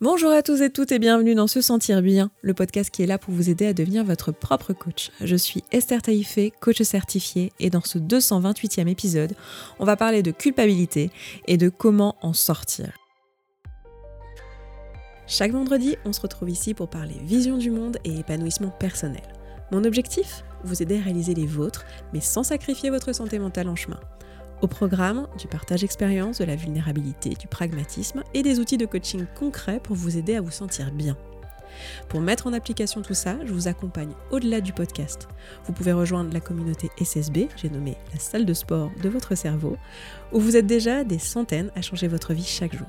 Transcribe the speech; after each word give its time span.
Bonjour 0.00 0.30
à 0.30 0.42
tous 0.42 0.62
et 0.62 0.70
toutes 0.70 0.92
et 0.92 1.00
bienvenue 1.00 1.34
dans 1.34 1.48
Se 1.48 1.60
Sentir 1.60 2.02
Bien, 2.02 2.30
le 2.42 2.54
podcast 2.54 2.88
qui 2.88 3.02
est 3.02 3.06
là 3.06 3.18
pour 3.18 3.34
vous 3.34 3.50
aider 3.50 3.66
à 3.66 3.72
devenir 3.72 4.04
votre 4.04 4.30
propre 4.30 4.72
coach. 4.72 5.10
Je 5.20 5.34
suis 5.34 5.64
Esther 5.72 6.02
Taïfé, 6.02 6.52
coach 6.60 6.80
certifiée, 6.82 7.52
et 7.58 7.68
dans 7.68 7.82
ce 7.82 7.98
228e 7.98 8.86
épisode, 8.86 9.32
on 9.80 9.84
va 9.84 9.96
parler 9.96 10.22
de 10.22 10.30
culpabilité 10.30 11.10
et 11.48 11.56
de 11.56 11.68
comment 11.68 12.14
en 12.22 12.32
sortir. 12.32 12.92
Chaque 15.26 15.50
vendredi, 15.50 15.96
on 16.04 16.12
se 16.12 16.20
retrouve 16.20 16.50
ici 16.50 16.74
pour 16.74 16.88
parler 16.88 17.16
vision 17.24 17.58
du 17.58 17.72
monde 17.72 17.98
et 18.04 18.20
épanouissement 18.20 18.70
personnel. 18.70 19.24
Mon 19.72 19.82
objectif? 19.82 20.44
Vous 20.62 20.80
aider 20.80 20.98
à 20.98 21.02
réaliser 21.02 21.34
les 21.34 21.46
vôtres, 21.46 21.84
mais 22.12 22.20
sans 22.20 22.44
sacrifier 22.44 22.90
votre 22.90 23.12
santé 23.12 23.40
mentale 23.40 23.68
en 23.68 23.74
chemin. 23.74 23.98
Au 24.60 24.66
programme, 24.66 25.28
du 25.38 25.46
partage 25.46 25.82
d'expérience, 25.82 26.38
de 26.38 26.44
la 26.44 26.56
vulnérabilité, 26.56 27.30
du 27.30 27.46
pragmatisme 27.46 28.24
et 28.34 28.42
des 28.42 28.58
outils 28.58 28.76
de 28.76 28.86
coaching 28.86 29.24
concrets 29.38 29.78
pour 29.78 29.94
vous 29.94 30.18
aider 30.18 30.34
à 30.34 30.40
vous 30.40 30.50
sentir 30.50 30.90
bien. 30.90 31.16
Pour 32.08 32.20
mettre 32.20 32.48
en 32.48 32.52
application 32.52 33.02
tout 33.02 33.14
ça, 33.14 33.36
je 33.44 33.52
vous 33.52 33.68
accompagne 33.68 34.12
au-delà 34.32 34.60
du 34.60 34.72
podcast. 34.72 35.28
Vous 35.64 35.72
pouvez 35.72 35.92
rejoindre 35.92 36.32
la 36.32 36.40
communauté 36.40 36.90
SSB, 37.00 37.48
j'ai 37.56 37.70
nommé 37.70 37.96
la 38.12 38.18
salle 38.18 38.46
de 38.46 38.54
sport 38.54 38.90
de 39.00 39.08
votre 39.08 39.36
cerveau, 39.36 39.76
où 40.32 40.40
vous 40.40 40.56
êtes 40.56 40.66
déjà 40.66 41.04
des 41.04 41.20
centaines 41.20 41.70
à 41.76 41.82
changer 41.82 42.08
votre 42.08 42.34
vie 42.34 42.44
chaque 42.44 42.76
jour. 42.76 42.88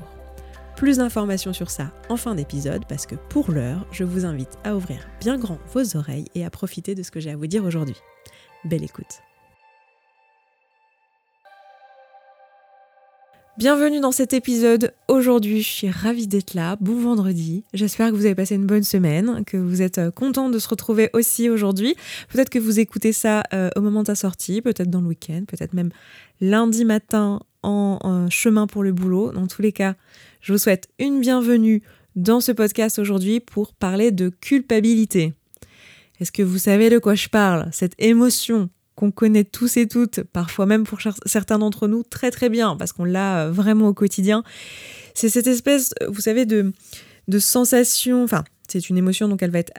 Plus 0.75 0.97
d'informations 0.97 1.53
sur 1.53 1.70
ça 1.70 1.91
en 2.08 2.16
fin 2.16 2.36
d'épisode 2.36 2.86
parce 2.88 3.05
que 3.05 3.16
pour 3.16 3.52
l'heure, 3.52 3.86
je 3.91 4.05
vous 4.05 4.25
invite 4.25 4.58
à 4.63 4.75
ouvrir 4.75 5.08
bien 5.20 5.38
grand 5.38 5.59
vos 5.73 5.97
oreilles 5.97 6.30
et 6.36 6.45
à 6.45 6.49
profiter 6.49 6.95
de 6.95 7.03
ce 7.03 7.11
que 7.11 7.20
j'ai 7.20 7.31
à 7.31 7.36
vous 7.36 7.47
dire 7.47 7.66
aujourd'hui. 7.66 7.97
Belle 8.63 8.83
écoute. 8.83 9.28
Bienvenue 13.59 13.99
dans 13.99 14.13
cet 14.13 14.31
épisode. 14.31 14.94
Aujourd'hui, 15.09 15.62
je 15.62 15.67
suis 15.67 15.90
ravie 15.90 16.27
d'être 16.27 16.54
là. 16.54 16.77
Bon 16.80 16.98
vendredi. 16.98 17.66
J'espère 17.73 18.09
que 18.09 18.16
vous 18.16 18.26
avez 18.26 18.34
passé 18.34 18.55
une 18.55 18.66
bonne 18.66 18.86
semaine, 18.86 19.44
que 19.45 19.58
vous 19.58 19.81
êtes 19.81 19.98
euh, 19.98 20.12
content 20.12 20.50
de 20.50 20.58
se 20.59 20.70
retrouver 20.70 21.09
aussi 21.11 21.50
aujourd'hui. 21.50 21.94
Peut-être 22.30 22.50
que 22.50 22.58
vous 22.58 22.80
écoutez 22.80 23.11
ça 23.11 23.44
euh, 23.52 23.70
au 23.75 23.81
moment 23.81 24.03
de 24.03 24.08
sa 24.08 24.16
sortie, 24.16 24.61
peut-être 24.61 24.89
dans 24.89 25.02
le 25.02 25.08
week-end, 25.08 25.44
peut-être 25.45 25.73
même 25.73 25.89
lundi 26.39 26.86
matin 26.86 27.42
en, 27.61 28.30
chemin 28.30 28.66
pour 28.66 28.81
le 28.81 28.94
boulot. 28.94 29.33
Dans 29.33 29.48
tous 29.48 29.61
les 29.61 29.73
cas, 29.73 29.95
je 30.39 30.53
vous 30.53 30.58
souhaite 30.58 30.88
une 30.98 31.20
bienvenue 31.20 31.83
dans 32.16 32.39
ce 32.39 32.53
podcast 32.53 32.98
aujourd'hui 32.98 33.42
pour 33.42 33.73
parler 33.73 34.11
de 34.11 34.30
culpabilité. 34.30 35.33
Est-ce 36.22 36.31
que 36.31 36.44
vous 36.44 36.59
savez 36.59 36.89
de 36.89 36.98
quoi 36.98 37.14
je 37.14 37.28
parle? 37.28 37.67
Cette 37.73 37.95
émotion 37.98 38.70
qu'on 39.00 39.11
connaît 39.11 39.45
tous 39.45 39.78
et 39.78 39.88
toutes, 39.88 40.23
parfois 40.23 40.66
même 40.66 40.83
pour 40.83 41.00
certains 41.25 41.58
d'entre 41.58 41.88
nous 41.88 42.03
très 42.03 42.31
très 42.31 42.50
bien, 42.50 42.75
parce 42.75 42.92
qu'on 42.92 43.05
l'a 43.05 43.45
euh, 43.45 43.52
vraiment 43.52 43.88
au 43.88 43.94
quotidien. 43.94 44.44
C'est 45.14 45.30
cette 45.30 45.47
espèce, 45.47 45.94
euh, 46.03 46.09
vous 46.09 46.19
savez, 46.19 46.45
de, 46.45 46.73
de 47.30 47.39
sensation, 47.39 48.25
enfin, 48.25 48.44
c'est 48.67 48.89
une 48.89 48.97
émotion, 48.97 49.30
donc 49.30 49.42
elle 49.42 49.52
va 49.52 49.59
être 49.59 49.72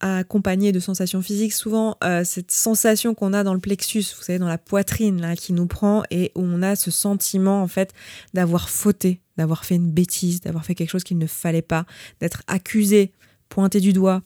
accompagnée 0.00 0.72
de 0.72 0.80
sensations 0.80 1.22
physiques. 1.22 1.52
Souvent, 1.52 1.98
euh, 2.02 2.24
cette 2.24 2.50
sensation 2.50 3.14
qu'on 3.14 3.32
a 3.32 3.44
dans 3.44 3.54
le 3.54 3.60
plexus, 3.60 4.12
vous 4.18 4.24
savez, 4.24 4.40
dans 4.40 4.48
la 4.48 4.58
poitrine, 4.58 5.20
là, 5.20 5.36
qui 5.36 5.52
nous 5.52 5.68
prend 5.68 6.02
et 6.10 6.32
où 6.34 6.42
on 6.42 6.62
a 6.62 6.74
ce 6.74 6.90
sentiment, 6.90 7.62
en 7.62 7.68
fait, 7.68 7.92
d'avoir 8.34 8.68
fauté, 8.68 9.20
d'avoir 9.36 9.64
fait 9.64 9.76
une 9.76 9.92
bêtise, 9.92 10.40
d'avoir 10.40 10.64
fait 10.64 10.74
quelque 10.74 10.90
chose 10.90 11.04
qu'il 11.04 11.18
ne 11.18 11.28
fallait 11.28 11.62
pas, 11.62 11.86
d'être 12.18 12.42
accusé, 12.48 13.12
pointé 13.48 13.78
du 13.78 13.92
doigt, 13.92 14.22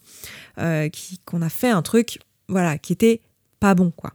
qu'on 0.55 1.41
a 1.43 1.49
fait 1.49 1.69
un 1.69 1.83
truc, 1.83 2.17
voilà, 2.49 2.79
qui 2.79 2.93
était 2.93 3.21
pas 3.59 3.75
bon, 3.75 3.91
quoi. 3.91 4.13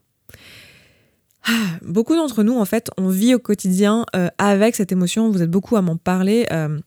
Ah, 1.44 1.78
beaucoup 1.82 2.14
d'entre 2.14 2.42
nous, 2.42 2.56
en 2.56 2.64
fait, 2.64 2.90
on 2.96 3.08
vit 3.08 3.34
au 3.34 3.38
quotidien 3.38 4.06
euh, 4.14 4.28
avec 4.38 4.76
cette 4.76 4.92
émotion. 4.92 5.30
Vous 5.30 5.42
êtes 5.42 5.50
beaucoup 5.50 5.76
à 5.76 5.82
m'en 5.82 5.96
parler. 5.96 6.46
Euh, 6.52 6.78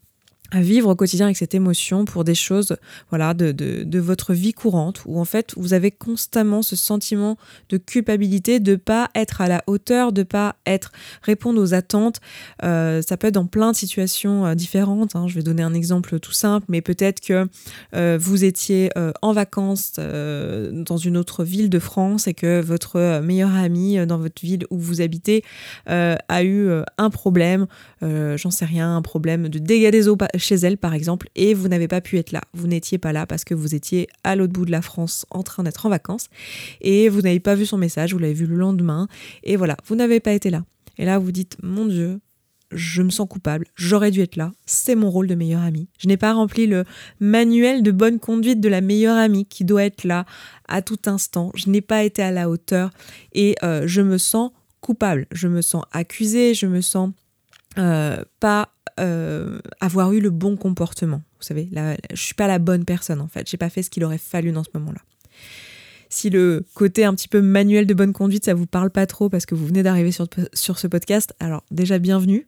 à 0.55 0.61
vivre 0.61 0.89
au 0.89 0.95
quotidien 0.95 1.25
avec 1.25 1.35
cette 1.35 1.53
émotion 1.53 2.05
pour 2.05 2.23
des 2.23 2.33
choses 2.33 2.77
voilà 3.09 3.33
de, 3.33 3.51
de, 3.51 3.99
votre 3.99 4.33
vie 4.33 4.53
courante 4.53 5.01
où 5.05 5.19
en 5.19 5.25
fait 5.25 5.53
vous 5.57 5.73
avez 5.73 5.91
constamment 5.91 6.61
ce 6.61 6.77
sentiment 6.77 7.37
de 7.69 7.77
culpabilité 7.77 8.61
de 8.61 8.75
pas 8.75 9.09
être 9.15 9.41
à 9.41 9.49
la 9.49 9.63
hauteur 9.67 10.13
de 10.13 10.23
pas 10.23 10.55
être 10.65 10.93
répondre 11.21 11.61
aux 11.61 11.73
attentes 11.73 12.21
euh, 12.63 13.01
ça 13.01 13.17
peut 13.17 13.27
être 13.27 13.33
dans 13.33 13.47
plein 13.47 13.71
de 13.71 13.75
situations 13.75 14.45
euh, 14.45 14.55
différentes 14.55 15.17
hein. 15.17 15.27
je 15.27 15.35
vais 15.35 15.43
donner 15.43 15.61
un 15.61 15.73
exemple 15.73 16.19
tout 16.21 16.31
simple 16.31 16.65
mais 16.69 16.81
peut-être 16.81 17.19
que 17.19 17.47
euh, 17.93 18.17
vous 18.19 18.45
étiez 18.45 18.89
en 19.21 19.33
vacances 19.33 19.93
dans 19.97 20.97
une 20.97 21.17
autre 21.17 21.43
ville 21.43 21.69
de 21.69 21.79
France 21.79 22.27
et 22.27 22.33
que 22.33 22.61
votre 22.61 23.19
meilleur 23.21 23.53
ami 23.53 23.97
dans 24.05 24.17
votre 24.17 24.41
ville 24.41 24.65
où 24.69 24.77
vous 24.77 25.01
habitez 25.01 25.43
a 25.87 26.43
eu 26.43 26.69
un 26.97 27.09
problème 27.09 27.67
j'en 28.01 28.51
sais 28.51 28.65
rien 28.65 28.95
un 28.95 29.01
problème 29.01 29.49
de 29.49 29.59
dégâts 29.59 29.91
des 29.91 30.07
eaux 30.07 30.15
chez 30.45 30.55
elle 30.55 30.77
par 30.77 30.93
exemple 30.93 31.29
et 31.35 31.53
vous 31.53 31.67
n'avez 31.67 31.87
pas 31.87 32.01
pu 32.01 32.17
être 32.17 32.31
là. 32.31 32.41
Vous 32.53 32.67
n'étiez 32.67 32.97
pas 32.97 33.11
là 33.11 33.25
parce 33.25 33.43
que 33.43 33.53
vous 33.53 33.75
étiez 33.75 34.07
à 34.23 34.35
l'autre 34.35 34.53
bout 34.53 34.65
de 34.65 34.71
la 34.71 34.81
France 34.81 35.25
en 35.29 35.43
train 35.43 35.63
d'être 35.63 35.85
en 35.85 35.89
vacances 35.89 36.27
et 36.81 37.09
vous 37.09 37.21
n'avez 37.21 37.39
pas 37.39 37.55
vu 37.55 37.65
son 37.65 37.77
message, 37.77 38.13
vous 38.13 38.19
l'avez 38.19 38.33
vu 38.33 38.45
le 38.45 38.55
lendemain 38.55 39.07
et 39.43 39.55
voilà, 39.55 39.77
vous 39.85 39.95
n'avez 39.95 40.19
pas 40.19 40.33
été 40.33 40.49
là. 40.49 40.63
Et 40.97 41.05
là 41.05 41.19
vous 41.19 41.31
dites 41.31 41.57
mon 41.61 41.85
Dieu, 41.85 42.19
je 42.71 43.01
me 43.01 43.09
sens 43.09 43.27
coupable, 43.27 43.67
j'aurais 43.75 44.11
dû 44.11 44.21
être 44.21 44.35
là, 44.35 44.51
c'est 44.65 44.95
mon 44.95 45.09
rôle 45.09 45.27
de 45.27 45.35
meilleur 45.35 45.61
ami. 45.61 45.87
Je 45.97 46.07
n'ai 46.07 46.17
pas 46.17 46.33
rempli 46.33 46.67
le 46.67 46.83
manuel 47.19 47.83
de 47.83 47.91
bonne 47.91 48.19
conduite 48.19 48.59
de 48.59 48.69
la 48.69 48.81
meilleure 48.81 49.17
amie 49.17 49.45
qui 49.45 49.65
doit 49.65 49.83
être 49.83 50.03
là 50.03 50.25
à 50.67 50.81
tout 50.81 50.99
instant. 51.05 51.51
Je 51.55 51.69
n'ai 51.69 51.81
pas 51.81 52.03
été 52.03 52.21
à 52.21 52.31
la 52.31 52.49
hauteur 52.49 52.89
et 53.33 53.55
euh, 53.63 53.83
je 53.85 54.01
me 54.01 54.17
sens 54.17 54.51
coupable, 54.81 55.27
je 55.31 55.47
me 55.47 55.61
sens 55.61 55.83
accusée, 55.91 56.53
je 56.53 56.67
me 56.67 56.81
sens 56.81 57.11
euh, 57.77 58.23
pas 58.39 58.74
euh, 58.99 59.59
avoir 59.81 60.13
eu 60.13 60.19
le 60.19 60.29
bon 60.29 60.55
comportement. 60.55 61.21
Vous 61.39 61.45
savez, 61.45 61.67
là, 61.71 61.95
je 62.13 62.21
suis 62.21 62.33
pas 62.33 62.47
la 62.47 62.59
bonne 62.59 62.85
personne 62.85 63.21
en 63.21 63.27
fait. 63.27 63.49
J'ai 63.49 63.57
pas 63.57 63.69
fait 63.69 63.83
ce 63.83 63.89
qu'il 63.89 64.03
aurait 64.03 64.17
fallu 64.17 64.51
dans 64.51 64.63
ce 64.63 64.69
moment-là. 64.75 65.01
Si 66.09 66.29
le 66.29 66.63
côté 66.75 67.03
un 67.03 67.13
petit 67.13 67.27
peu 67.27 67.41
manuel 67.41 67.87
de 67.87 67.93
bonne 67.93 68.13
conduite, 68.13 68.45
ça 68.45 68.53
vous 68.53 68.67
parle 68.67 68.89
pas 68.89 69.05
trop 69.05 69.27
parce 69.27 69.45
que 69.45 69.55
vous 69.55 69.65
venez 69.67 69.83
d'arriver 69.83 70.11
sur, 70.11 70.27
sur 70.53 70.79
ce 70.79 70.87
podcast, 70.87 71.33
alors 71.39 71.63
déjà 71.71 71.99
bienvenue. 71.99 72.47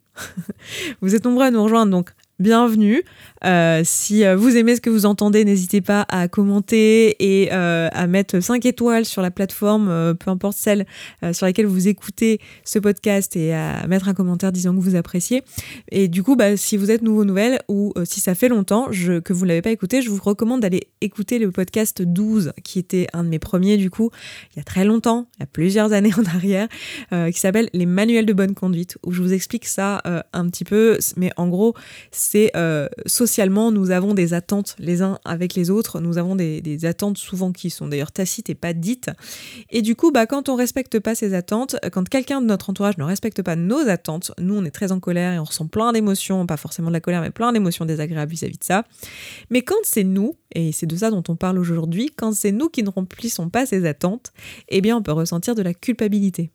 vous 1.01 1.15
êtes 1.15 1.25
nombreux 1.25 1.45
à 1.45 1.51
nous 1.51 1.63
rejoindre, 1.63 1.91
donc 1.91 2.13
bienvenue. 2.39 3.03
Euh, 3.45 3.81
si 3.83 4.23
euh, 4.23 4.35
vous 4.35 4.57
aimez 4.57 4.75
ce 4.75 4.81
que 4.81 4.89
vous 4.89 5.05
entendez, 5.05 5.43
n'hésitez 5.43 5.81
pas 5.81 6.05
à 6.09 6.27
commenter 6.27 7.15
et 7.19 7.49
euh, 7.51 7.89
à 7.91 8.07
mettre 8.07 8.39
5 8.39 8.65
étoiles 8.65 9.05
sur 9.05 9.21
la 9.21 9.31
plateforme, 9.31 10.15
peu 10.19 10.29
importe 10.29 10.57
celle 10.57 10.85
sur 11.31 11.45
laquelle 11.45 11.65
vous 11.65 11.87
écoutez 11.87 12.39
ce 12.63 12.79
podcast 12.79 13.35
et 13.35 13.53
à 13.53 13.87
mettre 13.87 14.07
un 14.07 14.13
commentaire 14.13 14.51
disant 14.51 14.75
que 14.75 14.79
vous 14.79 14.95
appréciez. 14.95 15.43
Et 15.91 16.07
du 16.07 16.23
coup, 16.23 16.35
bah, 16.35 16.57
si 16.57 16.77
vous 16.77 16.91
êtes 16.91 17.01
nouveau 17.01 17.25
nouvelle 17.25 17.59
ou 17.67 17.93
si 18.05 18.19
ça 18.19 18.35
fait 18.35 18.49
longtemps 18.49 18.87
que 18.87 19.33
vous 19.33 19.45
ne 19.45 19.49
l'avez 19.49 19.61
pas 19.61 19.71
écouté, 19.71 20.01
je 20.01 20.09
vous 20.09 20.21
recommande 20.21 20.61
d'aller 20.61 20.89
écouter 21.01 21.39
le 21.39 21.51
podcast 21.51 22.01
12 22.01 22.53
qui 22.63 22.79
était 22.79 23.07
un 23.13 23.23
de 23.23 23.29
mes 23.29 23.39
premiers 23.39 23.77
du 23.77 23.89
coup, 23.89 24.09
il 24.53 24.57
y 24.57 24.59
a 24.59 24.63
très 24.63 24.85
longtemps, 24.85 25.27
il 25.37 25.41
y 25.41 25.43
a 25.43 25.47
plusieurs 25.47 25.93
années 25.93 26.13
en 26.17 26.25
arrière, 26.25 26.67
qui 27.11 27.39
s'appelle 27.39 27.69
Les 27.73 27.85
manuels 27.85 28.25
de 28.25 28.33
bonne 28.33 28.53
conduite 28.53 28.97
où 29.05 29.11
je 29.11 29.21
vous 29.21 29.33
explique 29.33 29.65
ça 29.65 30.01
un 30.33 30.49
petit 30.49 30.63
peu, 30.63 30.97
mais 31.15 31.31
en 31.37 31.47
gros, 31.47 31.73
euh, 32.55 32.87
socialement, 33.05 33.71
nous 33.71 33.91
avons 33.91 34.13
des 34.13 34.33
attentes 34.33 34.75
les 34.79 35.01
uns 35.01 35.19
avec 35.25 35.53
les 35.55 35.69
autres, 35.69 35.99
nous 35.99 36.17
avons 36.17 36.35
des, 36.35 36.85
attentes 36.85 37.17
souvent 37.17 37.51
qui 37.51 37.69
sont 37.69 37.87
d'ailleurs 37.87 38.11
tacites 38.11 38.49
et 38.49 38.55
pas 38.55 38.73
dites. 38.73 39.09
Et 39.69 39.81
du 39.81 39.95
coup, 39.95 40.11
bah, 40.11 40.25
quand 40.25 40.49
on 40.49 40.55
respecte 40.55 40.99
pas 40.99 41.15
ces 41.15 41.33
attentes, 41.33 41.75
quand 41.91 42.07
quelqu'un 42.07 42.41
de 42.41 42.45
notre 42.45 42.69
entourage 42.69 42.97
ne 42.97 43.03
respecte 43.03 43.41
pas 43.41 43.55
nos 43.55 43.87
attentes, 43.89 44.31
nous 44.39 44.55
on 44.55 44.65
est 44.65 44.71
très 44.71 44.91
en 44.91 44.99
colère 44.99 45.33
et 45.33 45.39
on 45.39 45.43
ressent 45.43 45.67
plein 45.67 45.91
d'émotions, 45.91 46.45
pas 46.45 46.57
forcément 46.57 46.89
de 46.89 46.93
la 46.93 47.01
colère, 47.01 47.21
mais 47.21 47.31
plein 47.31 47.51
d'émotions 47.51 47.85
désagréables 47.85 48.31
vis-à-vis 48.31 48.57
de 48.57 48.63
ça. 48.63 48.83
Mais 49.49 49.61
quand 49.61 49.75
c'est 49.83 50.03
nous, 50.03 50.35
et 50.53 50.71
c'est 50.71 50.85
de 50.85 50.95
ça 50.95 51.09
dont 51.09 51.23
on 51.27 51.35
parle 51.35 51.59
aujourd'hui, 51.59 52.11
quand 52.15 52.33
c'est 52.33 52.51
nous 52.51 52.69
qui 52.69 52.83
ne 52.83 52.89
remplissons 52.89 53.49
pas 53.49 53.65
ces 53.65 53.85
attentes, 53.85 54.31
eh 54.69 54.81
bien 54.81 54.97
on 54.97 55.01
peut 55.01 55.11
ressentir 55.11 55.55
de 55.55 55.61
la 55.61 55.73
culpabilité. 55.73 56.51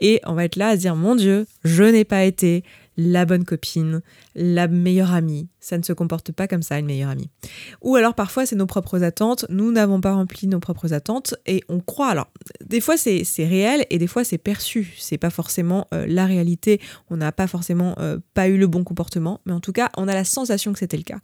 Et 0.00 0.20
on 0.26 0.34
va 0.34 0.44
être 0.44 0.56
là 0.56 0.68
à 0.68 0.76
se 0.76 0.80
dire, 0.80 0.96
mon 0.96 1.14
Dieu, 1.14 1.46
je 1.64 1.84
n'ai 1.84 2.04
pas 2.04 2.24
été 2.24 2.64
la 2.96 3.24
bonne 3.24 3.44
copine, 3.44 4.02
la 4.34 4.68
meilleure 4.68 5.12
amie. 5.12 5.48
Ça 5.60 5.78
ne 5.78 5.82
se 5.82 5.92
comporte 5.92 6.32
pas 6.32 6.46
comme 6.46 6.62
ça, 6.62 6.78
une 6.78 6.86
meilleure 6.86 7.10
amie. 7.10 7.30
Ou 7.80 7.96
alors 7.96 8.14
parfois 8.14 8.46
c'est 8.46 8.56
nos 8.56 8.66
propres 8.66 9.02
attentes, 9.02 9.46
nous 9.48 9.72
n'avons 9.72 10.00
pas 10.00 10.14
rempli 10.14 10.46
nos 10.46 10.60
propres 10.60 10.92
attentes 10.92 11.34
et 11.46 11.62
on 11.68 11.80
croit. 11.80 12.08
Alors, 12.08 12.30
des 12.64 12.80
fois 12.80 12.96
c'est 12.96 13.24
réel 13.38 13.86
et 13.90 13.98
des 13.98 14.06
fois 14.06 14.24
c'est 14.24 14.38
perçu. 14.38 14.94
C'est 14.98 15.18
pas 15.18 15.30
forcément 15.30 15.86
euh, 15.94 16.06
la 16.06 16.26
réalité. 16.26 16.80
On 17.10 17.16
n'a 17.16 17.32
pas 17.32 17.46
forcément 17.46 17.94
euh, 17.98 18.18
pas 18.34 18.48
eu 18.48 18.58
le 18.58 18.66
bon 18.66 18.84
comportement, 18.84 19.40
mais 19.46 19.52
en 19.52 19.60
tout 19.60 19.72
cas, 19.72 19.90
on 19.96 20.08
a 20.08 20.14
la 20.14 20.24
sensation 20.24 20.72
que 20.72 20.78
c'était 20.78 20.96
le 20.96 21.02
cas. 21.02 21.18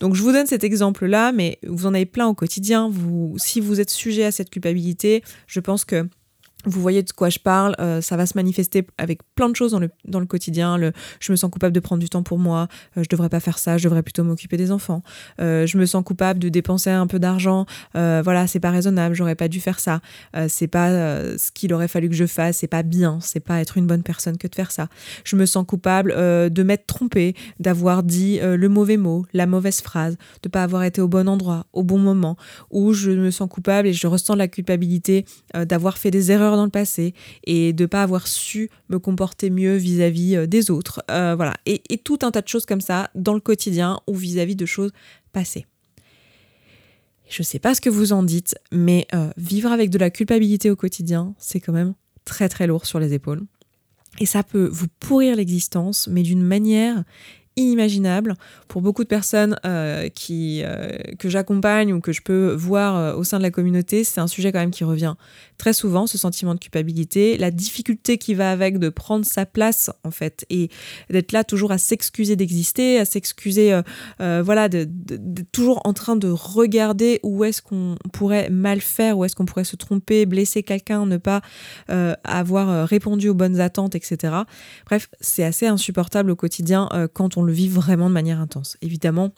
Donc 0.00 0.14
je 0.14 0.22
vous 0.22 0.32
donne 0.32 0.46
cet 0.46 0.64
exemple-là, 0.64 1.32
mais 1.32 1.58
vous 1.66 1.86
en 1.86 1.94
avez 1.94 2.06
plein 2.06 2.26
au 2.26 2.34
quotidien. 2.34 2.88
Vous, 2.88 3.34
si 3.38 3.60
vous 3.60 3.80
êtes 3.80 3.90
sujet 3.90 4.24
à 4.24 4.32
cette 4.32 4.50
culpabilité, 4.50 5.22
je 5.46 5.60
pense 5.60 5.84
que 5.84 6.08
vous 6.64 6.80
voyez 6.80 7.02
de 7.02 7.10
quoi 7.12 7.28
je 7.28 7.38
parle, 7.38 7.74
euh, 7.80 8.00
ça 8.00 8.16
va 8.16 8.26
se 8.26 8.36
manifester 8.36 8.86
avec 8.98 9.20
plein 9.34 9.48
de 9.48 9.56
choses 9.56 9.72
dans 9.72 9.78
le, 9.78 9.90
dans 10.04 10.20
le 10.20 10.26
quotidien. 10.26 10.78
Je 11.20 11.32
me 11.32 11.36
sens 11.36 11.50
coupable 11.50 11.72
de 11.72 11.80
prendre 11.80 12.00
du 12.00 12.08
temps 12.08 12.22
pour 12.22 12.38
moi, 12.38 12.68
euh, 12.96 13.02
je 13.02 13.08
devrais 13.08 13.28
pas 13.28 13.40
faire 13.40 13.58
ça, 13.58 13.78
je 13.78 13.84
devrais 13.84 14.02
plutôt 14.02 14.24
m'occuper 14.24 14.56
des 14.56 14.70
enfants. 14.70 15.02
Euh, 15.40 15.66
je 15.66 15.78
me 15.78 15.86
sens 15.86 16.04
coupable 16.04 16.38
de 16.38 16.48
dépenser 16.48 16.90
un 16.90 17.06
peu 17.06 17.18
d'argent, 17.18 17.66
voilà, 17.94 18.46
c'est 18.46 18.60
pas 18.60 18.70
raisonnable, 18.70 19.14
j'aurais 19.14 19.34
pas 19.34 19.48
dû 19.48 19.60
faire 19.60 19.80
ça. 19.80 20.00
c'est 20.48 20.68
pas 20.68 20.90
ce 20.90 21.50
qu'il 21.52 21.72
aurait 21.74 21.88
fallu 21.88 22.08
que 22.08 22.14
je 22.14 22.26
fasse, 22.26 22.58
c'est 22.58 22.66
pas 22.66 22.82
bien, 22.82 23.18
c'est 23.20 23.40
pas 23.40 23.60
être 23.60 23.76
une 23.76 23.86
bonne 23.86 24.02
personne 24.02 24.38
que 24.38 24.46
de 24.46 24.54
faire 24.54 24.70
ça. 24.70 24.88
Je 25.24 25.36
me 25.36 25.46
sens 25.46 25.64
coupable 25.66 26.14
de 26.14 26.62
m'être 26.62 26.86
trompée, 26.86 27.34
d'avoir 27.60 28.02
dit 28.02 28.38
le 28.42 28.68
mauvais 28.68 28.96
mot, 28.96 29.26
la 29.32 29.46
mauvaise 29.46 29.80
phrase, 29.80 30.16
de 30.42 30.48
pas 30.48 30.62
avoir 30.62 30.82
été 30.84 31.00
au 31.00 31.08
bon 31.08 31.28
endroit, 31.28 31.66
au 31.72 31.82
bon 31.82 31.98
moment, 31.98 32.36
ou 32.70 32.92
je 32.92 33.10
me 33.10 33.30
sens 33.30 33.48
coupable 33.48 33.88
et 33.88 33.92
je 33.92 34.06
ressens 34.06 34.34
la 34.34 34.48
culpabilité 34.48 35.24
d'avoir 35.54 35.98
fait 35.98 36.10
des 36.10 36.30
erreurs 36.32 36.51
dans 36.56 36.64
le 36.64 36.70
passé 36.70 37.14
et 37.44 37.72
de 37.72 37.86
pas 37.86 38.02
avoir 38.02 38.26
su 38.26 38.70
me 38.88 38.98
comporter 38.98 39.50
mieux 39.50 39.76
vis-à-vis 39.76 40.36
euh, 40.36 40.46
des 40.46 40.70
autres. 40.70 41.02
Euh, 41.10 41.34
voilà. 41.34 41.54
Et, 41.66 41.80
tout 42.04 42.18
un 42.22 42.30
tas 42.30 42.42
de 42.42 42.48
choses 42.48 42.66
comme 42.66 42.80
ça 42.80 43.10
dans 43.14 43.34
le 43.34 43.40
quotidien 43.40 44.00
ou 44.06 44.14
vis-à-vis 44.14 44.56
de 44.56 44.66
choses 44.66 44.92
passées. 45.32 45.66
Je 47.28 47.42
sais 47.42 47.58
pas 47.58 47.74
ce 47.74 47.80
que 47.80 47.90
vous 47.90 48.12
en 48.12 48.22
dites, 48.22 48.56
mais 48.72 49.06
euh, 49.14 49.30
vivre 49.36 49.70
avec 49.70 49.88
de 49.90 49.98
la 49.98 50.10
culpabilité 50.10 50.70
au 50.70 50.76
quotidien, 50.76 51.34
c'est 51.38 51.60
quand 51.60 51.72
même 51.72 51.94
très 52.24 52.48
très 52.48 52.66
lourd 52.66 52.86
sur 52.86 52.98
les 52.98 53.14
épaules. 53.14 53.42
Et 54.18 54.26
ça 54.26 54.42
peut 54.42 54.68
vous 54.70 54.88
pourrir 55.00 55.36
l'existence, 55.36 56.08
mais 56.08 56.22
d'une 56.22 56.42
manière 56.42 57.04
inimaginable 57.56 58.34
pour 58.68 58.82
beaucoup 58.82 59.04
de 59.04 59.08
personnes 59.08 59.56
qui, 60.14 60.62
que 61.18 61.28
j'accompagne 61.28 61.92
ou 61.92 62.00
que 62.00 62.12
je 62.12 62.20
peux 62.22 62.52
voir 62.52 63.16
au 63.16 63.24
sein 63.24 63.38
de 63.38 63.42
la 63.42 63.50
communauté. 63.50 64.04
C'est 64.04 64.20
un 64.20 64.26
sujet 64.26 64.52
quand 64.52 64.58
même 64.58 64.70
qui 64.70 64.84
revient 64.84 65.14
très 65.62 65.72
souvent, 65.74 66.08
ce 66.08 66.18
sentiment 66.18 66.54
de 66.56 66.58
culpabilité, 66.58 67.38
la 67.38 67.52
difficulté 67.52 68.18
qui 68.18 68.34
va 68.34 68.50
avec 68.50 68.80
de 68.80 68.88
prendre 68.88 69.24
sa 69.24 69.46
place 69.46 69.92
en 70.02 70.10
fait 70.10 70.44
et 70.50 70.70
d'être 71.08 71.30
là 71.30 71.44
toujours 71.44 71.70
à 71.70 71.78
s'excuser 71.78 72.34
d'exister, 72.34 72.98
à 72.98 73.04
s'excuser, 73.04 73.80
voilà, 74.18 74.68
de, 74.68 74.88
toujours 75.52 75.80
en 75.84 75.92
train 75.92 76.16
de 76.16 76.28
regarder 76.28 77.20
où 77.22 77.44
est-ce 77.44 77.62
qu'on 77.62 77.94
pourrait 78.12 78.50
mal 78.50 78.80
faire, 78.80 79.16
où 79.16 79.24
est-ce 79.24 79.36
qu'on 79.36 79.44
pourrait 79.44 79.62
se 79.62 79.76
tromper, 79.76 80.26
blesser 80.26 80.64
quelqu'un, 80.64 81.06
ne 81.06 81.16
pas 81.16 81.42
avoir 82.24 82.88
répondu 82.88 83.28
aux 83.28 83.34
bonnes 83.34 83.60
attentes, 83.60 83.94
etc. 83.94 84.34
Bref, 84.86 85.10
c'est 85.20 85.44
assez 85.44 85.68
insupportable 85.68 86.32
au 86.32 86.36
quotidien 86.36 86.88
quand 87.12 87.36
on 87.36 87.42
le 87.42 87.52
vit 87.52 87.68
vraiment 87.68 88.08
de 88.08 88.14
manière 88.14 88.40
intense. 88.40 88.76
Évidemment, 88.82 89.32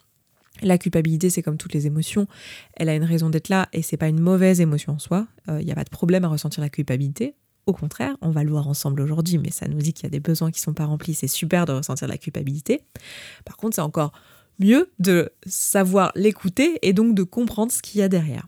la 0.62 0.78
culpabilité, 0.78 1.30
c'est 1.30 1.42
comme 1.42 1.56
toutes 1.56 1.74
les 1.74 1.86
émotions, 1.86 2.26
elle 2.74 2.88
a 2.88 2.94
une 2.94 3.04
raison 3.04 3.30
d'être 3.30 3.48
là 3.48 3.68
et 3.72 3.82
c'est 3.82 3.96
pas 3.96 4.08
une 4.08 4.20
mauvaise 4.20 4.60
émotion 4.60 4.94
en 4.94 4.98
soi. 4.98 5.26
Il 5.48 5.52
euh, 5.52 5.62
n'y 5.62 5.72
a 5.72 5.74
pas 5.74 5.84
de 5.84 5.90
problème 5.90 6.24
à 6.24 6.28
ressentir 6.28 6.62
la 6.62 6.68
culpabilité. 6.68 7.34
Au 7.66 7.72
contraire, 7.72 8.16
on 8.20 8.30
va 8.30 8.44
le 8.44 8.50
voir 8.50 8.68
ensemble 8.68 9.00
aujourd'hui, 9.00 9.38
mais 9.38 9.50
ça 9.50 9.66
nous 9.66 9.78
dit 9.78 9.92
qu'il 9.92 10.04
y 10.04 10.06
a 10.06 10.10
des 10.10 10.20
besoins 10.20 10.50
qui 10.50 10.60
sont 10.60 10.74
pas 10.74 10.84
remplis. 10.84 11.14
C'est 11.14 11.28
super 11.28 11.64
de 11.64 11.72
ressentir 11.72 12.06
la 12.06 12.18
culpabilité. 12.18 12.82
Par 13.44 13.56
contre, 13.56 13.76
c'est 13.76 13.82
encore 13.82 14.12
mieux 14.58 14.90
de 14.98 15.32
savoir 15.46 16.12
l'écouter 16.14 16.78
et 16.82 16.92
donc 16.92 17.14
de 17.14 17.22
comprendre 17.22 17.72
ce 17.72 17.82
qu'il 17.82 18.00
y 18.00 18.02
a 18.02 18.08
derrière. 18.08 18.44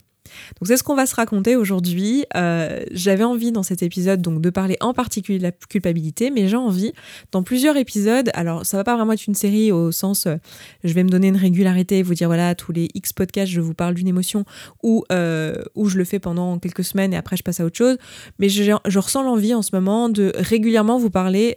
Donc 0.59 0.67
c'est 0.67 0.77
ce 0.77 0.83
qu'on 0.83 0.95
va 0.95 1.05
se 1.05 1.15
raconter 1.15 1.55
aujourd'hui. 1.55 2.25
Euh, 2.35 2.83
j'avais 2.91 3.23
envie 3.23 3.51
dans 3.51 3.63
cet 3.63 3.83
épisode 3.83 4.21
donc 4.21 4.41
de 4.41 4.49
parler 4.49 4.77
en 4.81 4.93
particulier 4.93 5.37
de 5.37 5.43
la 5.43 5.51
culpabilité, 5.51 6.31
mais 6.31 6.47
j'ai 6.47 6.57
envie 6.57 6.93
dans 7.31 7.43
plusieurs 7.43 7.77
épisodes. 7.77 8.29
Alors 8.33 8.65
ça 8.65 8.77
va 8.77 8.83
pas 8.83 8.95
vraiment 8.95 9.13
être 9.13 9.27
une 9.27 9.35
série 9.35 9.71
au 9.71 9.91
sens 9.91 10.25
euh, 10.27 10.35
je 10.83 10.93
vais 10.93 11.03
me 11.03 11.09
donner 11.09 11.27
une 11.27 11.37
régularité, 11.37 12.03
vous 12.03 12.13
dire 12.13 12.27
voilà 12.27 12.55
tous 12.55 12.71
les 12.71 12.89
X 12.93 13.13
podcasts 13.13 13.51
je 13.51 13.61
vous 13.61 13.73
parle 13.73 13.93
d'une 13.93 14.07
émotion 14.07 14.45
ou 14.83 15.03
euh, 15.11 15.55
où 15.75 15.89
je 15.89 15.97
le 15.97 16.05
fais 16.05 16.19
pendant 16.19 16.59
quelques 16.59 16.83
semaines 16.83 17.13
et 17.13 17.17
après 17.17 17.37
je 17.37 17.43
passe 17.43 17.59
à 17.59 17.65
autre 17.65 17.77
chose. 17.77 17.97
Mais 18.39 18.49
je, 18.49 18.63
je 18.85 18.99
ressens 18.99 19.23
l'envie 19.23 19.53
en 19.53 19.61
ce 19.61 19.69
moment 19.73 20.09
de 20.09 20.31
régulièrement 20.35 20.97
vous 20.97 21.09
parler 21.09 21.53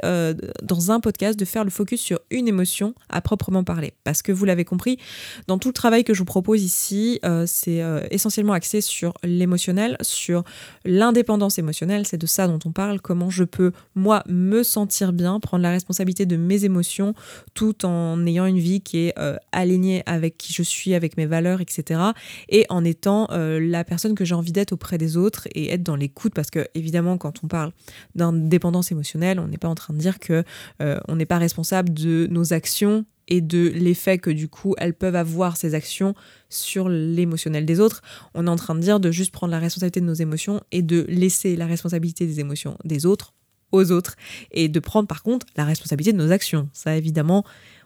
dans 0.62 0.90
un 0.90 1.00
podcast 1.00 1.38
de 1.38 1.44
faire 1.44 1.64
le 1.64 1.70
focus 1.70 2.00
sur 2.00 2.20
une 2.30 2.48
émotion 2.48 2.94
à 3.08 3.20
proprement 3.20 3.64
parler, 3.64 3.92
parce 4.04 4.22
que 4.22 4.32
vous 4.32 4.44
l'avez 4.44 4.64
compris 4.64 4.98
dans 5.46 5.58
tout 5.58 5.68
le 5.68 5.74
travail 5.74 6.04
que 6.04 6.14
je 6.14 6.20
vous 6.20 6.24
propose 6.24 6.62
ici, 6.62 7.20
c'est 7.46 7.82
essentiellement 8.10 8.52
sur 8.80 9.14
l'émotionnel, 9.22 9.96
sur 10.00 10.44
l'indépendance 10.84 11.58
émotionnelle, 11.58 12.06
c'est 12.06 12.18
de 12.18 12.26
ça 12.26 12.46
dont 12.46 12.58
on 12.64 12.72
parle, 12.72 13.00
comment 13.00 13.30
je 13.30 13.44
peux, 13.44 13.72
moi, 13.94 14.22
me 14.28 14.62
sentir 14.62 15.12
bien, 15.12 15.40
prendre 15.40 15.62
la 15.62 15.70
responsabilité 15.70 16.26
de 16.26 16.36
mes 16.36 16.64
émotions, 16.64 17.14
tout 17.54 17.84
en 17.84 18.24
ayant 18.26 18.46
une 18.46 18.58
vie 18.58 18.80
qui 18.80 19.06
est 19.06 19.18
euh, 19.18 19.36
alignée 19.52 20.02
avec 20.06 20.38
qui 20.38 20.52
je 20.52 20.62
suis, 20.62 20.94
avec 20.94 21.16
mes 21.16 21.26
valeurs, 21.26 21.60
etc. 21.60 22.00
Et 22.48 22.66
en 22.68 22.84
étant 22.84 23.28
euh, 23.30 23.60
la 23.60 23.84
personne 23.84 24.14
que 24.14 24.24
j'ai 24.24 24.34
envie 24.34 24.52
d'être 24.52 24.72
auprès 24.72 24.98
des 24.98 25.16
autres 25.16 25.48
et 25.54 25.72
être 25.72 25.82
dans 25.82 25.96
l'écoute, 25.96 26.34
parce 26.34 26.50
que 26.50 26.66
évidemment, 26.74 27.18
quand 27.18 27.42
on 27.44 27.48
parle 27.48 27.72
d'indépendance 28.14 28.92
émotionnelle, 28.92 29.38
on 29.38 29.48
n'est 29.48 29.58
pas 29.58 29.68
en 29.68 29.74
train 29.74 29.94
de 29.94 29.98
dire 29.98 30.18
que 30.18 30.44
euh, 30.80 31.00
on 31.08 31.16
n'est 31.16 31.26
pas 31.26 31.38
responsable 31.38 31.92
de 31.92 32.26
nos 32.30 32.52
actions 32.52 33.04
et 33.30 33.40
de 33.40 33.68
l'effet 33.74 34.18
que 34.18 34.30
du 34.30 34.48
coup 34.48 34.74
elles 34.78 34.94
peuvent 34.94 35.16
avoir 35.16 35.56
ces 35.56 35.74
actions 35.74 36.14
sur 36.48 36.88
l'émotionnel 36.88 37.64
des 37.64 37.80
autres. 37.80 38.02
On 38.34 38.46
est 38.46 38.50
en 38.50 38.56
train 38.56 38.74
de 38.74 38.80
dire 38.80 39.00
de 39.00 39.10
juste 39.10 39.32
prendre 39.32 39.52
la 39.52 39.58
responsabilité 39.58 40.00
de 40.00 40.06
nos 40.06 40.14
émotions 40.14 40.60
et 40.72 40.82
de 40.82 41.06
laisser 41.08 41.56
la 41.56 41.66
responsabilité 41.66 42.26
des 42.26 42.40
émotions 42.40 42.76
des 42.84 43.06
autres 43.06 43.34
aux 43.72 43.92
autres 43.92 44.16
et 44.50 44.68
de 44.68 44.80
prendre 44.80 45.06
par 45.06 45.22
contre 45.22 45.46
la 45.56 45.64
responsabilité 45.64 46.12
de 46.12 46.22
nos 46.22 46.32
actions. 46.32 46.68
Ça 46.72 46.96
évidemment, 46.96 47.44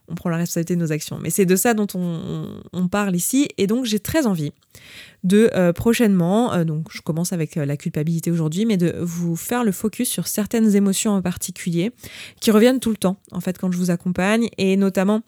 on 0.08 0.14
prend 0.14 0.28
la 0.28 0.36
responsabilité 0.36 0.76
de 0.76 0.80
nos 0.80 0.92
actions. 0.92 1.18
Mais 1.20 1.30
c'est 1.30 1.46
de 1.46 1.56
ça 1.56 1.74
dont 1.74 1.86
on, 1.94 2.88
parle 2.88 3.16
ici. 3.16 3.48
Et 3.56 3.66
donc 3.66 3.84
j'ai 3.86 3.98
très 3.98 4.26
envie 4.26 4.52
de 5.24 5.50
euh, 5.54 5.72
prochainement, 5.72 6.52
euh, 6.52 6.64
donc 6.64 6.88
je 6.90 7.00
commence 7.00 7.32
avec 7.32 7.56
euh, 7.56 7.64
la 7.64 7.76
culpabilité 7.76 8.30
aujourd'hui, 8.30 8.66
mais 8.66 8.76
de 8.76 8.94
vous 9.00 9.36
faire 9.36 9.64
le 9.64 9.72
focus 9.72 10.08
sur 10.08 10.26
certaines 10.26 10.76
émotions 10.76 11.12
en 11.12 11.22
particulier 11.22 11.92
qui 12.40 12.50
reviennent 12.50 12.80
tout 12.80 12.90
le 12.90 12.96
temps, 12.96 13.16
en 13.32 13.40
fait, 13.40 13.56
quand 13.58 13.72
je 13.72 13.78
vous 13.78 13.90
accompagne, 13.90 14.48
et 14.58 14.76
notamment 14.76 15.22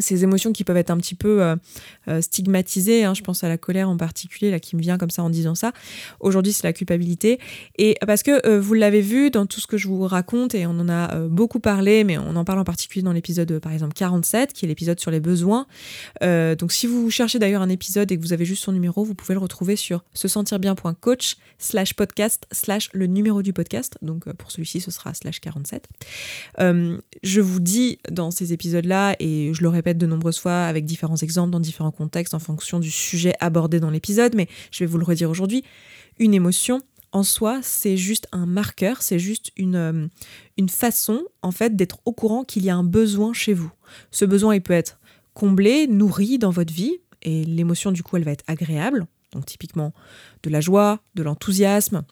ces 0.00 0.24
émotions 0.24 0.52
qui 0.52 0.64
peuvent 0.64 0.76
être 0.76 0.90
un 0.90 0.96
petit 0.96 1.14
peu 1.14 1.42
euh, 1.42 1.56
euh, 2.08 2.20
stigmatisées, 2.20 3.04
hein, 3.04 3.14
je 3.14 3.22
pense 3.22 3.44
à 3.44 3.48
la 3.48 3.58
colère 3.58 3.88
en 3.88 3.96
particulier, 3.96 4.50
là 4.50 4.60
qui 4.60 4.76
me 4.76 4.80
vient 4.80 4.98
comme 4.98 5.10
ça 5.10 5.22
en 5.22 5.30
disant 5.30 5.54
ça. 5.54 5.72
Aujourd'hui, 6.20 6.52
c'est 6.52 6.64
la 6.64 6.72
culpabilité. 6.72 7.38
Et 7.76 7.96
parce 8.06 8.22
que 8.22 8.46
euh, 8.46 8.60
vous 8.60 8.74
l'avez 8.74 9.00
vu 9.00 9.30
dans 9.30 9.46
tout 9.46 9.60
ce 9.60 9.66
que 9.66 9.76
je 9.76 9.88
vous 9.88 10.06
raconte, 10.06 10.54
et 10.54 10.66
on 10.66 10.78
en 10.78 10.88
a 10.88 11.16
beaucoup 11.28 11.60
parlé, 11.60 12.04
mais 12.04 12.18
on 12.18 12.36
en 12.36 12.44
parle 12.44 12.58
en 12.58 12.64
particulier 12.64 13.02
dans 13.02 13.12
l'épisode, 13.12 13.58
par 13.58 13.72
exemple, 13.72 13.94
47, 13.94 14.52
qui 14.52 14.64
est 14.64 14.68
l'épisode 14.68 15.00
sur 15.00 15.10
les 15.10 15.20
besoins. 15.20 15.66
donc 16.22 16.72
si 16.72 16.86
vous 16.86 17.10
cherchez 17.10 17.38
d'ailleurs 17.38 17.62
un 17.62 17.68
épisode 17.68 18.10
et 18.12 18.16
que 18.16 18.22
vous 18.22 18.32
avez 18.32 18.44
juste 18.44 18.64
son 18.64 18.72
numéro, 18.72 19.04
vous 19.04 19.14
pouvez 19.14 19.34
le 19.34 19.40
retrouver 19.40 19.76
sur 19.76 20.04
se 20.14 20.28
sentir 20.28 20.58
bien.coach 20.58 21.36
slash 21.58 21.94
podcast 21.94 22.46
slash 22.52 22.90
le 22.92 23.06
numéro 23.06 23.42
du 23.42 23.52
podcast. 23.52 23.98
Donc 24.02 24.30
pour 24.32 24.50
celui-ci, 24.50 24.80
ce 24.80 24.90
sera 24.90 25.14
slash 25.14 25.40
47. 25.40 25.88
je 26.58 27.40
vous 27.40 27.60
dis 27.60 27.98
dans 28.10 28.30
ces 28.30 28.52
épisodes-là, 28.52 29.16
et 29.20 29.52
je 29.54 29.62
le 29.62 29.68
répète, 29.68 29.87
de 29.96 30.06
nombreuses 30.06 30.38
fois 30.38 30.64
avec 30.64 30.84
différents 30.84 31.16
exemples 31.16 31.50
dans 31.50 31.60
différents 31.60 31.90
contextes 31.90 32.34
en 32.34 32.38
fonction 32.38 32.80
du 32.80 32.90
sujet 32.90 33.32
abordé 33.40 33.80
dans 33.80 33.90
l'épisode, 33.90 34.34
mais 34.34 34.48
je 34.70 34.80
vais 34.80 34.86
vous 34.86 34.98
le 34.98 35.04
redire 35.04 35.30
aujourd'hui. 35.30 35.64
Une 36.18 36.34
émotion, 36.34 36.82
en 37.12 37.22
soi, 37.22 37.60
c'est 37.62 37.96
juste 37.96 38.28
un 38.32 38.44
marqueur, 38.44 39.02
c'est 39.02 39.18
juste 39.18 39.52
une, 39.56 39.76
euh, 39.76 40.06
une 40.58 40.68
façon, 40.68 41.24
en 41.42 41.52
fait, 41.52 41.74
d'être 41.74 42.00
au 42.04 42.12
courant 42.12 42.44
qu'il 42.44 42.64
y 42.64 42.70
a 42.70 42.76
un 42.76 42.84
besoin 42.84 43.32
chez 43.32 43.54
vous. 43.54 43.70
Ce 44.10 44.24
besoin, 44.24 44.54
il 44.54 44.60
peut 44.60 44.74
être 44.74 45.00
comblé, 45.32 45.86
nourri 45.86 46.38
dans 46.38 46.50
votre 46.50 46.72
vie, 46.72 46.98
et 47.22 47.44
l'émotion, 47.44 47.92
du 47.92 48.02
coup, 48.02 48.16
elle 48.16 48.24
va 48.24 48.32
être 48.32 48.44
agréable. 48.46 49.06
Donc, 49.32 49.46
typiquement, 49.46 49.92
de 50.42 50.50
la 50.50 50.60
joie, 50.60 51.00
de 51.14 51.22
l'enthousiasme, 51.22 52.02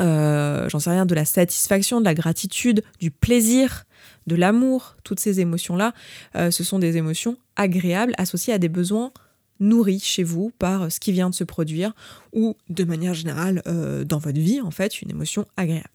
euh, 0.00 0.68
j'en 0.68 0.78
sais 0.78 0.90
rien, 0.90 1.06
de 1.06 1.14
la 1.14 1.24
satisfaction, 1.24 2.00
de 2.00 2.04
la 2.04 2.14
gratitude, 2.14 2.82
du 3.00 3.10
plaisir, 3.10 3.84
de 4.26 4.36
l'amour, 4.36 4.96
toutes 5.04 5.20
ces 5.20 5.40
émotions-là, 5.40 5.92
euh, 6.36 6.50
ce 6.50 6.64
sont 6.64 6.78
des 6.78 6.96
émotions 6.96 7.36
agréables 7.56 8.14
associées 8.18 8.54
à 8.54 8.58
des 8.58 8.68
besoins 8.68 9.12
nourris 9.60 10.00
chez 10.00 10.22
vous 10.22 10.52
par 10.58 10.90
ce 10.90 10.98
qui 10.98 11.12
vient 11.12 11.30
de 11.30 11.34
se 11.34 11.44
produire 11.44 11.94
ou 12.32 12.56
de 12.68 12.84
manière 12.84 13.14
générale 13.14 13.62
euh, 13.66 14.04
dans 14.04 14.18
votre 14.18 14.40
vie, 14.40 14.60
en 14.60 14.70
fait, 14.70 15.02
une 15.02 15.10
émotion 15.10 15.46
agréable. 15.56 15.90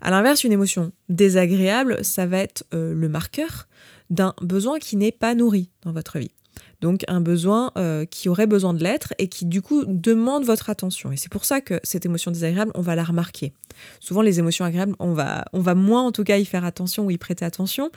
À 0.00 0.10
l'inverse, 0.10 0.44
une 0.44 0.52
émotion 0.52 0.92
désagréable, 1.08 2.04
ça 2.04 2.26
va 2.26 2.38
être 2.38 2.64
le 2.70 3.08
marqueur 3.08 3.66
d'un 4.10 4.32
besoin 4.40 4.78
qui 4.78 4.96
n'est 4.96 5.10
pas 5.10 5.34
nourri 5.34 5.70
dans 5.82 5.90
votre 5.90 6.20
vie 6.20 6.30
donc 6.80 7.04
un 7.08 7.20
besoin 7.20 7.72
euh, 7.76 8.04
qui 8.04 8.28
aurait 8.28 8.46
besoin 8.46 8.74
de 8.74 8.82
l'être 8.82 9.12
et 9.18 9.28
qui 9.28 9.46
du 9.46 9.62
coup 9.62 9.84
demande 9.86 10.44
votre 10.44 10.70
attention. 10.70 11.10
Et 11.12 11.16
c'est 11.16 11.30
pour 11.30 11.44
ça 11.44 11.60
que 11.60 11.80
cette 11.82 12.06
émotion 12.06 12.30
désagréable, 12.30 12.70
on 12.74 12.80
va 12.80 12.94
la 12.94 13.04
remarquer. 13.04 13.52
Souvent 14.00 14.22
les 14.22 14.38
émotions 14.38 14.64
agréables, 14.64 14.94
on 14.98 15.12
va, 15.12 15.44
moins 15.74 16.02
en 16.02 16.12
tout 16.12 16.24
cas 16.24 16.38
y 16.38 16.44
faire 16.44 16.64
attention 16.64 17.06
ou 17.06 17.10
y 17.10 17.18
prêter 17.18 17.44
attention, 17.44 17.90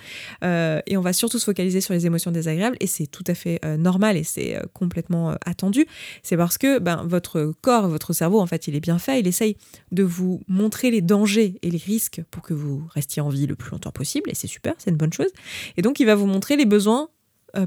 euh, 0.44 0.80
et 0.86 0.98
on 0.98 1.02
va 1.02 1.14
surtout 1.14 1.40
se 1.40 1.46
focaliser 1.46 1.82
sur 1.82 1.94
les 1.94 2.06
émotions 2.06 2.32
désagréables, 2.32 2.78
et 2.80 2.88
c'est 2.88 3.08
tout 3.08 3.24
à 3.28 3.34
fait 3.34 3.60
euh, 3.66 3.78
normal 3.78 4.18
et 4.18 4.24
c'est 4.24 4.60
complètement 4.74 5.36
attendu. 5.46 5.86
C'est 6.24 6.38
parce 6.38 6.58
que 6.58 6.80
ben, 6.80 7.04
votre 7.06 7.54
corps, 7.62 7.88
votre 7.88 8.14
cerveau, 8.14 8.40
en 8.40 8.48
fait, 8.48 8.68
il 8.68 8.76
est 8.76 8.80
bien 8.80 9.00
fait, 9.00 9.20
il 9.20 9.28
essaye 9.28 9.58
de 9.92 10.04
vous 10.04 10.42
montrer 10.48 10.92
les 10.92 11.02
dangers 11.02 11.58
et 11.62 11.72
les 11.72 11.78
risques 11.78 12.22
pour 12.32 12.44
que 12.44 12.54
vous 12.54 12.84
restiez 12.94 13.22
en 13.22 13.30
vie 13.30 13.48
le 13.48 13.56
plus 13.56 13.72
longtemps 13.72 13.92
possible, 13.92 14.30
et 14.30 14.36
c'est 14.36 14.48
super, 14.48 14.74
c'est 14.78 14.92
une 14.92 14.98
bonne 14.98 15.14
chose. 15.14 15.30
Et 15.78 15.82
donc 15.82 16.00
il 16.00 16.06
va 16.06 16.16
vous 16.16 16.28
montrer 16.28 16.56
les 16.58 16.66
besoins 16.66 17.10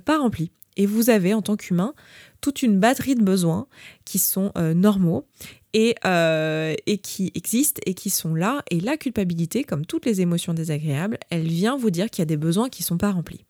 pas 0.04 0.16
remplis 0.18 0.50
Et 0.76 0.86
vous 0.86 1.10
avez 1.10 1.34
en 1.34 1.42
tant 1.42 1.56
qu'humain 1.56 1.94
toute 2.40 2.62
une 2.62 2.78
batterie 2.78 3.14
de 3.14 3.22
besoins 3.22 3.66
qui 4.04 4.18
sont 4.18 4.52
euh, 4.58 4.74
normaux 4.74 5.26
et, 5.72 5.94
euh, 6.04 6.74
et 6.86 6.98
qui 6.98 7.32
existent 7.34 7.80
et 7.86 7.94
qui 7.94 8.10
sont 8.10 8.34
là. 8.34 8.62
Et 8.70 8.80
la 8.80 8.96
culpabilité, 8.96 9.64
comme 9.64 9.86
toutes 9.86 10.04
les 10.04 10.20
émotions 10.20 10.52
désagréables, 10.52 11.18
elle 11.30 11.46
vient 11.46 11.76
vous 11.76 11.90
dire 11.90 12.10
qu'il 12.10 12.20
y 12.20 12.24
a 12.24 12.26
des 12.26 12.36
besoins 12.36 12.68
qui 12.68 12.82
ne 12.82 12.86
sont 12.86 12.98
pas 12.98 13.10
remplis. 13.10 13.44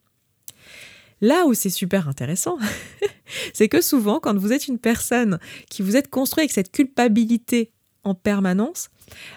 Là 1.20 1.46
où 1.46 1.54
c'est 1.54 1.70
super 1.70 2.08
intéressant, 2.08 2.56
c'est 3.52 3.68
que 3.68 3.80
souvent, 3.80 4.20
quand 4.20 4.36
vous 4.36 4.52
êtes 4.52 4.68
une 4.68 4.78
personne 4.78 5.38
qui 5.70 5.82
vous 5.82 5.96
êtes 5.96 6.08
construit 6.08 6.42
avec 6.42 6.52
cette 6.52 6.70
culpabilité 6.70 7.72
en 8.04 8.14
permanence, 8.14 8.90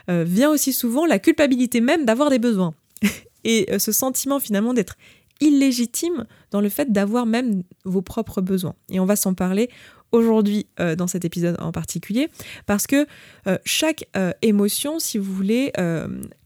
euh, 0.09 0.23
vient 0.23 0.51
aussi 0.51 0.73
souvent 0.73 1.05
la 1.05 1.19
culpabilité 1.19 1.81
même 1.81 2.05
d'avoir 2.05 2.29
des 2.29 2.39
besoins. 2.39 2.73
Et 3.43 3.67
ce 3.79 3.91
sentiment 3.91 4.39
finalement 4.39 4.73
d'être 4.73 4.97
illégitime 5.39 6.25
dans 6.51 6.61
le 6.61 6.69
fait 6.69 6.91
d'avoir 6.91 7.25
même 7.25 7.63
vos 7.85 8.01
propres 8.01 8.41
besoins. 8.41 8.75
Et 8.89 8.99
on 8.99 9.05
va 9.05 9.15
s'en 9.15 9.33
parler 9.33 9.69
aujourd'hui 10.11 10.67
euh, 10.79 10.95
dans 10.95 11.07
cet 11.07 11.25
épisode 11.25 11.57
en 11.59 11.71
particulier, 11.71 12.29
parce 12.65 12.87
que 12.87 13.05
euh, 13.47 13.57
chaque 13.65 14.07
euh, 14.15 14.31
émotion, 14.41 14.99
si 14.99 15.17
vous 15.17 15.33
voulez, 15.33 15.71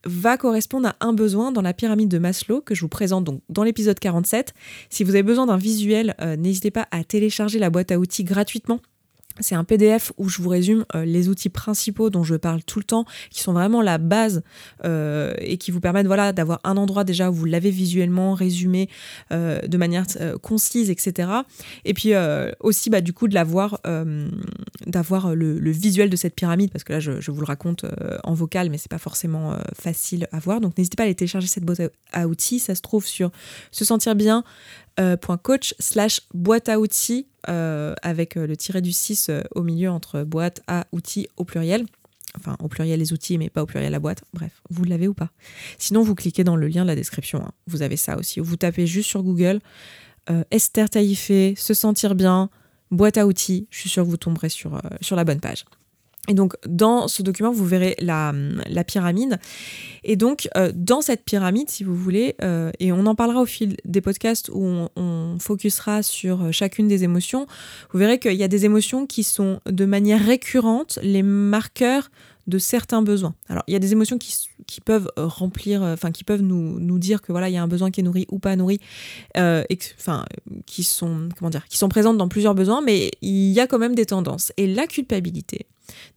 va 0.06 0.38
correspondre 0.38 0.90
à 0.90 0.96
un 1.00 1.14
besoin 1.14 1.52
dans 1.52 1.62
la 1.62 1.74
pyramide 1.74 2.10
de 2.10 2.18
Maslow 2.18 2.62
que 2.62 2.74
je 2.74 2.82
vous 2.82 2.90
présente 2.90 3.24
donc 3.24 3.42
dans 3.50 3.64
l'épisode 3.64 4.00
47. 4.00 4.54
Si 4.90 5.04
vous 5.04 5.12
avez 5.12 5.24
besoin 5.24 5.46
d'un 5.46 5.58
visuel, 5.58 6.16
n'hésitez 6.38 6.72
pas 6.72 6.88
à 6.92 7.04
télécharger 7.04 7.60
la 7.60 7.70
boîte 7.70 7.92
à 7.92 8.00
outils 8.00 8.24
gratuitement 8.24 8.80
c'est 9.40 9.56
un 9.56 9.64
PDF 9.64 10.12
où 10.18 10.30
je 10.30 10.42
vous 10.42 10.50
résume 10.50 10.86
euh, 10.96 11.06
les 11.06 11.30
outils 11.30 11.50
principaux 11.50 12.10
dont 12.10 12.24
je 12.24 12.36
parle 12.36 12.64
tout 12.64 12.80
le 12.80 12.86
temps, 12.86 13.06
qui 13.30 13.42
sont 13.42 13.54
vraiment 13.54 13.82
la 13.82 13.98
base 13.98 14.44
euh, 14.86 15.34
et 15.40 15.58
qui 15.58 15.72
vous 15.72 15.80
permettent 15.80 16.08
voilà, 16.08 16.34
d'avoir 16.34 16.60
un 16.64 16.78
endroit 16.78 17.04
déjà 17.04 17.30
où 17.30 17.34
vous 17.34 17.46
l'avez 17.46 17.72
visuellement 17.72 18.34
résumé 18.34 18.90
euh, 19.32 19.60
de 19.62 19.78
manière 19.78 20.06
concise, 20.42 20.90
etc. 20.90 21.30
Et 21.86 21.94
puis 21.94 22.14
aussi 22.60 22.90
bah, 22.90 23.02
du 23.02 23.14
coup 23.14 23.28
de 23.28 23.34
l'avoir, 23.34 23.80
d'avoir 24.86 25.36
le, 25.36 25.72
visuel 25.72 26.10
de 26.10 26.16
cette 26.16 26.36
pyramide, 26.36 26.72
parce 26.72 26.84
que 26.84 26.94
là 26.94 27.00
je, 27.00 27.32
vous 27.32 27.40
le 27.40 27.46
raconte 27.46 27.86
en 28.24 28.34
vocal, 28.34 28.70
mais 28.70 28.78
c'est 28.78 28.92
pas 28.92 28.98
forcément 28.98 29.56
facile 29.74 30.28
à 30.32 30.40
voir. 30.40 30.62
Donc 30.62 30.78
n'hésitez 30.78 30.96
pas 30.96 31.04
à 31.04 31.06
aller 31.06 31.16
télécharger 31.16 31.48
cette 31.48 31.64
boîte 31.64 31.82
à 32.12 32.28
outils, 32.28 32.60
ça 32.60 32.76
se 32.76 32.82
trouve 32.82 33.06
sur 33.06 33.32
se 33.72 33.86
sentir 33.86 34.16
bien 34.16 34.44
.coach 35.22 35.76
slash 35.80 36.22
boîte 36.34 36.70
à 36.70 36.80
outils 36.80 37.28
euh, 37.50 37.94
avec 38.02 38.38
euh, 38.38 38.46
le 38.46 38.56
tiré 38.56 38.82
du 38.82 38.92
6 38.92 39.32
au 39.56 39.64
milieu 39.64 39.90
entre 39.90 40.24
boîte 40.24 40.62
à 40.68 40.86
outils 40.92 41.28
au 41.38 41.44
pluriel. 41.44 41.86
Enfin, 42.38 42.56
au 42.60 42.70
pluriel 42.70 43.00
les 43.00 43.12
outils, 43.12 43.38
mais 43.38 43.50
pas 43.50 43.62
au 43.62 43.66
pluriel 43.66 43.92
la 43.92 44.00
boîte. 44.00 44.24
Bref, 44.34 44.62
vous 44.70 44.86
l'avez 44.86 45.08
ou 45.08 45.14
pas? 45.14 45.32
Sinon, 45.78 46.02
vous 46.02 46.16
cliquez 46.16 46.46
dans 46.46 46.56
le 46.56 46.68
lien 46.68 46.84
de 46.84 46.88
la 46.88 46.96
description. 46.96 47.44
Hein. 47.44 47.52
Vous 47.68 47.82
avez 47.82 47.98
ça 47.98 48.18
aussi. 48.18 48.40
Vous 48.40 48.56
tapez 48.56 48.88
juste 48.88 49.10
sur 49.10 49.24
Google 49.24 49.60
Esther 50.50 50.90
Taïfé, 50.90 51.56
se 51.58 51.74
sentir 51.74 52.16
bien, 52.16 52.50
boîte 52.90 53.18
à 53.18 53.28
outils. 53.28 53.68
Je 53.70 53.80
suis 53.80 53.90
sûre 53.90 54.06
que 54.06 54.10
vous 54.10 54.18
tomberez 54.18 54.48
sur 54.48 54.72
la 55.12 55.24
bonne 55.26 55.42
page. 55.42 55.66
Et 56.28 56.36
donc, 56.36 56.54
dans 56.68 57.08
ce 57.08 57.24
document, 57.24 57.52
vous 57.52 57.66
verrez 57.66 57.96
la, 58.00 58.32
pyramide. 58.86 59.40
Et 60.04 60.16
donc, 60.16 60.48
euh, 60.56 60.72
dans 60.76 61.02
cette 61.02 61.26
pyramide, 61.26 61.70
si 61.70 61.84
vous 61.84 61.96
voulez, 61.96 62.36
euh, 62.44 62.72
et 62.80 62.92
on 62.92 63.08
en 63.08 63.16
parlera 63.16 63.42
au 63.42 63.46
fil 63.48 63.76
des 63.86 64.02
podcasts 64.02 64.50
où 64.54 64.64
on, 64.64 64.90
on 64.96 65.40
focusera 65.40 66.04
sur 66.04 66.44
euh, 66.44 66.52
chacune 66.52 66.88
des 66.88 67.04
émotions, 67.04 67.48
vous 67.92 68.00
verrez 68.00 68.20
qu'il 68.20 68.36
y 68.36 68.44
a 68.44 68.48
des 68.48 68.66
émotions 68.66 69.08
qui 69.08 69.24
sont 69.24 69.62
de 69.66 69.86
manière 69.86 70.24
récurrente 70.24 71.00
les 71.02 71.24
marqueurs 71.24 72.12
de 72.52 72.60
certains 72.60 73.02
besoins. 73.02 73.34
Alors, 73.50 73.64
il 73.68 73.74
y 73.74 73.76
a 73.76 73.80
des 73.80 73.92
émotions 73.94 74.18
qui, 74.20 74.82
peuvent 74.86 75.10
remplir, 75.18 75.82
enfin, 75.82 76.12
qui 76.12 76.24
peuvent 76.24 76.42
nous, 76.42 76.80
nous, 76.80 77.00
dire 77.00 77.22
que 77.22 77.32
voilà, 77.32 77.50
il 77.50 77.54
y 77.54 77.58
a 77.58 77.64
un 77.64 77.68
besoin 77.68 77.90
qui 77.90 78.02
est 78.02 78.04
nourri 78.04 78.28
ou 78.30 78.38
pas 78.38 78.56
nourri, 78.56 78.80
et 79.36 79.80
enfin, 79.98 80.26
qui 80.66 80.84
sont, 80.84 81.30
comment 81.38 81.50
dire, 81.50 81.66
qui 81.68 81.78
sont 81.78 81.90
présentes 81.90 82.18
dans 82.18 82.28
plusieurs 82.28 82.56
besoins, 82.56 82.82
mais 82.82 83.12
il 83.22 83.52
y 83.52 83.60
a 83.60 83.68
quand 83.68 83.80
même 83.80 83.96
des 83.96 84.06
tendances. 84.06 84.52
Et 84.58 84.68
la 84.68 84.86
culpabilité, 84.86 85.66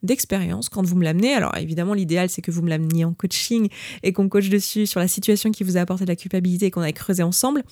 d'expérience 0.03 0.69
quand 0.69 0.83
vous 0.83 0.95
me 0.95 1.03
l'amenez. 1.03 1.33
Alors 1.33 1.55
évidemment, 1.57 1.93
l'idéal, 1.93 2.29
c'est 2.29 2.41
que 2.41 2.51
vous 2.51 2.61
me 2.61 2.69
l'ameniez 2.69 3.05
en 3.05 3.13
coaching 3.13 3.69
et 4.03 4.13
qu'on 4.13 4.29
coach 4.29 4.49
dessus 4.49 4.85
sur 4.85 4.99
la 4.99 5.07
situation 5.07 5.51
qui 5.51 5.63
vous 5.63 5.77
a 5.77 5.81
apporté 5.81 6.05
la 6.05 6.15
culpabilité 6.15 6.67
et 6.67 6.71
qu'on 6.71 6.81
a 6.81 6.91
creusé 6.91 7.23
ensemble. 7.23 7.63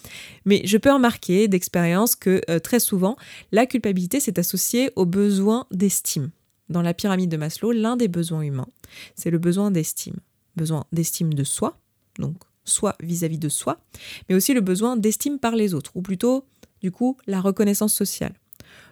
Mais 0.45 0.61
je 0.65 0.77
peux 0.77 0.91
remarquer 0.91 1.47
d'expérience 1.47 2.15
que 2.15 2.41
euh, 2.49 2.59
très 2.59 2.79
souvent, 2.79 3.15
la 3.51 3.65
culpabilité 3.65 4.19
s'est 4.19 4.39
associée 4.39 4.91
au 4.95 5.05
besoin 5.05 5.65
d'estime. 5.71 6.31
Dans 6.73 6.81
la 6.81 6.95
pyramide 6.95 7.29
de 7.29 7.37
Maslow, 7.37 7.71
l'un 7.71 7.95
des 7.97 8.07
besoins 8.07 8.41
humains, 8.41 8.67
c'est 9.13 9.29
le 9.29 9.37
besoin 9.37 9.69
d'estime. 9.69 10.15
Besoin 10.55 10.85
d'estime 10.91 11.31
de 11.31 11.43
soi, 11.43 11.77
donc 12.17 12.35
soit 12.65 12.95
vis-à-vis 12.99 13.37
-vis 13.37 13.41
de 13.41 13.49
soi, 13.49 13.79
mais 14.27 14.33
aussi 14.33 14.55
le 14.55 14.61
besoin 14.61 14.97
d'estime 14.97 15.37
par 15.37 15.55
les 15.55 15.75
autres, 15.75 15.91
ou 15.93 16.01
plutôt, 16.01 16.45
du 16.81 16.89
coup, 16.89 17.15
la 17.27 17.41
reconnaissance 17.41 17.93
sociale. 17.93 18.33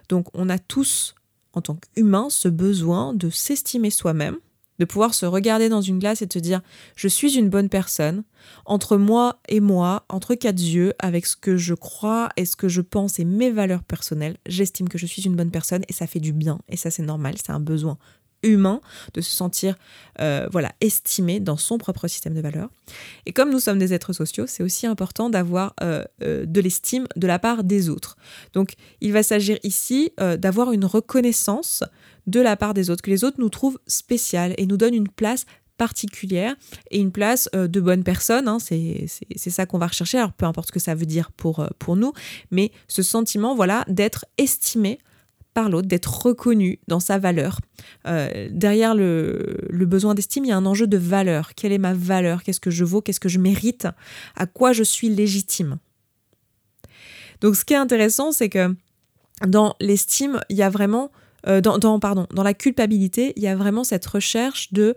Donc 0.08 0.28
on 0.32 0.48
a 0.48 0.60
tous 0.60 1.16
en 1.54 1.60
tant 1.60 1.74
qu'humain 1.74 2.30
ce 2.30 2.48
besoin 2.48 3.14
de 3.14 3.30
s'estimer 3.30 3.90
soi-même, 3.90 4.38
de 4.78 4.84
pouvoir 4.84 5.14
se 5.14 5.26
regarder 5.26 5.68
dans 5.68 5.80
une 5.80 5.98
glace 5.98 6.22
et 6.22 6.26
de 6.26 6.32
se 6.32 6.38
dire 6.38 6.60
je 6.96 7.08
suis 7.08 7.36
une 7.36 7.48
bonne 7.48 7.68
personne, 7.68 8.24
entre 8.64 8.96
moi 8.96 9.40
et 9.48 9.60
moi, 9.60 10.04
entre 10.08 10.34
quatre 10.34 10.60
yeux, 10.60 10.92
avec 10.98 11.26
ce 11.26 11.36
que 11.36 11.56
je 11.56 11.74
crois 11.74 12.28
et 12.36 12.44
ce 12.44 12.56
que 12.56 12.68
je 12.68 12.80
pense 12.80 13.18
et 13.18 13.24
mes 13.24 13.50
valeurs 13.50 13.84
personnelles, 13.84 14.36
j'estime 14.46 14.88
que 14.88 14.98
je 14.98 15.06
suis 15.06 15.22
une 15.22 15.36
bonne 15.36 15.50
personne 15.50 15.82
et 15.88 15.92
ça 15.92 16.06
fait 16.06 16.20
du 16.20 16.32
bien 16.32 16.58
et 16.68 16.76
ça 16.76 16.90
c'est 16.90 17.02
normal, 17.02 17.34
c'est 17.36 17.52
un 17.52 17.60
besoin 17.60 17.98
humain 18.42 18.80
de 19.14 19.20
se 19.20 19.30
sentir 19.30 19.76
euh, 20.20 20.48
voilà 20.50 20.72
estimé 20.80 21.40
dans 21.40 21.56
son 21.56 21.78
propre 21.78 22.08
système 22.08 22.34
de 22.34 22.40
valeurs. 22.40 22.70
Et 23.26 23.32
comme 23.32 23.50
nous 23.50 23.60
sommes 23.60 23.78
des 23.78 23.94
êtres 23.94 24.12
sociaux, 24.12 24.46
c'est 24.46 24.62
aussi 24.62 24.86
important 24.86 25.30
d'avoir 25.30 25.74
euh, 25.82 26.04
euh, 26.22 26.44
de 26.44 26.60
l'estime 26.60 27.06
de 27.16 27.26
la 27.26 27.38
part 27.38 27.64
des 27.64 27.88
autres. 27.88 28.16
Donc 28.52 28.74
il 29.00 29.12
va 29.12 29.22
s'agir 29.22 29.58
ici 29.62 30.12
d'avoir 30.38 30.72
une 30.72 30.84
reconnaissance 30.84 31.84
de 32.26 32.40
la 32.40 32.56
part 32.56 32.74
des 32.74 32.90
autres, 32.90 33.02
que 33.02 33.10
les 33.10 33.24
autres 33.24 33.40
nous 33.40 33.48
trouvent 33.48 33.78
spéciales 33.86 34.54
et 34.58 34.66
nous 34.66 34.76
donnent 34.76 34.94
une 34.94 35.08
place 35.08 35.44
particulière 35.76 36.54
et 36.90 37.00
une 37.00 37.12
place 37.12 37.48
de 37.52 37.80
bonne 37.80 38.04
personne. 38.04 38.46
Hein, 38.46 38.58
c'est 38.60 39.50
ça 39.50 39.66
qu'on 39.66 39.78
va 39.78 39.88
rechercher. 39.88 40.18
Alors 40.18 40.32
peu 40.32 40.46
importe 40.46 40.68
ce 40.68 40.72
que 40.72 40.80
ça 40.80 40.94
veut 40.94 41.06
dire 41.06 41.32
pour, 41.32 41.66
pour 41.78 41.96
nous, 41.96 42.12
mais 42.50 42.70
ce 42.88 43.02
sentiment 43.02 43.54
voilà 43.54 43.84
d'être 43.88 44.26
estimé 44.38 44.98
par 45.54 45.68
l'autre, 45.68 45.88
d'être 45.88 46.22
reconnu 46.24 46.78
dans 46.88 47.00
sa 47.00 47.18
valeur. 47.18 47.60
Euh, 48.06 48.48
derrière 48.50 48.94
le, 48.94 49.68
besoin 49.70 50.14
d'estime, 50.14 50.44
il 50.44 50.48
y 50.48 50.52
a 50.52 50.56
un 50.56 50.66
enjeu 50.66 50.86
de 50.86 50.96
valeur. 50.96 51.54
Quelle 51.54 51.72
est 51.72 51.78
ma 51.78 51.94
valeur? 51.94 52.42
Qu'est-ce 52.42 52.60
que 52.60 52.70
je 52.70 52.84
vaux? 52.84 53.02
Qu'est-ce 53.02 53.20
que 53.20 53.28
je 53.28 53.38
mérite? 53.38 53.86
À 54.36 54.46
quoi 54.46 54.72
je 54.72 54.82
suis 54.82 55.08
légitime? 55.08 55.78
Donc 57.40 57.56
ce 57.56 57.64
qui 57.64 57.74
est 57.74 57.78
intéressant, 57.78 58.32
c'est 58.32 58.48
que 58.48 58.74
dans 59.46 59.74
l'estime, 59.80 60.40
il 60.48 60.56
y 60.56 60.62
a 60.62 60.70
vraiment... 60.70 61.10
Euh, 61.46 61.60
dans, 61.60 61.98
pardon, 61.98 62.26
dans 62.34 62.42
la 62.42 62.54
culpabilité, 62.54 63.32
il 63.36 63.42
y 63.42 63.48
a 63.48 63.56
vraiment 63.56 63.84
cette 63.84 64.06
recherche 64.06 64.72
de 64.72 64.94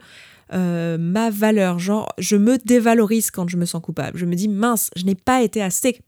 euh, 0.54 0.98
ma 0.98 1.30
valeur. 1.30 1.80
Genre, 1.80 2.12
je 2.18 2.36
me 2.36 2.58
dévalorise 2.58 3.32
quand 3.32 3.48
je 3.48 3.58
me 3.58 3.66
sens 3.66 3.82
coupable. 3.82 4.18
Je 4.18 4.26
me 4.26 4.36
dis, 4.36 4.48
mince, 4.48 4.92
je 4.96 5.06
n'ai 5.06 5.16
pas 5.16 5.42
été 5.42 5.62
assez 5.62 6.00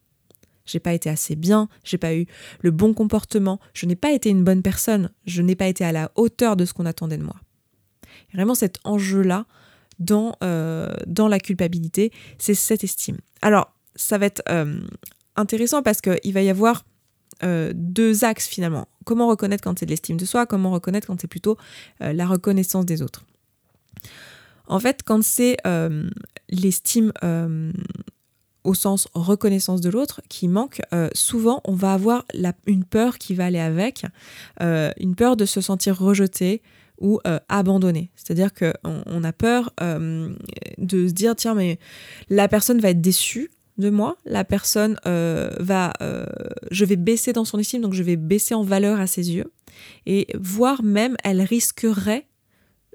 j'ai 0.70 0.82
pas 0.82 0.92
été 0.92 1.10
assez 1.10 1.38
bien, 1.38 1.70
j'ai 1.86 1.98
pas 1.98 2.14
eu 2.14 2.26
le 2.60 2.72
bon 2.72 2.94
comportement, 2.94 3.58
je 3.74 3.86
n'ai 3.86 3.96
pas 3.96 4.12
été 4.12 4.30
une 4.30 4.44
bonne 4.44 4.62
personne, 4.62 5.12
je 5.26 5.42
n'ai 5.42 5.56
pas 5.56 5.68
été 5.68 5.86
à 5.86 5.94
la 5.94 6.12
hauteur 6.16 6.58
de 6.58 6.66
ce 6.66 6.74
qu'on 6.74 6.86
attendait 6.86 7.18
de 7.18 7.24
moi. 7.24 7.38
vraiment 8.34 8.54
cet 8.54 8.80
enjeu-là 8.84 9.46
dans, 10.00 10.36
euh, 10.44 10.94
dans 11.06 11.30
la 11.30 11.40
culpabilité, 11.40 12.12
c'est 12.38 12.54
cette 12.54 12.84
estime. 12.84 13.16
Alors, 13.42 13.74
ça 13.96 14.18
va 14.18 14.26
être 14.26 14.44
intéressant 15.38 15.84
parce 15.84 16.02
qu'il 16.02 16.34
va 16.34 16.42
y 16.42 16.50
avoir 16.50 16.84
euh, 17.44 17.72
deux 17.76 18.24
axes 18.24 18.48
finalement. 18.48 18.88
Comment 19.06 19.28
reconnaître 19.28 19.64
quand 19.64 19.80
c'est 19.80 19.86
de 19.86 19.92
l'estime 19.92 20.18
de 20.18 20.26
soi, 20.26 20.46
comment 20.46 20.72
reconnaître 20.72 21.08
quand 21.08 21.20
c'est 21.20 21.28
plutôt 21.28 21.58
la 22.00 22.26
reconnaissance 22.26 22.86
des 22.86 23.02
autres. 23.02 23.24
En 24.68 24.80
fait, 24.80 25.02
quand 25.06 25.24
c'est 25.24 25.58
l'estime 26.50 27.14
au 28.68 28.74
sens 28.74 29.08
reconnaissance 29.14 29.80
de 29.80 29.90
l'autre 29.90 30.22
qui 30.28 30.48
manque, 30.50 30.82
euh, 30.94 31.08
souvent 31.14 31.62
on 31.64 31.74
va 31.74 31.94
avoir 31.94 32.26
une 32.66 32.84
peur 32.84 33.18
qui 33.18 33.34
va 33.34 33.46
aller 33.46 33.60
avec, 33.60 34.06
euh, 34.62 34.92
une 34.98 35.16
peur 35.16 35.38
de 35.38 35.46
se 35.46 35.62
sentir 35.62 35.98
rejeté 35.98 36.62
ou 37.00 37.20
euh, 37.26 37.40
abandonné. 37.48 38.12
C'est-à-dire 38.16 38.54
qu'on 38.54 39.04
on 39.06 39.24
a 39.24 39.32
peur 39.32 39.72
de 39.80 41.08
se 41.08 41.14
dire 41.14 41.36
tiens 41.36 41.56
mais 41.56 41.80
la 42.30 42.50
personne 42.50 42.80
va 42.80 42.90
être 42.90 43.02
déçue 43.02 43.52
de 43.78 43.90
moi, 43.90 44.18
la 44.26 44.44
personne 44.44 44.98
va, 45.06 45.94
je 46.72 46.86
vais 46.86 46.96
baisser 46.96 47.34
dans 47.34 47.46
son 47.46 47.60
estime, 47.60 47.82
donc 47.82 47.94
je 47.94 48.04
vais 48.04 48.16
baisser 48.16 48.54
en 48.54 48.64
valeur 48.64 49.00
à 49.00 49.08
ses 49.08 49.32
yeux, 49.32 49.52
et 50.06 50.28
voire 50.40 50.84
même 50.84 51.16
elle 51.24 51.42
risquerait 51.42 52.28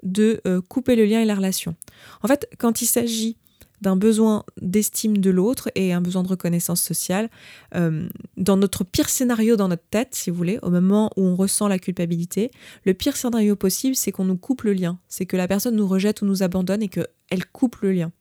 de 0.03 0.41
couper 0.67 0.95
le 0.95 1.05
lien 1.05 1.21
et 1.21 1.25
la 1.25 1.35
relation. 1.35 1.75
En 2.21 2.27
fait, 2.27 2.49
quand 2.57 2.81
il 2.81 2.85
s'agit 2.85 3.37
d'un 3.83 3.97
besoin 3.97 4.45
d'estime 4.61 5.17
de 5.17 5.29
l'autre 5.29 5.69
et 5.75 5.93
un 5.93 6.01
besoin 6.01 6.23
de 6.23 6.29
reconnaissance 6.29 6.81
sociale. 6.81 7.29
Euh, 7.75 8.07
dans 8.37 8.57
notre 8.57 8.83
pire 8.83 9.09
scénario 9.09 9.57
dans 9.57 9.67
notre 9.67 9.83
tête, 9.91 10.15
si 10.15 10.31
vous 10.31 10.37
voulez, 10.37 10.57
au 10.63 10.69
moment 10.69 11.11
où 11.17 11.23
on 11.23 11.35
ressent 11.35 11.67
la 11.67 11.77
culpabilité, 11.77 12.49
le 12.85 12.93
pire 12.93 13.17
scénario 13.17 13.55
possible, 13.55 13.95
c'est 13.95 14.11
qu'on 14.11 14.23
nous 14.25 14.37
coupe 14.37 14.63
le 14.63 14.73
lien. 14.73 14.97
C'est 15.09 15.25
que 15.25 15.37
la 15.37 15.47
personne 15.47 15.75
nous 15.75 15.87
rejette 15.87 16.21
ou 16.21 16.25
nous 16.25 16.41
abandonne 16.41 16.81
et 16.81 16.87
qu'elle 16.87 17.45
coupe 17.51 17.75
le 17.81 17.91
lien. 17.91 18.11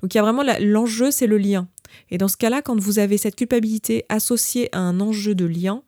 Donc 0.00 0.14
il 0.14 0.16
y 0.16 0.20
a 0.20 0.22
vraiment 0.22 0.44
l'enjeu, 0.60 1.10
c'est 1.10 1.26
le 1.26 1.38
lien. 1.38 1.68
Et 2.10 2.18
dans 2.18 2.28
ce 2.28 2.36
cas-là, 2.36 2.62
quand 2.62 2.78
vous 2.78 2.98
avez 2.98 3.18
cette 3.18 3.36
culpabilité 3.36 4.04
associée 4.08 4.68
à 4.72 4.80
un 4.80 5.00
enjeu 5.00 5.34
de 5.34 5.44
lien, 5.44 5.82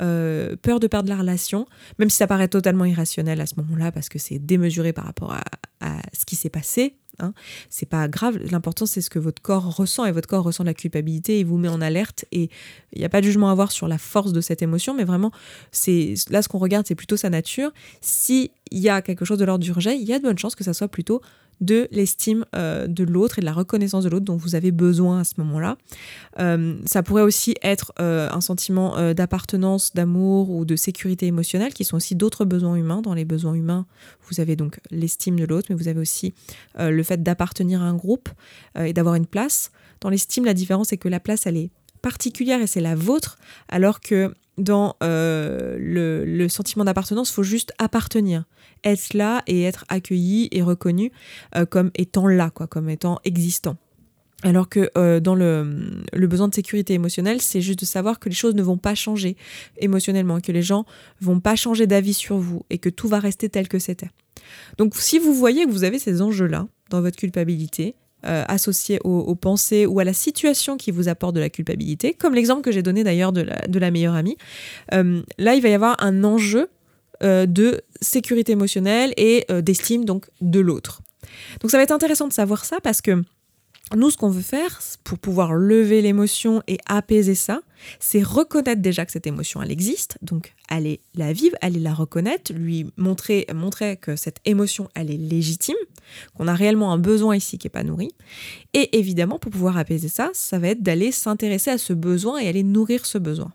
euh, 0.00 0.56
peur 0.56 0.80
de 0.80 0.86
perdre 0.86 1.08
la 1.08 1.16
relation, 1.16 1.66
même 1.98 2.10
si 2.10 2.16
ça 2.16 2.26
paraît 2.26 2.48
totalement 2.48 2.84
irrationnel 2.84 3.40
à 3.40 3.46
ce 3.46 3.54
moment-là 3.58 3.92
parce 3.92 4.08
que 4.08 4.18
c'est 4.18 4.38
démesuré 4.38 4.92
par 4.92 5.04
rapport 5.04 5.32
à, 5.32 5.42
ce 6.12 6.24
qui 6.24 6.36
s'est 6.36 6.50
passé, 6.50 6.96
Hein. 7.18 7.34
C'est 7.68 7.88
pas 7.88 8.08
grave. 8.08 8.38
L'important, 8.50 8.86
c'est 8.86 9.00
ce 9.00 9.10
que 9.10 9.18
votre 9.18 9.42
corps 9.42 9.76
ressent. 9.76 10.04
Et 10.04 10.12
votre 10.12 10.28
corps 10.28 10.44
ressent 10.44 10.64
la 10.64 10.74
culpabilité 10.74 11.38
et 11.38 11.44
vous 11.44 11.58
met 11.58 11.68
en 11.68 11.80
alerte. 11.80 12.24
Et 12.32 12.48
il 12.92 12.98
n'y 12.98 13.04
a 13.04 13.08
pas 13.08 13.20
de 13.20 13.26
jugement 13.26 13.48
à 13.48 13.52
avoir 13.52 13.70
sur 13.70 13.88
la 13.88 13.98
force 13.98 14.32
de 14.32 14.40
cette 14.40 14.62
émotion, 14.62 14.94
mais 14.94 15.04
vraiment, 15.04 15.30
c'est 15.70 16.14
là 16.30 16.42
ce 16.42 16.48
qu'on 16.48 16.58
regarde, 16.58 16.86
c'est 16.86 16.94
plutôt 16.94 17.16
sa 17.16 17.30
nature. 17.30 17.70
S'il 18.00 18.50
y 18.70 18.88
a 18.88 19.02
quelque 19.02 19.24
chose 19.24 19.38
de 19.38 19.44
l'ordre 19.44 19.64
du 19.64 19.72
rejet, 19.72 19.96
il 19.96 20.04
y 20.04 20.12
a 20.12 20.18
de 20.18 20.24
bonnes 20.24 20.38
chances 20.38 20.54
que 20.54 20.64
ça 20.64 20.72
soit 20.72 20.88
plutôt 20.88 21.20
de 21.62 21.88
l'estime 21.92 22.44
euh, 22.54 22.86
de 22.86 23.04
l'autre 23.04 23.38
et 23.38 23.40
de 23.40 23.46
la 23.46 23.52
reconnaissance 23.52 24.04
de 24.04 24.10
l'autre 24.10 24.26
dont 24.26 24.36
vous 24.36 24.54
avez 24.54 24.72
besoin 24.72 25.20
à 25.20 25.24
ce 25.24 25.34
moment-là. 25.38 25.78
Euh, 26.38 26.76
ça 26.84 27.02
pourrait 27.02 27.22
aussi 27.22 27.54
être 27.62 27.92
euh, 28.00 28.28
un 28.30 28.40
sentiment 28.40 29.12
d'appartenance, 29.14 29.94
d'amour 29.94 30.50
ou 30.50 30.64
de 30.64 30.76
sécurité 30.76 31.26
émotionnelle, 31.26 31.72
qui 31.72 31.84
sont 31.84 31.96
aussi 31.96 32.14
d'autres 32.14 32.44
besoins 32.44 32.74
humains. 32.74 33.00
Dans 33.00 33.14
les 33.14 33.24
besoins 33.24 33.54
humains, 33.54 33.86
vous 34.28 34.40
avez 34.40 34.56
donc 34.56 34.80
l'estime 34.90 35.38
de 35.38 35.44
l'autre, 35.44 35.68
mais 35.70 35.76
vous 35.76 35.88
avez 35.88 36.00
aussi 36.00 36.34
le 36.78 37.02
fait 37.02 37.22
d'appartenir 37.22 37.80
à 37.80 37.86
un 37.86 37.94
groupe 37.94 38.28
et 38.78 38.92
d'avoir 38.92 39.14
une 39.14 39.26
place. 39.26 39.70
Dans 40.00 40.10
l'estime, 40.10 40.44
la 40.44 40.54
différence 40.54 40.92
est 40.92 40.96
que 40.96 41.08
la 41.08 41.20
place, 41.20 41.46
elle 41.46 41.56
est 41.56 41.70
particulière 42.02 42.60
et 42.60 42.66
c'est 42.66 42.80
la 42.80 42.96
vôtre, 42.96 43.38
alors 43.68 44.00
que 44.00 44.34
dans 44.58 44.96
le, 45.00 46.24
le, 46.26 46.48
sentiment 46.48 46.84
d'appartenance, 46.84 47.30
il 47.30 47.34
faut 47.34 47.42
juste 47.42 47.72
appartenir 47.78 48.44
être 48.84 49.14
là 49.14 49.42
et 49.46 49.62
être 49.62 49.84
accueilli 49.88 50.48
et 50.50 50.62
reconnu 50.62 51.12
euh, 51.56 51.66
comme 51.66 51.90
étant 51.94 52.26
là, 52.26 52.50
quoi, 52.50 52.66
comme 52.66 52.88
étant 52.88 53.18
existant. 53.24 53.76
Alors 54.44 54.68
que 54.68 54.90
euh, 54.98 55.20
dans 55.20 55.36
le, 55.36 56.02
le, 56.12 56.26
besoin 56.26 56.48
de 56.48 56.54
sécurité 56.54 56.94
émotionnelle, 56.94 57.40
c'est 57.40 57.60
juste 57.60 57.78
de 57.80 57.84
savoir 57.84 58.18
que 58.18 58.28
les 58.28 58.34
choses 58.34 58.56
ne 58.56 58.62
vont 58.62 58.76
pas 58.76 58.96
changer 58.96 59.36
émotionnellement, 59.78 60.40
que 60.40 60.50
les 60.50 60.62
gens 60.62 60.84
vont 61.20 61.38
pas 61.38 61.54
changer 61.54 61.86
d'avis 61.86 62.14
sur 62.14 62.38
vous 62.38 62.64
et 62.68 62.78
que 62.78 62.88
tout 62.88 63.06
va 63.06 63.20
rester 63.20 63.48
tel 63.48 63.68
que 63.68 63.78
c'était. 63.78 64.10
Donc 64.78 64.96
si 64.96 65.20
vous 65.20 65.32
voyez 65.32 65.64
que 65.64 65.70
vous 65.70 65.84
avez 65.84 66.00
ces 66.00 66.22
enjeux-là 66.22 66.66
dans 66.90 67.00
votre 67.00 67.16
culpabilité, 67.16 67.94
euh, 68.26 68.44
associés 68.48 68.98
aux, 69.04 69.34
pensées 69.34 69.86
ou 69.86 70.00
à 70.00 70.04
la 70.04 70.12
situation 70.12 70.76
qui 70.76 70.90
vous 70.90 71.08
apporte 71.08 71.34
de 71.34 71.40
la 71.40 71.50
culpabilité, 71.50 72.14
comme 72.14 72.34
l'exemple 72.34 72.62
que 72.62 72.72
j'ai 72.72 72.82
donné 72.82 73.04
d'ailleurs 73.04 73.32
de 73.32 73.42
la, 73.78 73.90
meilleure 73.90 74.14
amie, 74.14 74.36
là 74.90 75.54
il 75.54 75.62
va 75.62 75.68
y 75.68 75.74
avoir 75.74 75.96
un 76.02 76.24
enjeu 76.24 76.68
euh, 77.22 77.46
de 77.46 77.82
sécurité 78.00 78.50
émotionnelle 78.50 79.14
et 79.16 79.44
euh, 79.48 79.60
d'estime 79.62 80.04
donc 80.04 80.26
de 80.40 80.58
l'autre. 80.58 81.02
Donc 81.60 81.70
ça 81.70 81.76
va 81.76 81.84
être 81.84 81.92
intéressant 81.92 82.26
de 82.26 82.32
savoir 82.32 82.64
ça 82.64 82.80
parce 82.82 83.00
que 83.00 83.22
nous, 83.96 84.10
ce 84.10 84.16
qu'on 84.16 84.30
veut 84.30 84.42
faire 84.42 84.80
pour 85.04 85.18
pouvoir 85.18 85.54
lever 85.54 86.02
l'émotion 86.02 86.62
et 86.66 86.78
apaiser 86.86 87.34
ça, 87.34 87.62
c'est 88.00 88.22
reconnaître 88.22 88.80
déjà 88.80 89.04
que 89.04 89.12
cette 89.12 89.26
émotion, 89.26 89.62
elle 89.62 89.70
existe, 89.70 90.18
donc 90.22 90.54
aller 90.68 91.00
la 91.14 91.32
vivre, 91.32 91.56
aller 91.60 91.80
la 91.80 91.92
reconnaître, 91.92 92.52
lui 92.52 92.86
montrer, 92.96 93.46
que 94.00 94.16
cette 94.16 94.38
émotion, 94.44 94.88
elle 94.94 95.10
est 95.10 95.16
légitime, 95.16 95.76
qu'on 96.36 96.48
a 96.48 96.54
réellement 96.54 96.92
un 96.92 96.98
besoin 96.98 97.36
ici 97.36 97.58
qui 97.58 97.66
n'est 97.66 97.72
pas 97.72 97.82
nourri. 97.82 98.10
Et 98.72 98.98
évidemment, 98.98 99.38
pour 99.38 99.50
pouvoir 99.50 99.76
apaiser 99.76 100.08
ça, 100.08 100.30
ça 100.32 100.58
va 100.58 100.68
être 100.68 100.82
d'aller 100.82 101.12
s'intéresser 101.12 101.70
à 101.70 101.78
ce 101.78 101.92
besoin 101.92 102.38
et 102.38 102.48
aller 102.48 102.62
nourrir 102.62 103.06
ce 103.06 103.18
besoin. 103.18 103.52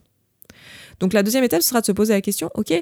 Donc 0.99 1.13
la 1.13 1.23
deuxième 1.23 1.43
étape 1.43 1.61
sera 1.61 1.81
de 1.81 1.85
se 1.85 1.91
poser 1.91 2.13
la 2.13 2.21
question, 2.21 2.49
ok, 2.55 2.73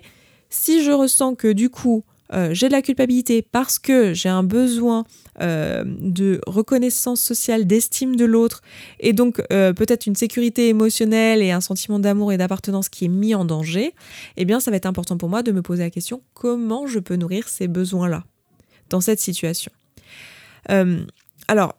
si 0.49 0.83
je 0.83 0.91
ressens 0.91 1.35
que 1.35 1.51
du 1.51 1.69
coup, 1.69 2.03
euh, 2.33 2.53
j'ai 2.53 2.67
de 2.67 2.71
la 2.71 2.81
culpabilité 2.81 3.41
parce 3.41 3.77
que 3.77 4.13
j'ai 4.13 4.29
un 4.29 4.43
besoin 4.43 5.05
euh, 5.41 5.83
de 5.85 6.41
reconnaissance 6.47 7.21
sociale, 7.21 7.65
d'estime 7.65 8.15
de 8.15 8.25
l'autre, 8.25 8.61
et 8.99 9.13
donc 9.13 9.41
euh, 9.51 9.73
peut-être 9.73 10.07
une 10.07 10.15
sécurité 10.15 10.69
émotionnelle 10.69 11.41
et 11.41 11.51
un 11.51 11.61
sentiment 11.61 11.99
d'amour 11.99 12.31
et 12.31 12.37
d'appartenance 12.37 12.89
qui 12.89 13.05
est 13.05 13.09
mis 13.09 13.35
en 13.35 13.45
danger, 13.45 13.93
eh 14.37 14.45
bien 14.45 14.59
ça 14.59 14.71
va 14.71 14.77
être 14.77 14.85
important 14.85 15.17
pour 15.17 15.29
moi 15.29 15.43
de 15.43 15.51
me 15.51 15.61
poser 15.61 15.83
la 15.83 15.89
question 15.89 16.21
comment 16.33 16.87
je 16.87 16.99
peux 16.99 17.15
nourrir 17.15 17.47
ces 17.47 17.67
besoins-là 17.67 18.23
dans 18.89 19.01
cette 19.01 19.19
situation? 19.19 19.71
alors, 21.47 21.75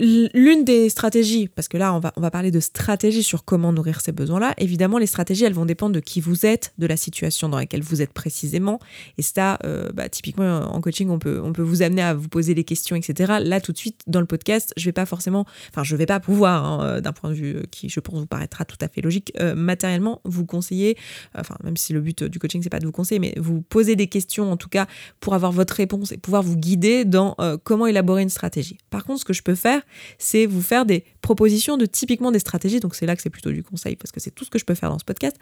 L'une 0.00 0.64
des 0.64 0.90
stratégies, 0.90 1.48
parce 1.48 1.66
que 1.66 1.76
là 1.76 1.92
on 1.92 1.98
va, 1.98 2.12
on 2.16 2.20
va 2.20 2.30
parler 2.30 2.52
de 2.52 2.60
stratégie 2.60 3.24
sur 3.24 3.44
comment 3.44 3.72
nourrir 3.72 4.00
ces 4.00 4.12
besoins-là, 4.12 4.54
évidemment 4.56 4.98
les 4.98 5.08
stratégies 5.08 5.44
elles 5.44 5.54
vont 5.54 5.66
dépendre 5.66 5.92
de 5.92 5.98
qui 5.98 6.20
vous 6.20 6.46
êtes, 6.46 6.72
de 6.78 6.86
la 6.86 6.96
situation 6.96 7.48
dans 7.48 7.56
laquelle 7.56 7.82
vous 7.82 8.00
êtes 8.00 8.12
précisément. 8.12 8.78
Et 9.16 9.22
ça, 9.22 9.58
euh, 9.64 9.88
bah, 9.92 10.08
typiquement 10.08 10.72
en 10.72 10.80
coaching, 10.80 11.10
on 11.10 11.18
peut, 11.18 11.40
on 11.42 11.52
peut 11.52 11.62
vous 11.62 11.82
amener 11.82 12.02
à 12.02 12.14
vous 12.14 12.28
poser 12.28 12.54
des 12.54 12.62
questions, 12.62 12.94
etc. 12.94 13.38
Là 13.42 13.60
tout 13.60 13.72
de 13.72 13.78
suite 13.78 14.02
dans 14.06 14.20
le 14.20 14.26
podcast, 14.26 14.72
je 14.76 14.84
vais 14.84 14.92
pas 14.92 15.04
forcément, 15.04 15.46
enfin 15.70 15.82
je 15.82 15.96
vais 15.96 16.06
pas 16.06 16.20
pouvoir, 16.20 16.64
hein, 16.64 16.84
euh, 16.84 17.00
d'un 17.00 17.12
point 17.12 17.30
de 17.30 17.34
vue 17.34 17.62
qui 17.72 17.88
je 17.88 17.98
pense 17.98 18.20
vous 18.20 18.26
paraîtra 18.26 18.64
tout 18.64 18.78
à 18.80 18.86
fait 18.86 19.00
logique, 19.00 19.32
euh, 19.40 19.56
matériellement 19.56 20.20
vous 20.24 20.46
conseiller, 20.46 20.96
enfin 21.36 21.56
même 21.64 21.76
si 21.76 21.92
le 21.92 22.00
but 22.00 22.22
du 22.22 22.38
coaching 22.38 22.62
c'est 22.62 22.70
pas 22.70 22.78
de 22.78 22.86
vous 22.86 22.92
conseiller, 22.92 23.18
mais 23.18 23.34
vous 23.36 23.62
poser 23.62 23.96
des 23.96 24.06
questions 24.06 24.52
en 24.52 24.56
tout 24.56 24.68
cas 24.68 24.86
pour 25.18 25.34
avoir 25.34 25.50
votre 25.50 25.74
réponse 25.74 26.12
et 26.12 26.18
pouvoir 26.18 26.44
vous 26.44 26.56
guider 26.56 27.04
dans 27.04 27.34
comment 27.64 27.86
élaborer 27.86 28.22
une 28.22 28.28
stratégie. 28.28 28.78
Par 28.90 29.04
contre, 29.04 29.20
ce 29.20 29.24
que 29.24 29.32
je 29.32 29.42
peux 29.42 29.56
faire, 29.56 29.82
c'est 30.18 30.46
vous 30.46 30.62
faire 30.62 30.86
des 30.86 31.04
propositions 31.20 31.76
de 31.76 31.86
typiquement 31.86 32.30
des 32.30 32.38
stratégies. 32.38 32.80
Donc 32.80 32.94
c'est 32.94 33.06
là 33.06 33.16
que 33.16 33.22
c'est 33.22 33.30
plutôt 33.30 33.50
du 33.50 33.62
conseil 33.62 33.96
parce 33.96 34.12
que 34.12 34.20
c'est 34.20 34.30
tout 34.30 34.44
ce 34.44 34.50
que 34.50 34.58
je 34.58 34.64
peux 34.64 34.74
faire 34.74 34.90
dans 34.90 34.98
ce 34.98 35.04
podcast. 35.04 35.36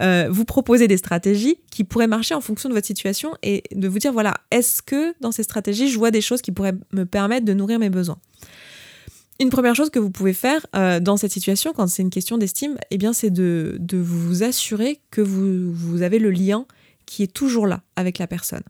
Euh, 0.00 0.28
vous 0.30 0.44
proposer 0.44 0.88
des 0.88 0.96
stratégies 0.96 1.58
qui 1.70 1.84
pourraient 1.84 2.06
marcher 2.06 2.34
en 2.34 2.40
fonction 2.40 2.68
de 2.68 2.74
votre 2.74 2.86
situation 2.86 3.32
et 3.42 3.62
de 3.74 3.88
vous 3.88 3.98
dire 3.98 4.12
voilà, 4.12 4.34
est-ce 4.50 4.82
que 4.82 5.14
dans 5.20 5.32
ces 5.32 5.42
stratégies, 5.42 5.88
je 5.88 5.98
vois 5.98 6.10
des 6.10 6.20
choses 6.20 6.42
qui 6.42 6.52
pourraient 6.52 6.74
me 6.92 7.04
permettre 7.04 7.44
de 7.44 7.52
nourrir 7.52 7.78
mes 7.78 7.90
besoins? 7.90 8.18
Une 9.40 9.50
première 9.50 9.76
chose 9.76 9.90
que 9.90 10.00
vous 10.00 10.10
pouvez 10.10 10.32
faire 10.32 10.66
euh, 10.74 10.98
dans 10.98 11.16
cette 11.16 11.30
situation, 11.30 11.72
quand 11.72 11.86
c'est 11.86 12.02
une 12.02 12.10
question 12.10 12.38
d'estime, 12.38 12.76
eh 12.90 12.98
bien, 12.98 13.12
c'est 13.12 13.30
de, 13.30 13.78
vous 13.92 14.42
assurer 14.42 15.00
que 15.12 15.20
vous, 15.20 15.72
vous 15.72 16.02
avez 16.02 16.18
le 16.18 16.30
lien 16.30 16.66
qui 17.06 17.22
est 17.22 17.32
toujours 17.32 17.68
là 17.68 17.82
avec 17.94 18.18
la 18.18 18.26
personne. 18.26 18.64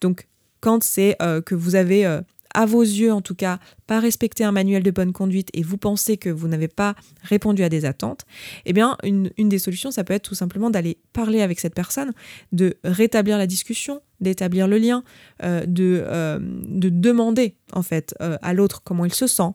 Donc, 0.00 0.28
quand 0.60 0.84
c'est 0.84 1.16
euh, 1.20 1.40
que 1.40 1.56
vous 1.56 1.74
avez 1.74 2.20
à 2.54 2.66
vos 2.66 2.82
yeux 2.82 3.12
en 3.12 3.20
tout 3.20 3.34
cas, 3.34 3.58
pas 3.86 4.00
respecter 4.00 4.44
un 4.44 4.52
manuel 4.52 4.82
de 4.82 4.90
bonne 4.90 5.12
conduite 5.12 5.48
et 5.54 5.62
vous 5.62 5.76
pensez 5.76 6.16
que 6.16 6.28
vous 6.28 6.48
n'avez 6.48 6.68
pas 6.68 6.94
répondu 7.22 7.62
à 7.62 7.68
des 7.68 7.84
attentes, 7.84 8.24
eh 8.64 8.72
bien, 8.72 8.96
une, 9.02 9.30
des 9.36 9.58
solutions, 9.58 9.90
ça 9.90 10.04
peut 10.04 10.14
être 10.14 10.28
tout 10.28 10.34
simplement 10.34 10.70
d'aller 10.70 10.98
parler 11.12 11.42
avec 11.42 11.60
cette 11.60 11.74
personne, 11.74 12.12
de 12.52 12.76
rétablir 12.84 13.38
la 13.38 13.46
discussion, 13.46 14.00
d'établir 14.20 14.68
le 14.68 14.78
lien, 14.78 15.02
euh, 15.42 15.66
de, 15.66 16.02
euh, 16.06 16.38
de 16.40 16.88
demander 16.88 17.56
en 17.72 17.82
fait 17.82 18.14
euh, 18.22 18.36
à 18.40 18.54
l'autre 18.54 18.82
comment 18.84 19.04
il 19.04 19.12
se 19.12 19.26
sent, 19.26 19.50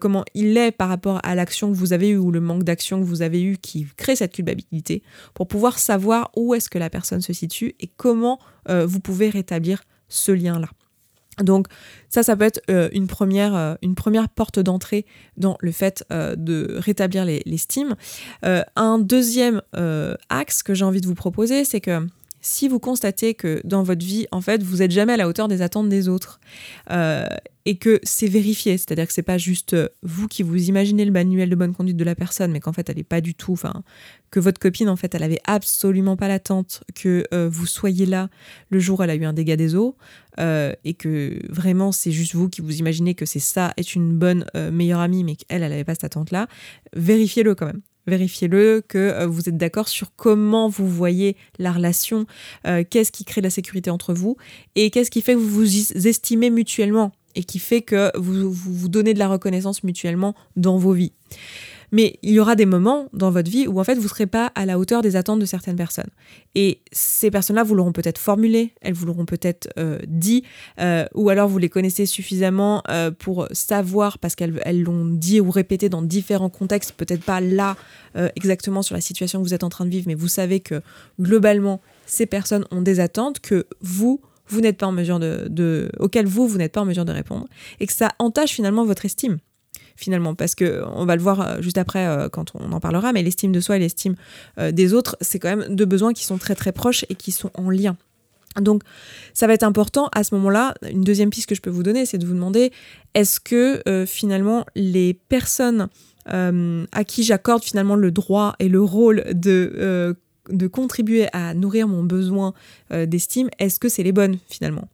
comment 0.00 0.24
il 0.34 0.56
est 0.56 0.72
par 0.72 0.88
rapport 0.88 1.20
à 1.22 1.34
l'action 1.34 1.70
que 1.70 1.76
vous 1.76 1.92
avez 1.92 2.10
eue 2.10 2.16
ou 2.16 2.30
le 2.30 2.40
manque 2.40 2.64
d'action 2.64 3.00
que 3.00 3.04
vous 3.04 3.22
avez 3.22 3.42
eu 3.42 3.58
qui 3.58 3.86
crée 3.96 4.16
cette 4.16 4.32
culpabilité, 4.32 5.02
pour 5.34 5.48
pouvoir 5.48 5.78
savoir 5.78 6.30
où 6.36 6.54
est-ce 6.54 6.68
que 6.68 6.78
la 6.78 6.90
personne 6.90 7.20
se 7.20 7.32
situe 7.32 7.74
et 7.80 7.88
comment 7.96 8.38
vous 8.68 9.00
pouvez 9.00 9.30
rétablir 9.30 9.82
ce 10.08 10.32
lien-là. 10.32 10.68
Donc 11.42 11.66
ça, 12.08 12.22
ça 12.22 12.36
peut 12.36 12.44
être 12.44 12.60
euh, 12.70 12.88
une, 12.92 13.06
première, 13.06 13.54
euh, 13.54 13.74
une 13.82 13.94
première 13.94 14.28
porte 14.28 14.58
d'entrée 14.58 15.06
dans 15.36 15.56
le 15.60 15.72
fait 15.72 16.04
euh, 16.12 16.34
de 16.36 16.76
rétablir 16.78 17.24
l'estime. 17.24 17.94
un 18.42 18.98
deuxième 18.98 19.62
axe 20.28 20.62
que 20.62 20.74
j'ai 20.74 20.84
envie 20.84 21.00
de 21.00 21.06
vous 21.06 21.14
proposer, 21.14 21.64
c'est 21.64 21.80
que 21.80 22.06
si 22.40 22.68
vous 22.68 22.78
constatez 22.78 23.34
que 23.34 23.60
dans 23.64 23.82
votre 23.82 24.04
vie, 24.04 24.26
en 24.32 24.40
fait, 24.40 24.62
vous 24.62 24.78
n'êtes 24.78 24.90
jamais 24.90 25.14
à 25.14 25.16
la 25.16 25.28
hauteur 25.28 25.48
des 25.48 25.62
attentes 25.62 25.88
des 25.88 26.08
autres, 26.08 26.40
et 27.68 27.76
que 27.76 28.00
c'est 28.02 28.28
vérifié, 28.28 28.78
c'est-à-dire 28.78 29.06
que 29.06 29.12
c'est 29.12 29.22
pas 29.22 29.36
juste 29.36 29.74
euh, 29.74 29.90
vous 30.02 30.26
qui 30.26 30.42
vous 30.42 30.70
imaginez 30.70 31.04
le 31.04 31.12
manuel 31.12 31.50
de 31.50 31.54
bonne 31.54 31.74
conduite 31.74 31.98
de 31.98 32.04
la 32.04 32.14
personne, 32.14 32.50
mais 32.50 32.60
qu'en 32.60 32.72
fait 32.72 32.88
elle 32.88 32.96
n'est 32.96 33.04
pas 33.04 33.20
du 33.20 33.34
tout, 33.34 33.52
enfin 33.52 33.82
que 34.30 34.40
votre 34.40 34.58
copine 34.58 34.88
en 34.88 34.96
fait 34.96 35.14
elle 35.14 35.22
avait 35.22 35.42
absolument 35.44 36.16
pas 36.16 36.28
l'attente 36.28 36.82
que 36.94 37.24
euh, 37.34 37.46
vous 37.52 37.66
soyez 37.66 38.06
là 38.06 38.30
le 38.70 38.78
jour 38.78 39.00
où 39.00 39.02
elle 39.02 39.10
a 39.10 39.16
eu 39.16 39.24
un 39.26 39.34
dégât 39.34 39.56
des 39.56 39.74
eaux 39.74 39.98
euh, 40.40 40.72
et 40.86 40.94
que 40.94 41.38
vraiment 41.52 41.92
c'est 41.92 42.10
juste 42.10 42.34
vous 42.34 42.48
qui 42.48 42.62
vous 42.62 42.78
imaginez 42.78 43.14
que 43.14 43.26
c'est 43.26 43.38
ça 43.38 43.74
est 43.76 43.94
une 43.94 44.16
bonne 44.16 44.46
meilleure 44.72 45.00
amie, 45.00 45.22
mais 45.22 45.36
qu'elle 45.36 45.62
elle 45.62 45.72
avait 45.74 45.84
pas 45.84 45.92
cette 45.92 46.04
attente 46.04 46.30
là, 46.30 46.48
vérifiez-le 46.96 47.54
quand 47.54 47.66
même 47.66 47.82
vérifiez-le, 48.08 48.82
que 48.86 49.24
vous 49.26 49.48
êtes 49.48 49.56
d'accord 49.56 49.88
sur 49.88 50.14
comment 50.16 50.68
vous 50.68 50.88
voyez 50.88 51.36
la 51.58 51.72
relation, 51.72 52.26
qu'est-ce 52.64 53.12
qui 53.12 53.24
crée 53.24 53.40
la 53.40 53.50
sécurité 53.50 53.90
entre 53.90 54.14
vous 54.14 54.36
et 54.74 54.90
qu'est-ce 54.90 55.10
qui 55.10 55.22
fait 55.22 55.34
que 55.34 55.38
vous 55.38 55.48
vous 55.48 56.06
estimez 56.06 56.50
mutuellement 56.50 57.12
et 57.34 57.44
qui 57.44 57.58
fait 57.58 57.82
que 57.82 58.10
vous, 58.18 58.52
vous, 58.52 58.88
donnez 58.88 59.14
de 59.14 59.18
la 59.18 59.28
reconnaissance 59.28 59.84
mutuellement 59.84 60.34
dans 60.56 60.76
vos 60.76 60.92
vies. 60.92 61.12
Mais 61.92 62.18
il 62.22 62.32
y 62.32 62.40
aura 62.40 62.54
des 62.54 62.66
moments 62.66 63.08
dans 63.12 63.30
votre 63.30 63.50
vie 63.50 63.66
où 63.66 63.80
en 63.80 63.84
fait 63.84 63.94
vous 63.94 64.02
ne 64.02 64.08
serez 64.08 64.26
pas 64.26 64.52
à 64.54 64.66
la 64.66 64.78
hauteur 64.78 65.02
des 65.02 65.16
attentes 65.16 65.38
de 65.40 65.46
certaines 65.46 65.76
personnes. 65.76 66.10
Et 66.54 66.82
ces 66.92 67.30
personnes-là, 67.30 67.62
vous 67.62 67.74
l'auront 67.74 67.92
peut-être 67.92 68.18
formulé, 68.18 68.74
elles 68.80 68.94
vous 68.94 69.06
l'auront 69.06 69.24
peut-être 69.24 69.68
euh, 69.78 69.98
dit, 70.06 70.44
euh, 70.80 71.06
ou 71.14 71.30
alors 71.30 71.48
vous 71.48 71.58
les 71.58 71.68
connaissez 71.68 72.06
suffisamment 72.06 72.82
euh, 72.88 73.10
pour 73.10 73.46
savoir, 73.52 74.18
parce 74.18 74.34
qu'elles 74.34 74.82
l'ont 74.82 75.06
dit 75.06 75.40
ou 75.40 75.50
répété 75.50 75.88
dans 75.88 76.02
différents 76.02 76.50
contextes, 76.50 76.92
peut-être 76.92 77.22
pas 77.22 77.40
là 77.40 77.76
exactement 78.34 78.82
sur 78.82 78.96
la 78.96 79.00
situation 79.00 79.38
que 79.40 79.44
vous 79.46 79.54
êtes 79.54 79.62
en 79.62 79.68
train 79.68 79.84
de 79.84 79.90
vivre, 79.90 80.06
mais 80.08 80.16
vous 80.16 80.26
savez 80.26 80.58
que 80.58 80.82
globalement, 81.20 81.80
ces 82.04 82.26
personnes 82.26 82.64
ont 82.72 82.82
des 82.82 82.98
attentes 82.98 83.38
que 83.38 83.66
vous, 83.80 84.20
vous 84.48 84.60
n'êtes 84.60 84.76
pas 84.76 84.86
en 84.86 84.92
mesure 84.92 85.20
de, 85.20 85.88
auquel 86.00 86.26
vous, 86.26 86.48
vous 86.48 86.58
n'êtes 86.58 86.72
pas 86.72 86.80
en 86.80 86.84
mesure 86.84 87.04
de 87.04 87.12
répondre, 87.12 87.46
et 87.78 87.86
que 87.86 87.92
ça 87.92 88.10
entache 88.18 88.50
finalement 88.50 88.84
votre 88.84 89.04
estime 89.04 89.38
finalement, 89.98 90.36
parce 90.36 90.54
que 90.54 90.82
on 90.94 91.04
va 91.04 91.16
le 91.16 91.22
voir 91.22 91.40
euh, 91.40 91.60
juste 91.60 91.76
après 91.76 92.06
euh, 92.06 92.28
quand 92.28 92.52
on 92.54 92.70
en 92.72 92.78
parlera, 92.78 93.12
mais 93.12 93.22
l'estime 93.22 93.50
de 93.50 93.58
soi 93.58 93.76
et 93.76 93.78
l'estime 93.80 94.14
euh, 94.58 94.70
des 94.70 94.94
autres, 94.94 95.16
c'est 95.20 95.40
quand 95.40 95.54
même 95.54 95.74
deux 95.74 95.86
besoins 95.86 96.12
qui 96.12 96.24
sont 96.24 96.38
très 96.38 96.54
très 96.54 96.70
proches 96.70 97.04
et 97.08 97.16
qui 97.16 97.32
sont 97.32 97.50
en 97.54 97.68
lien. 97.68 97.96
Donc, 98.60 98.82
ça 99.34 99.46
va 99.46 99.54
être 99.54 99.64
important 99.64 100.08
à 100.12 100.22
ce 100.22 100.34
moment-là. 100.36 100.74
Une 100.88 101.02
deuxième 101.02 101.30
piste 101.30 101.48
que 101.48 101.54
je 101.54 101.60
peux 101.60 101.70
vous 101.70 101.82
donner, 101.82 102.06
c'est 102.06 102.18
de 102.18 102.26
vous 102.26 102.34
demander 102.34 102.72
est-ce 103.14 103.38
que 103.38 103.82
finalement 104.06 104.64
les 104.74 105.14
personnes 105.14 105.88
à 106.26 107.04
qui 107.06 107.22
j'accorde 107.22 107.62
finalement 107.62 107.94
le 107.94 108.10
droit 108.10 108.56
et 108.58 108.68
le 108.68 108.82
rôle 108.82 109.22
de 109.32 110.16
de 110.48 110.66
contribuer 110.66 111.28
à 111.32 111.54
nourrir 111.54 111.88
mon 111.88 112.02
besoin 112.02 112.54
euh, 112.92 113.06
d'estime, 113.06 113.48
est-ce 113.58 113.78
que 113.78 113.88
c'est 113.88 114.02
les 114.02 114.12
bonnes 114.12 114.38
finalement? 114.48 114.88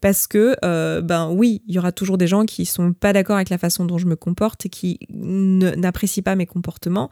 Parce 0.00 0.26
que, 0.26 0.56
euh, 0.64 1.00
ben 1.00 1.30
oui, 1.30 1.62
il 1.68 1.74
y 1.74 1.78
aura 1.78 1.92
toujours 1.92 2.18
des 2.18 2.26
gens 2.26 2.44
qui 2.44 2.66
sont 2.66 2.92
pas 2.92 3.12
d'accord 3.12 3.36
avec 3.36 3.50
la 3.50 3.58
façon 3.58 3.84
dont 3.84 3.98
je 3.98 4.06
me 4.06 4.16
comporte 4.16 4.66
et 4.66 4.68
qui 4.68 4.98
n'apprécient 5.10 6.22
pas 6.22 6.36
mes 6.36 6.46
comportements. 6.46 7.10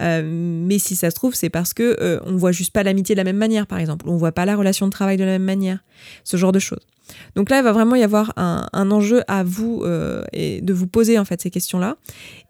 Euh, 0.00 0.22
mais 0.24 0.78
si 0.78 0.96
ça 0.96 1.10
se 1.10 1.14
trouve, 1.14 1.34
c'est 1.34 1.50
parce 1.50 1.74
que 1.74 2.20
on 2.24 2.36
voit 2.36 2.52
juste 2.52 2.72
pas 2.72 2.82
l'amitié 2.82 3.14
de 3.14 3.18
la 3.18 3.24
même 3.24 3.36
manière, 3.36 3.66
par 3.66 3.78
exemple. 3.78 4.06
On 4.08 4.16
voit 4.16 4.32
pas 4.32 4.46
la 4.46 4.56
relation 4.56 4.86
de 4.86 4.92
travail 4.92 5.16
de 5.16 5.24
la 5.24 5.32
même 5.32 5.44
manière. 5.44 5.80
Ce 6.24 6.36
genre 6.36 6.52
de 6.52 6.58
choses. 6.58 6.86
Donc 7.34 7.50
là, 7.50 7.58
il 7.58 7.64
va 7.64 7.72
vraiment 7.72 7.94
y 7.94 8.02
avoir 8.02 8.32
un, 8.36 8.90
enjeu 8.90 9.22
à 9.28 9.42
vous 9.44 9.82
euh, 9.84 10.22
et 10.32 10.60
de 10.60 10.72
vous 10.72 10.86
poser 10.86 11.18
en 11.18 11.24
fait 11.24 11.40
ces 11.40 11.50
questions-là. 11.50 11.96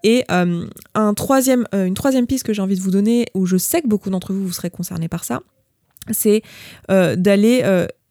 Et 0.05 0.25
euh, 0.31 0.67
un 0.95 1.15
troisième, 1.15 1.67
euh, 1.75 1.87
une 1.87 1.95
troisième 1.95 2.27
piste 2.27 2.45
que 2.45 2.53
j'ai 2.53 2.63
envie 2.63 2.77
de 2.77 2.81
vous 2.81 2.91
donner, 2.91 3.27
où 3.35 3.47
je 3.47 3.57
sais 3.57 3.83
que 3.83 3.89
beaucoup 3.89 4.11
d'entre 4.11 4.33
vous 4.33 4.45
vous 4.45 4.53
serez 4.53 4.71
concernés 4.71 5.09
par 5.09 5.25
ça, 5.25 5.41
c'est 6.11 6.43
d'aller 6.89 7.63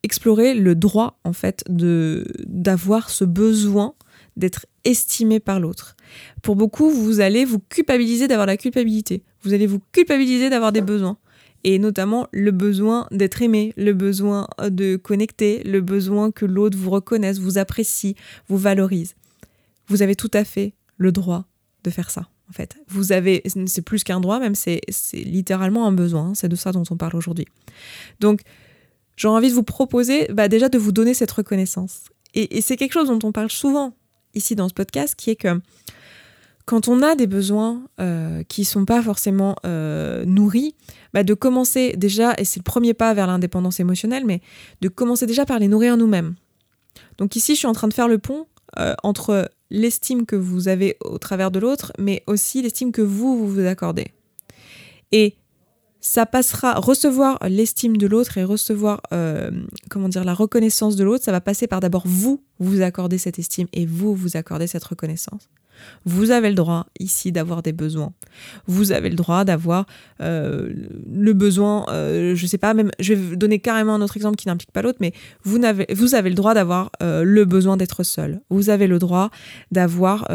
explorer 0.03 0.53
le 0.53 0.75
droit 0.75 1.19
en 1.23 1.33
fait 1.33 1.63
de 1.67 2.27
d'avoir 2.45 3.09
ce 3.09 3.25
besoin 3.25 3.95
d'être 4.35 4.67
estimé 4.83 5.39
par 5.39 5.59
l'autre. 5.59 5.95
Pour 6.43 6.55
beaucoup, 6.55 6.89
vous 6.89 7.19
allez 7.19 7.43
vous 7.43 7.59
culpabiliser 7.59 8.27
d'avoir 8.27 8.45
la 8.45 8.55
culpabilité. 8.55 9.23
Vous 9.41 9.53
allez 9.53 9.65
vous 9.65 9.79
culpabiliser 9.91 10.49
d'avoir 10.49 10.71
des 10.71 10.81
besoins 10.81 11.17
et 11.67 11.79
notamment 11.79 12.29
le 12.31 12.51
besoin 12.51 13.07
d'être 13.11 13.41
aimé, 13.41 13.73
le 13.75 13.91
besoin 13.91 14.47
de 14.69 14.95
connecter, 14.95 15.61
le 15.65 15.81
besoin 15.81 16.31
que 16.31 16.45
l'autre 16.45 16.77
vous 16.77 16.89
reconnaisse, 16.89 17.39
vous 17.39 17.57
apprécie, 17.57 18.15
vous 18.47 18.57
valorise. 18.57 19.15
Vous 19.89 20.01
avez 20.01 20.15
tout 20.15 20.31
à 20.33 20.45
fait 20.45 20.75
le 20.95 21.11
droit 21.11 21.43
de 21.83 21.89
faire 21.89 22.09
ça. 22.09 22.29
En 22.49 22.53
fait, 22.53 22.77
vous 22.87 23.11
avez, 23.11 23.43
c'est 23.65 23.81
plus 23.81 24.05
qu'un 24.05 24.21
droit, 24.21 24.39
même 24.39 24.55
c'est 24.55 24.79
littéralement 25.11 25.85
un 25.85 25.91
besoin. 25.91 26.33
C'est 26.35 26.47
de 26.47 26.55
ça 26.55 26.71
dont 26.71 26.85
on 26.89 26.95
parle 26.95 27.17
aujourd'hui. 27.17 27.47
Donc, 28.21 28.43
j'ai 29.17 29.27
envie 29.27 29.49
de 29.49 29.53
vous 29.53 29.63
proposer 29.63 30.27
bah, 30.31 30.47
déjà 30.47 30.69
de 30.69 30.77
vous 30.77 30.93
donner 30.93 31.13
cette 31.13 31.31
reconnaissance. 31.31 32.03
Et, 32.33 32.57
et 32.57 32.61
c'est 32.61 32.77
quelque 32.77 32.93
chose 32.93 33.09
dont 33.09 33.19
on 33.27 33.33
parle 33.33 33.51
souvent 33.51 33.93
ici 34.33 34.55
dans 34.55 34.69
ce 34.69 34.73
podcast, 34.73 35.15
qui 35.17 35.31
est 35.31 35.35
que 35.35 35.59
quand 36.67 36.89
on 36.89 37.01
a 37.01 37.15
des 37.15 37.27
besoins 37.27 37.87
euh, 38.01 38.43
qui 38.43 38.65
sont 38.65 38.83
pas 38.83 39.01
forcément 39.01 39.55
euh, 39.65 40.25
nourris, 40.25 40.75
bah 41.13 41.23
de 41.23 41.33
commencer 41.33 41.93
déjà, 41.95 42.33
et 42.37 42.43
c'est 42.43 42.59
le 42.59 42.63
premier 42.63 42.93
pas 42.93 43.13
vers 43.13 43.25
l'indépendance 43.25 43.79
émotionnelle, 43.79 44.25
mais 44.25 44.41
de 44.81 44.89
commencer 44.89 45.25
déjà 45.25 45.45
par 45.45 45.59
les 45.59 45.69
nourrir 45.69 45.95
nous-mêmes. 45.95 46.35
Donc 47.17 47.37
ici, 47.37 47.53
je 47.53 47.59
suis 47.59 47.67
en 47.67 47.71
train 47.71 47.87
de 47.87 47.93
faire 47.93 48.09
le 48.09 48.17
pont 48.17 48.47
euh, 48.79 48.95
entre 49.01 49.49
l'estime 49.69 50.25
que 50.25 50.35
vous 50.35 50.67
avez 50.67 50.97
au 51.05 51.17
travers 51.17 51.51
de 51.51 51.59
l'autre, 51.59 51.93
mais 51.97 52.21
aussi 52.27 52.61
l'estime 52.61 52.91
que 52.91 53.01
vous, 53.01 53.37
vous 53.37 53.47
vous 53.47 53.65
accordez. 53.65 54.07
Et 55.13 55.37
ça 56.01 56.25
passera, 56.25 56.73
recevoir 56.73 57.39
l'estime 57.47 57.95
de 57.95 58.07
l'autre 58.07 58.37
et 58.37 58.43
recevoir, 58.43 59.01
comment 59.89 60.09
dire, 60.09 60.23
la 60.23 60.33
reconnaissance 60.33 60.95
de 60.95 61.03
l'autre, 61.03 61.23
ça 61.23 61.31
va 61.31 61.41
passer 61.41 61.67
par 61.67 61.79
d'abord 61.79 62.03
vous, 62.05 62.43
vous 62.59 62.81
accorder 62.81 63.17
cette 63.17 63.39
estime 63.39 63.67
et 63.73 63.85
vous, 63.85 64.13
vous 64.15 64.37
accorder 64.37 64.67
cette 64.67 64.83
reconnaissance. 64.83 65.49
Vous 66.05 66.31
avez 66.31 66.49
le 66.49 66.55
droit 66.55 66.87
ici 66.99 67.31
d'avoir 67.31 67.63
des 67.63 67.73
besoins. 67.73 68.13
Vous 68.67 68.91
avez 68.91 69.09
le 69.09 69.15
droit 69.15 69.43
d'avoir 69.43 69.85
euh, 70.21 70.69
le 71.11 71.33
besoin, 71.33 71.85
euh, 71.89 72.35
je 72.35 72.45
sais 72.47 72.57
pas, 72.57 72.73
même, 72.73 72.91
je 72.99 73.13
vais 73.13 73.35
donner 73.35 73.59
carrément 73.59 73.95
un 73.95 74.01
autre 74.01 74.17
exemple 74.17 74.35
qui 74.35 74.47
n'implique 74.47 74.71
pas 74.71 74.81
l'autre, 74.81 74.99
mais 75.01 75.13
vous 75.43 75.63
avez, 75.63 75.85
le 75.89 76.35
droit 76.35 76.53
d'avoir 76.53 76.91
euh, 77.01 77.23
le 77.23 77.45
besoin 77.45 77.77
d'être 77.77 78.03
seul. 78.03 78.41
Vous 78.49 78.69
avez 78.69 78.87
le 78.87 78.99
droit 78.99 79.29
d'avoir 79.71 80.27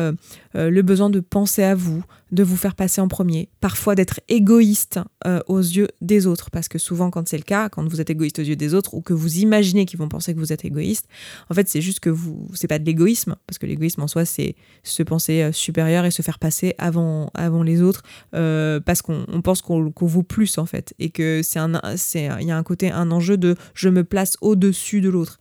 le 0.55 0.83
besoin 0.83 1.11
de 1.11 1.21
penser 1.21 1.63
à 1.63 1.75
vous, 1.75 2.05
de 2.31 2.43
vous 2.43 2.57
faire 2.57 2.75
passer 2.75 3.01
en 3.01 3.09
premier, 3.09 3.49
parfois 3.61 3.95
d'être 3.95 4.21
égoïste 4.29 5.01
aux 5.47 5.59
yeux 5.59 5.89
des 6.01 6.27
autres, 6.27 6.51
parce 6.51 6.69
que 6.69 6.79
souvent 6.79 7.11
quand 7.11 7.29
c'est 7.29 7.37
le 7.37 7.43
cas, 7.43 7.69
quand 7.69 7.89
vous 7.89 8.01
êtes 8.01 8.11
égoïste 8.11 8.39
aux 8.39 8.43
yeux 8.43 8.57
des 8.57 8.75
autres 8.75 8.95
ou 8.95 9.01
que 9.01 9.13
vous 9.13 9.39
imaginez 9.39 9.87
qu'ils 9.87 9.99
vont 9.99 10.09
penser 10.09 10.35
que 10.35 10.39
vous 10.39 10.53
êtes 10.53 10.65
égoïste, 10.65 11.09
en 11.51 11.55
fait 11.55 11.69
c'est 11.69 11.81
juste 11.81 12.01
que 12.01 12.11
vous, 12.11 12.49
c'est 12.55 12.69
pas 12.69 12.79
de 12.79 12.85
l'égoïsme, 12.85 13.37
parce 13.47 13.59
que 13.59 13.67
l'égoïsme 13.67 14.03
en 14.03 14.09
soi 14.09 14.25
c'est 14.25 14.55
se 14.83 15.03
penser 15.03 15.32
euh, 15.41 15.53
supérieur 15.53 16.05
et 16.05 16.11
se 16.11 16.23
faire 16.23 16.39
passer 16.39 16.75
avant, 16.79 17.31
les 17.65 17.83
autres 17.83 18.03
euh, 18.35 18.81
parce 18.81 19.03
qu'on 19.03 19.25
pense 19.43 19.63
qu'on 19.63 19.93
vaut 20.01 20.23
plus 20.23 20.59
en 20.59 20.67
fait 20.67 20.95
et 20.99 21.11
que 21.11 21.41
c'est 21.43 21.59
un 21.59 21.81
c'est 21.97 22.25
y 22.41 22.51
a 22.51 22.57
un 22.57 22.63
côté 22.63 22.91
un 22.91 23.11
enjeu 23.11 23.37
de 23.37 23.57
je 23.75 23.89
me 23.89 24.05
place 24.05 24.37
au-dessus 24.41 25.01
de 25.01 25.09
l'autre. 25.09 25.39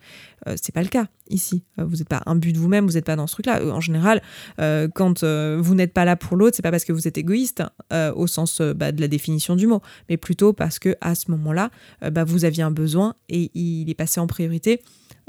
Euh, 0.48 0.56
c'est 0.62 0.74
pas 0.74 0.82
le 0.84 0.90
cas 0.90 1.08
ici. 1.30 1.64
vous 1.78 1.98
n'êtes 1.98 2.10
pas 2.10 2.22
un 2.26 2.36
but 2.36 2.52
de 2.52 2.58
vous-même, 2.58 2.86
vous 2.86 2.94
n'êtes 2.94 3.06
pas 3.06 3.16
dans 3.16 3.28
ce 3.28 3.34
truc-là. 3.34 3.64
En 3.64 3.80
général, 3.80 4.22
quand 4.58 5.24
vous 5.24 5.76
n'êtes 5.76 5.94
pas 5.94 6.04
là 6.04 6.16
pour 6.18 6.36
l'autre, 6.36 6.56
c'est 6.56 6.62
pas 6.62 6.72
parce 6.72 6.84
que 6.84 6.92
vous 6.92 7.08
êtes 7.08 7.18
égoïste 7.18 7.64
au 7.92 8.28
sens 8.28 8.62
bah, 8.62 8.92
de 8.92 9.00
la 9.00 9.08
définition 9.08 9.56
du 9.56 9.66
mot, 9.66 9.82
mais 10.10 10.18
plutôt 10.18 10.52
parce 10.52 10.78
que 10.78 10.96
à 11.00 11.16
ce 11.16 11.32
moment-là, 11.32 11.72
bah, 12.12 12.26
vous 12.26 12.44
aviez 12.44 12.64
un 12.64 12.72
besoin 12.72 13.16
et 13.30 13.50
il 13.54 13.90
est 13.90 13.96
passé 13.96 14.20
en 14.20 14.28
priorité 14.28 14.82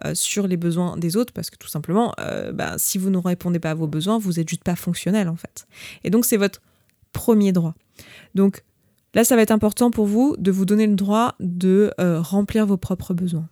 euh, 0.04 0.14
sur 0.14 0.46
les 0.46 0.56
besoins 0.56 0.96
des 0.96 1.16
autres 1.16 1.32
parce 1.32 1.50
que 1.50 1.56
tout 1.56 1.68
simplement, 1.68 2.14
euh, 2.18 2.50
bah, 2.52 2.74
si 2.78 2.96
vous 2.96 3.10
ne 3.10 3.18
répondez 3.18 3.58
pas 3.58 3.72
à 3.72 3.74
vos 3.74 3.86
besoins, 3.86 4.18
vous 4.18 4.32
n'êtes 4.32 4.48
juste 4.48 4.64
pas 4.64 4.74
fonctionnel 4.74 5.28
en 5.28 5.36
fait. 5.36 5.66
Et 6.02 6.10
donc 6.10 6.24
c'est 6.24 6.38
votre 6.38 6.60
premier 7.12 7.52
droit. 7.52 7.74
Donc 8.34 8.64
là, 9.14 9.22
ça 9.22 9.36
va 9.36 9.42
être 9.42 9.50
important 9.50 9.90
pour 9.90 10.06
vous 10.06 10.34
de 10.38 10.50
vous 10.50 10.64
donner 10.64 10.86
le 10.86 10.94
droit 10.94 11.34
de 11.40 11.92
euh, 12.00 12.20
remplir 12.20 12.66
vos 12.66 12.78
propres 12.78 13.12
besoins. 13.12 13.48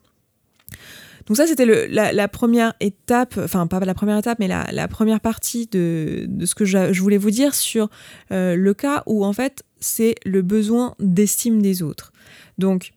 Donc 1.27 1.37
ça, 1.37 1.45
c'était 1.45 1.65
la, 1.87 2.27
première 2.27 2.73
étape, 2.79 3.37
enfin 3.37 3.67
pas 3.67 3.79
la 3.79 3.93
première 3.93 4.17
étape, 4.17 4.39
mais 4.39 4.47
la, 4.47 4.87
première 4.87 5.19
partie 5.19 5.67
de, 5.67 6.27
ce 6.43 6.55
que 6.55 6.65
je, 6.65 6.99
voulais 6.99 7.19
vous 7.19 7.29
dire 7.29 7.53
sur 7.53 7.89
le 8.31 8.71
cas 8.71 9.03
où 9.05 9.23
en 9.23 9.31
fait 9.31 9.63
c'est 9.79 10.15
le 10.25 10.41
besoin 10.41 10.95
d'estime 10.99 11.61
des 11.61 11.83
autres. 11.83 12.11
Donc 12.57 12.93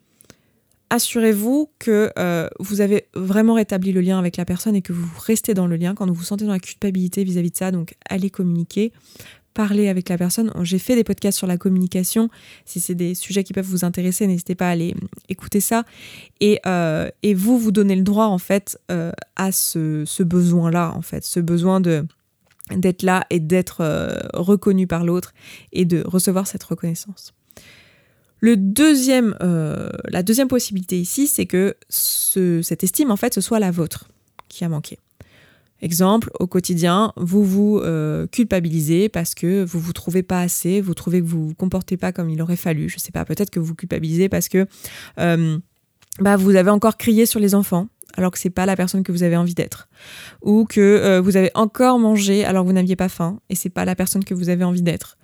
assurez-vous 0.94 1.70
que 1.80 2.12
euh, 2.20 2.48
vous 2.60 2.80
avez 2.80 3.08
vraiment 3.14 3.54
rétabli 3.54 3.90
le 3.90 4.00
lien 4.00 4.16
avec 4.16 4.36
la 4.36 4.44
personne 4.44 4.76
et 4.76 4.82
que 4.82 4.92
vous 4.92 5.08
restez 5.18 5.52
dans 5.52 5.66
le 5.66 5.74
lien 5.74 5.96
quand 5.96 6.06
vous 6.06 6.14
vous 6.14 6.22
sentez 6.22 6.44
dans 6.44 6.52
la 6.52 6.60
culpabilité 6.60 7.24
vis-à-vis 7.24 7.50
de 7.50 7.56
ça. 7.56 7.72
Donc, 7.72 7.96
allez 8.08 8.30
communiquer, 8.30 8.92
parler 9.54 9.88
avec 9.88 10.08
la 10.08 10.16
personne. 10.16 10.52
J'ai 10.62 10.78
fait 10.78 10.94
des 10.94 11.02
podcasts 11.02 11.36
sur 11.36 11.48
la 11.48 11.58
communication. 11.58 12.30
Si 12.64 12.78
c'est 12.78 12.94
des 12.94 13.16
sujets 13.16 13.42
qui 13.42 13.52
peuvent 13.52 13.66
vous 13.66 13.84
intéresser, 13.84 14.28
n'hésitez 14.28 14.54
pas 14.54 14.68
à 14.68 14.70
aller 14.70 14.94
écouter 15.28 15.58
ça. 15.58 15.82
Et, 16.40 16.60
euh, 16.64 17.10
et 17.24 17.34
vous, 17.34 17.58
vous 17.58 17.72
donnez 17.72 17.96
le 17.96 18.04
droit, 18.04 18.26
en 18.26 18.38
fait, 18.38 18.78
euh, 18.92 19.10
à 19.34 19.50
ce, 19.50 20.22
besoin-là, 20.22 20.92
en 20.94 21.02
fait, 21.02 21.24
ce 21.24 21.40
besoin 21.40 21.80
d'être 21.80 23.02
là 23.02 23.26
et 23.30 23.40
d'être 23.40 23.82
reconnu 24.32 24.86
par 24.86 25.04
l'autre 25.04 25.34
et 25.72 25.86
de 25.86 26.04
recevoir 26.06 26.46
cette 26.46 26.62
reconnaissance. 26.62 27.34
Euh, 28.42 29.88
la 30.08 30.22
deuxième 30.22 30.48
possibilité 30.48 31.00
ici, 31.00 31.26
c'est 31.26 31.46
que 31.46 31.76
cette 31.88 32.84
estime, 32.84 33.10
en 33.10 33.16
fait, 33.16 33.34
ce 33.34 33.40
soit 33.40 33.58
la 33.58 33.70
vôtre 33.70 34.08
qui 34.48 34.64
a 34.64 34.68
manqué. 34.68 34.98
Exemple, 35.82 36.30
au 36.40 36.46
quotidien, 36.46 37.12
vous 37.16 37.44
vous 37.44 37.78
euh, 37.78 38.26
culpabilisez 38.28 39.08
parce 39.08 39.34
que 39.34 39.64
vous 39.64 39.80
vous 39.80 39.92
trouvez 39.92 40.22
pas 40.22 40.40
assez, 40.40 40.80
vous 40.80 40.94
trouvez 40.94 41.20
que 41.20 41.26
vous 41.26 41.48
vous 41.48 41.54
comportez 41.54 41.96
pas 41.96 42.12
comme 42.12 42.30
il 42.30 42.40
aurait 42.40 42.56
fallu. 42.56 42.88
Je 42.88 42.98
sais 42.98 43.12
pas, 43.12 43.24
peut-être 43.24 43.50
que 43.50 43.60
vous 43.60 43.74
culpabilisez 43.74 44.28
parce 44.28 44.48
que 44.48 44.66
euh, 45.18 45.58
bah, 46.20 46.36
vous 46.36 46.54
avez 46.56 46.70
encore 46.70 46.96
crié 46.96 47.26
sur 47.26 47.40
les 47.40 47.54
enfants 47.54 47.88
alors 48.16 48.30
que 48.30 48.38
c'est 48.38 48.50
pas 48.50 48.66
la 48.66 48.76
personne 48.76 49.02
que 49.02 49.12
vous 49.12 49.22
avez 49.22 49.36
envie 49.36 49.54
d'être, 49.54 49.88
ou 50.42 50.64
que 50.64 50.80
euh, 50.80 51.20
vous 51.20 51.36
avez 51.36 51.50
encore 51.54 51.98
mangé 51.98 52.44
alors 52.44 52.62
que 52.64 52.68
vous 52.68 52.74
n'aviez 52.74 52.96
pas 52.96 53.08
faim 53.08 53.40
et 53.50 53.54
c'est 53.54 53.70
pas 53.70 53.84
la 53.84 53.94
personne 53.94 54.24
que 54.24 54.34
vous 54.34 54.48
avez 54.48 54.64
envie 54.64 54.82
d'être, 54.82 55.18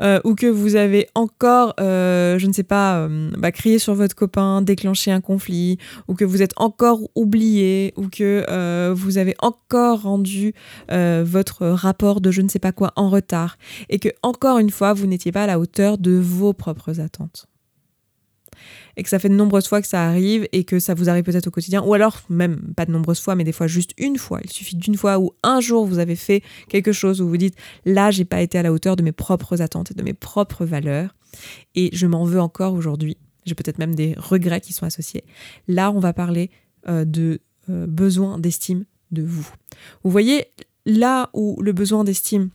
euh, 0.00 0.20
ou 0.24 0.34
que 0.34 0.46
vous 0.46 0.76
avez 0.76 1.08
encore, 1.14 1.74
euh, 1.80 2.38
je 2.38 2.46
ne 2.46 2.52
sais 2.52 2.62
pas, 2.62 3.08
bah, 3.38 3.52
crié 3.52 3.78
sur 3.78 3.94
votre 3.94 4.14
copain, 4.14 4.62
déclenché 4.62 5.10
un 5.10 5.20
conflit, 5.20 5.78
ou 6.08 6.14
que 6.14 6.24
vous 6.24 6.42
êtes 6.42 6.52
encore 6.56 7.00
oublié, 7.14 7.92
ou 7.96 8.08
que 8.08 8.44
vous 8.92 9.18
avez 9.18 9.34
encore 9.40 10.02
rendu 10.02 10.54
votre 10.88 11.66
rapport 11.66 12.20
de 12.20 12.30
je 12.30 12.42
ne 12.42 12.48
sais 12.48 12.58
pas 12.58 12.72
quoi 12.72 12.92
en 12.96 13.10
retard, 13.10 13.56
et 13.88 13.98
que 13.98 14.08
encore 14.22 14.58
une 14.58 14.70
fois 14.70 14.92
vous 14.92 15.06
n'étiez 15.06 15.32
pas 15.32 15.44
à 15.44 15.46
la 15.46 15.58
hauteur 15.58 15.98
de 15.98 16.12
vos 16.12 16.52
propres 16.52 17.00
attentes 17.00 17.49
et 19.00 19.02
que 19.02 19.08
ça 19.08 19.18
fait 19.18 19.30
de 19.30 19.34
nombreuses 19.34 19.66
fois 19.66 19.80
que 19.80 19.88
ça 19.88 20.04
arrive 20.04 20.46
et 20.52 20.64
que 20.64 20.78
ça 20.78 20.92
vous 20.92 21.08
arrive 21.08 21.24
peut-être 21.24 21.46
au 21.46 21.50
quotidien, 21.50 21.80
ou 21.82 21.94
alors 21.94 22.20
même 22.28 22.74
pas 22.76 22.84
de 22.84 22.92
nombreuses 22.92 23.18
fois, 23.18 23.34
mais 23.34 23.44
des 23.44 23.52
fois 23.52 23.66
juste 23.66 23.92
une 23.96 24.18
fois. 24.18 24.40
Il 24.44 24.50
suffit 24.50 24.76
d'une 24.76 24.94
fois 24.94 25.18
où 25.18 25.32
un 25.42 25.60
jour 25.60 25.86
vous 25.86 25.98
avez 25.98 26.16
fait 26.16 26.42
quelque 26.68 26.92
chose 26.92 27.22
où 27.22 27.28
vous 27.28 27.38
dites 27.38 27.54
là 27.86 28.10
j'ai 28.10 28.26
pas 28.26 28.42
été 28.42 28.58
à 28.58 28.62
la 28.62 28.74
hauteur 28.74 28.96
de 28.96 29.02
mes 29.02 29.12
propres 29.12 29.62
attentes 29.62 29.92
et 29.92 29.94
de 29.94 30.02
mes 30.02 30.12
propres 30.12 30.66
valeurs 30.66 31.14
et 31.74 31.88
je 31.94 32.06
m'en 32.06 32.24
veux 32.24 32.42
encore 32.42 32.74
aujourd'hui. 32.74 33.16
J'ai 33.46 33.54
peut-être 33.54 33.78
même 33.78 33.94
des 33.94 34.14
regrets 34.18 34.60
qui 34.60 34.74
sont 34.74 34.84
associés. 34.84 35.24
Là, 35.66 35.90
on 35.90 35.98
va 35.98 36.12
parler 36.12 36.50
euh, 36.86 37.06
de 37.06 37.40
besoin 37.68 38.38
d'estime 38.38 38.84
de 39.12 39.22
vous. 39.22 39.48
Vous 40.02 40.10
voyez, 40.10 40.44
là 40.84 41.30
où 41.32 41.58
le 41.62 41.72
besoin 41.72 42.04
d'estime 42.04 42.50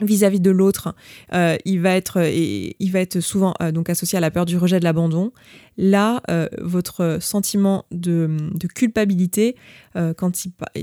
vis-à-vis 0.00 0.40
de 0.40 0.50
l'autre, 0.50 0.94
euh, 1.34 1.56
il, 1.64 1.80
va 1.80 1.94
être, 1.94 2.18
il 2.26 2.90
va 2.90 3.00
être 3.00 3.20
souvent 3.20 3.54
euh, 3.60 3.72
donc 3.72 3.90
associé 3.90 4.16
à 4.16 4.20
la 4.20 4.30
peur 4.30 4.46
du 4.46 4.56
rejet 4.56 4.78
de 4.78 4.84
l'abandon. 4.84 5.32
Là, 5.76 6.22
euh, 6.30 6.48
votre 6.60 7.18
sentiment 7.20 7.84
de, 7.90 8.28
culpabilité, 8.74 9.56
quand 10.16 10.32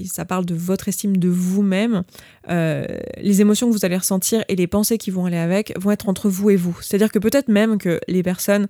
ça 0.06 0.26
parle 0.26 0.46
de 0.46 0.56
votre 0.56 0.88
estime 0.88 1.18
de 1.18 1.30
vous-même, 1.30 2.04
les 2.48 3.42
émotions 3.42 3.68
que 3.68 3.74
vous 3.74 3.86
allez 3.86 3.98
ressentir 3.98 4.44
et 4.50 4.56
les 4.56 4.68
pensées 4.68 4.98
qui 4.98 5.12
vont 5.12 5.26
aller 5.26 5.38
avec 5.38 5.74
vont 5.80 5.92
être 5.92 6.10
entre 6.10 6.30
vous 6.30 6.50
et 6.50 6.56
vous. 6.56 6.78
C'est-à-dire 6.82 7.12
que 7.12 7.20
peut-être 7.20 7.50
même 7.50 7.78
que 7.78 8.00
les 8.08 8.24
personnes 8.24 8.68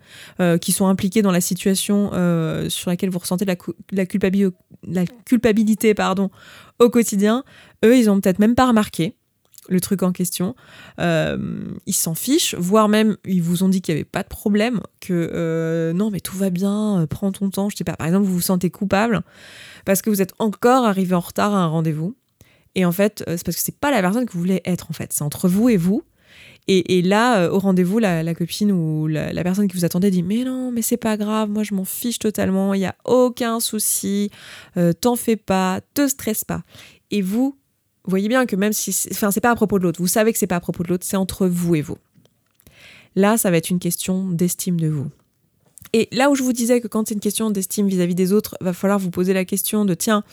qui 0.62 0.72
sont 0.72 0.88
impliquées 0.88 1.22
dans 1.22 1.32
la 1.32 1.42
situation 1.42 2.12
sur 2.70 2.90
laquelle 2.90 3.10
vous 3.10 3.20
ressentez 3.20 3.46
la, 3.46 4.06
culpabilité, 4.06 5.94
pardon, 5.94 6.30
au 6.80 6.90
quotidien, 6.90 7.44
eux, 7.84 7.98
ils 7.98 8.10
ont 8.10 8.20
peut-être 8.20 8.40
même 8.40 8.56
pas 8.56 8.68
remarqué 8.68 9.16
le 9.70 9.80
truc 9.80 10.04
en 10.04 10.12
question. 10.12 10.56
Euh, 11.00 11.38
ils 11.86 11.94
s'en 11.94 12.16
fichent, 12.16 12.56
voire 12.56 12.90
même 12.90 13.18
ils 13.26 13.42
vous 13.42 13.64
ont 13.64 13.70
dit 13.70 13.82
qu'il 13.82 13.94
n'y 13.94 14.02
avait 14.02 14.10
pas 14.10 14.24
de 14.24 14.28
problème, 14.28 14.82
que 15.00 15.32
euh, 15.34 15.94
non 15.94 16.10
mais 16.10 16.20
tout 16.20 16.36
va 16.36 16.50
bien, 16.50 17.02
euh, 17.02 17.08
prends 17.08 17.32
ton 17.32 17.50
temps, 17.50 17.70
je 17.70 17.78
sais 17.78 17.84
pas. 17.84 17.96
Par 17.96 18.08
exemple, 18.08 18.26
vous 18.26 18.34
vous 18.34 18.42
sentez 18.42 18.70
coupable 18.70 19.22
parce 19.86 20.02
que 20.02 20.10
vous 20.10 20.22
êtes 20.22 20.34
encore 20.40 20.86
arrivé 20.86 21.16
en 21.16 21.20
retard 21.20 21.54
à 21.54 21.60
un 21.60 21.68
rendez-vous. 21.68 22.16
Et 22.76 22.86
en 22.86 22.92
fait, 22.92 23.24
c'est 23.28 23.44
parce 23.44 23.58
que 23.58 23.64
c'est 23.64 23.80
pas 23.80 23.92
la 23.92 24.02
personne 24.02 24.26
que 24.26 24.34
vous 24.34 24.40
voulez 24.40 24.62
être 24.66 24.88
en 24.90 24.94
fait, 24.94 25.14
c'est 25.14 25.24
entre 25.24 25.48
vous 25.48 25.70
et 25.70 25.78
vous. 25.78 26.04
Et, 26.72 27.02
là, 27.02 27.50
au 27.52 27.58
rendez-vous, 27.58 27.98
la, 27.98 28.36
copine 28.36 28.72
ou 28.72 29.08
la, 29.08 29.42
personne 29.42 29.68
qui 29.68 29.76
vous 29.76 29.86
attendait 29.86 30.12
dit 30.12 30.22
Mais 30.22 30.44
non, 30.44 30.72
mais 30.72 30.84
c'est 30.84 30.98
pas 30.98 31.18
grave, 31.18 31.50
moi 31.50 31.64
je 31.64 31.74
m'en 31.74 31.84
fiche 31.84 32.20
totalement, 32.20 32.76
il 32.76 32.82
n'y 32.82 32.86
a 32.86 32.94
aucun 33.06 33.60
souci, 33.60 34.30
t'en 35.02 35.16
fais 35.16 35.36
pas, 35.36 35.82
te 35.96 36.08
stresse 36.08 36.46
pas. 36.46 36.62
Et 37.10 37.24
vous, 37.24 37.58
vous 38.06 38.10
voyez 38.10 38.28
bien 38.28 38.46
que 38.46 38.56
même 38.56 38.74
si, 38.74 38.96
enfin, 39.12 39.32
c'est 39.32 39.42
pas 39.42 39.52
à 39.52 39.56
propos 39.56 39.80
de 39.80 39.84
l'autre, 39.84 40.02
vous 40.02 40.08
savez 40.08 40.34
que 40.34 40.40
c'est 40.40 40.48
pas 40.48 40.56
à 40.56 40.60
propos 40.60 40.84
de 40.84 40.90
l'autre, 40.90 41.06
c'est 41.06 41.18
entre 41.18 41.48
vous 41.48 41.76
et 41.76 41.82
vous. 41.82 41.98
Là, 43.16 43.38
ça 43.38 43.52
va 43.52 43.58
être 43.58 43.70
une 43.70 43.80
question 43.80 44.30
d'estime 44.30 44.80
de 44.80 44.88
vous. 44.88 45.10
Et 45.94 46.08
là 46.12 46.30
où 46.30 46.36
je 46.36 46.44
vous 46.44 46.54
disais 46.54 46.82
que 46.82 46.88
quand 46.88 47.08
c'est 47.08 47.16
une 47.16 47.20
question 47.20 47.50
d'estime 47.50 47.88
vis-à-vis 47.88 48.14
des 48.14 48.32
autres, 48.32 48.56
va 48.62 48.74
falloir 48.74 49.00
vous 49.00 49.10
poser 49.10 49.34
la 49.34 49.46
question 49.46 49.86
de 49.86 49.94
tiens, 49.94 50.24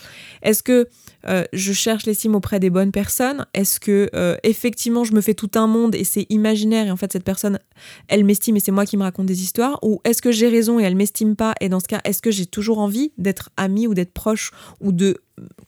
est-ce 0.43 0.61
que 0.61 0.87
euh, 1.27 1.43
je 1.51 1.73
cherche 1.73 2.05
l'estime 2.05 2.35
auprès 2.35 2.59
des 2.59 2.69
bonnes 2.69 2.91
personnes? 2.91 3.45
Est-ce 3.53 3.79
que 3.79 4.09
euh, 4.13 4.35
effectivement 4.43 5.03
je 5.03 5.13
me 5.13 5.21
fais 5.21 5.33
tout 5.33 5.49
un 5.55 5.65
monde 5.65 5.95
et 5.95 6.03
c'est 6.03 6.27
imaginaire 6.29 6.87
et 6.87 6.91
en 6.91 6.97
fait 6.97 7.11
cette 7.11 7.23
personne 7.23 7.59
elle 8.07 8.23
m'estime 8.23 8.55
et 8.57 8.59
c'est 8.59 8.71
moi 8.71 8.85
qui 8.85 8.97
me 8.97 9.03
raconte 9.03 9.25
des 9.25 9.41
histoires? 9.41 9.79
Ou 9.81 9.99
est-ce 10.03 10.21
que 10.21 10.31
j'ai 10.31 10.47
raison 10.47 10.79
et 10.79 10.83
elle 10.83 10.95
m'estime 10.95 11.35
pas? 11.35 11.55
Et 11.59 11.69
dans 11.69 11.79
ce 11.79 11.87
cas 11.87 12.01
est-ce 12.03 12.21
que 12.21 12.29
j'ai 12.29 12.45
toujours 12.45 12.77
envie 12.77 13.11
d'être 13.17 13.49
amie 13.57 13.87
ou 13.87 13.95
d'être 13.95 14.13
proche 14.13 14.51
ou 14.79 14.91
de 14.91 15.17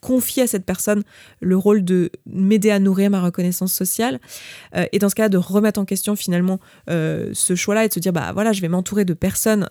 confier 0.02 0.44
à 0.44 0.48
cette 0.48 0.66
personne 0.66 1.04
le 1.40 1.58
rôle 1.58 1.84
de 1.84 2.12
m'aider 2.26 2.72
à 2.72 2.80
nourrir 2.80 3.10
ma 3.10 3.22
reconnaissance 3.22 3.74
sociale 3.74 4.20
euh, 4.76 4.86
et 4.92 5.00
dans 5.00 5.10
ce 5.10 5.16
cas 5.16 5.30
de 5.30 5.38
remettre 5.38 5.80
en 5.80 5.86
question 5.86 6.16
finalement 6.16 6.60
ce 6.88 7.56
choix-là 7.56 7.86
et 7.86 7.88
de 7.88 7.94
se 7.94 8.00
dire 8.00 8.14
bah 8.14 8.32
voilà 8.34 8.52
je 8.52 8.62
vais 8.62 8.68
m'entourer 8.68 9.06
de 9.06 9.14
personnes 9.14 9.68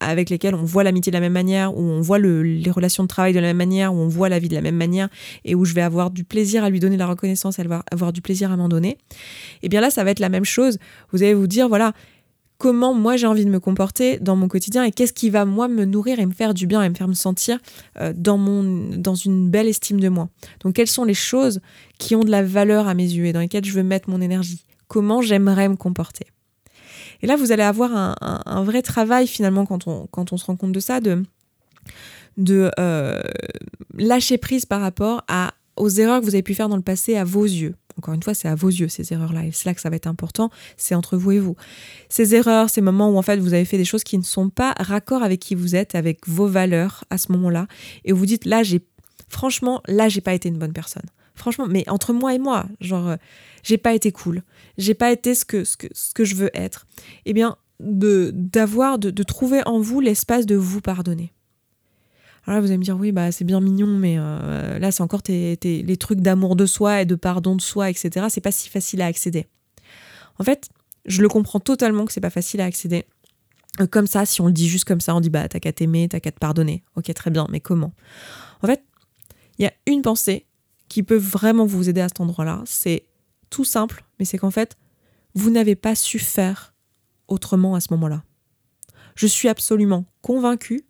avec 0.00 0.30
lesquelles 0.30 0.54
on 0.54 0.64
voit 0.64 0.82
l'amitié 0.82 1.10
de 1.10 1.16
la 1.16 1.20
même 1.20 1.32
manière 1.32 1.76
où 1.76 1.80
on 1.80 2.00
voit 2.00 2.18
les 2.18 2.70
relations 2.70 3.02
de 3.02 3.08
travail 3.08 3.32
de 3.32 3.40
la 3.40 3.48
même 3.48 3.56
manière 3.56 3.94
où 3.94 3.98
on 3.98 4.08
voit 4.08 4.28
la 4.28 4.38
vie 4.38 4.48
de 4.48 4.54
la 4.54 4.60
même 4.60 4.76
manière 4.76 5.08
et 5.44 5.54
où 5.54 5.64
je 5.64 5.74
vais 5.74 5.82
avoir 5.82 6.10
du 6.10 6.24
plaisir 6.24 6.64
à 6.64 6.70
lui 6.70 6.80
donner 6.80 6.96
la 6.96 7.06
reconnaissance, 7.06 7.58
elle 7.58 7.68
va 7.68 7.84
avoir 7.90 8.12
du 8.12 8.22
plaisir 8.22 8.52
à 8.52 8.56
m'en 8.56 8.68
donner, 8.68 8.90
et 8.90 8.96
eh 9.64 9.68
bien 9.68 9.80
là, 9.80 9.90
ça 9.90 10.04
va 10.04 10.10
être 10.10 10.20
la 10.20 10.28
même 10.28 10.44
chose. 10.44 10.78
Vous 11.12 11.22
allez 11.22 11.34
vous 11.34 11.46
dire, 11.46 11.68
voilà, 11.68 11.92
comment 12.64 12.94
moi 12.94 13.18
j'ai 13.18 13.26
envie 13.26 13.44
de 13.44 13.50
me 13.50 13.60
comporter 13.60 14.18
dans 14.18 14.36
mon 14.36 14.48
quotidien 14.48 14.84
et 14.84 14.90
qu'est-ce 14.90 15.12
qui 15.12 15.28
va 15.28 15.44
moi 15.44 15.68
me 15.68 15.84
nourrir 15.84 16.18
et 16.18 16.24
me 16.24 16.32
faire 16.32 16.54
du 16.54 16.66
bien 16.66 16.82
et 16.82 16.88
me 16.88 16.94
faire 16.94 17.08
me 17.08 17.12
sentir 17.12 17.58
euh, 18.00 18.14
dans, 18.16 18.38
mon, 18.38 18.88
dans 18.96 19.14
une 19.14 19.50
belle 19.50 19.68
estime 19.68 20.00
de 20.00 20.08
moi. 20.08 20.30
Donc 20.60 20.72
quelles 20.72 20.88
sont 20.88 21.04
les 21.04 21.12
choses 21.12 21.60
qui 21.98 22.16
ont 22.16 22.24
de 22.24 22.30
la 22.30 22.42
valeur 22.42 22.88
à 22.88 22.94
mes 22.94 23.02
yeux 23.02 23.26
et 23.26 23.34
dans 23.34 23.40
lesquelles 23.40 23.66
je 23.66 23.72
veux 23.74 23.82
mettre 23.82 24.08
mon 24.08 24.22
énergie? 24.22 24.64
Comment 24.88 25.20
j'aimerais 25.20 25.68
me 25.68 25.76
comporter? 25.76 26.24
Et 27.20 27.26
là, 27.26 27.36
vous 27.36 27.52
allez 27.52 27.62
avoir 27.62 28.16
un, 28.22 28.64
vrai 28.64 28.80
travail 28.80 29.26
finalement 29.26 29.66
quand 29.66 29.86
on, 29.86 30.36
se 30.38 30.44
rend 30.46 30.56
compte 30.56 30.72
de 30.72 30.80
ça, 30.80 31.00
de, 31.00 31.22
de 32.38 32.70
euh, 32.78 33.20
lâcher 33.98 34.38
prise 34.38 34.64
par 34.64 34.80
rapport 34.80 35.22
aux 35.76 35.90
erreurs 35.90 36.20
que 36.20 36.24
vous 36.24 36.34
avez 36.34 36.42
pu 36.42 36.54
faire 36.54 36.70
dans 36.70 36.76
le 36.76 36.82
passé 36.82 37.16
à 37.16 37.24
vos 37.24 37.44
yeux. 37.44 37.74
Encore 37.98 38.14
une 38.14 38.22
fois, 38.22 38.34
c'est 38.34 38.48
à 38.48 38.54
vos 38.54 38.68
yeux 38.68 38.88
ces 38.88 39.12
erreurs-là. 39.12 39.46
Et 39.46 39.52
c'est 39.52 39.66
là 39.66 39.74
que 39.74 39.80
ça 39.80 39.90
va 39.90 39.96
être 39.96 40.06
important, 40.06 40.50
c'est 40.76 40.94
entre 40.94 41.16
vous 41.16 41.32
et 41.32 41.38
vous. 41.38 41.56
Ces 42.08 42.34
erreurs, 42.34 42.70
ces 42.70 42.80
moments 42.80 43.10
où 43.10 43.18
en 43.18 43.22
fait 43.22 43.36
vous 43.36 43.54
avez 43.54 43.64
fait 43.64 43.78
des 43.78 43.84
choses 43.84 44.04
qui 44.04 44.18
ne 44.18 44.22
sont 44.22 44.50
pas 44.50 44.74
raccord 44.78 45.22
avec 45.22 45.40
qui 45.40 45.54
vous 45.54 45.76
êtes, 45.76 45.94
avec 45.94 46.26
vos 46.26 46.46
valeurs 46.46 47.04
à 47.10 47.18
ce 47.18 47.32
moment-là, 47.32 47.66
et 48.04 48.12
vous 48.12 48.26
dites 48.26 48.44
là, 48.44 48.62
j'ai 48.62 48.80
franchement, 49.28 49.82
là, 49.86 50.08
j'ai 50.08 50.20
pas 50.20 50.34
été 50.34 50.48
une 50.48 50.58
bonne 50.58 50.72
personne. 50.72 51.04
Franchement, 51.34 51.66
mais 51.68 51.84
entre 51.88 52.12
moi 52.12 52.34
et 52.34 52.38
moi, 52.38 52.66
genre, 52.80 53.08
euh, 53.08 53.16
j'ai 53.64 53.78
pas 53.78 53.94
été 53.94 54.12
cool, 54.12 54.42
j'ai 54.78 54.94
pas 54.94 55.10
été 55.10 55.34
ce 55.34 55.44
que, 55.44 55.64
ce 55.64 55.76
que, 55.76 55.88
ce 55.92 56.14
que 56.14 56.24
je 56.24 56.36
veux 56.36 56.50
être. 56.54 56.86
Eh 57.26 57.32
bien, 57.32 57.56
de 57.80 58.30
d'avoir, 58.32 58.98
de, 58.98 59.10
de 59.10 59.22
trouver 59.24 59.60
en 59.66 59.80
vous 59.80 60.00
l'espace 60.00 60.46
de 60.46 60.54
vous 60.54 60.80
pardonner. 60.80 61.32
Alors 62.46 62.56
là, 62.56 62.60
vous 62.60 62.66
allez 62.66 62.78
me 62.78 62.84
dire, 62.84 62.96
oui, 62.98 63.10
bah, 63.10 63.32
c'est 63.32 63.44
bien 63.44 63.60
mignon, 63.60 63.86
mais 63.86 64.16
euh, 64.18 64.78
là, 64.78 64.90
c'est 64.90 65.02
encore 65.02 65.22
les 65.28 65.96
trucs 65.98 66.20
d'amour 66.20 66.56
de 66.56 66.66
soi 66.66 67.02
et 67.02 67.06
de 67.06 67.14
pardon 67.14 67.56
de 67.56 67.62
soi, 67.62 67.88
etc. 67.88 68.26
C'est 68.28 68.42
pas 68.42 68.52
si 68.52 68.68
facile 68.68 69.00
à 69.00 69.06
accéder. 69.06 69.46
En 70.38 70.44
fait, 70.44 70.68
je 71.06 71.22
le 71.22 71.28
comprends 71.28 71.60
totalement 71.60 72.04
que 72.04 72.12
c'est 72.12 72.20
pas 72.20 72.30
facile 72.30 72.60
à 72.60 72.64
accéder. 72.64 73.06
Euh, 73.80 73.86
comme 73.86 74.06
ça, 74.06 74.26
si 74.26 74.40
on 74.40 74.46
le 74.46 74.52
dit 74.52 74.68
juste 74.68 74.84
comme 74.84 75.00
ça, 75.00 75.14
on 75.14 75.20
dit, 75.20 75.30
bah, 75.30 75.48
t'as 75.48 75.58
qu'à 75.58 75.72
t'aimer, 75.72 76.08
t'as 76.08 76.20
qu'à 76.20 76.32
te 76.32 76.38
pardonner. 76.38 76.84
Ok, 76.96 77.12
très 77.14 77.30
bien, 77.30 77.46
mais 77.50 77.60
comment? 77.60 77.92
En 78.62 78.66
fait, 78.66 78.82
il 79.58 79.64
y 79.64 79.66
a 79.66 79.72
une 79.86 80.02
pensée 80.02 80.46
qui 80.88 81.02
peut 81.02 81.16
vraiment 81.16 81.64
vous 81.64 81.88
aider 81.88 82.02
à 82.02 82.08
cet 82.08 82.20
endroit-là. 82.20 82.62
C'est 82.66 83.04
tout 83.48 83.64
simple, 83.64 84.04
mais 84.18 84.24
c'est 84.24 84.38
qu'en 84.38 84.50
fait, 84.50 84.76
vous 85.34 85.50
n'avez 85.50 85.76
pas 85.76 85.94
su 85.94 86.18
faire 86.18 86.74
autrement 87.26 87.74
à 87.74 87.80
ce 87.80 87.88
moment-là. 87.92 88.22
Je 89.14 89.26
suis 89.26 89.48
absolument 89.48 90.04
convaincue 90.22 90.84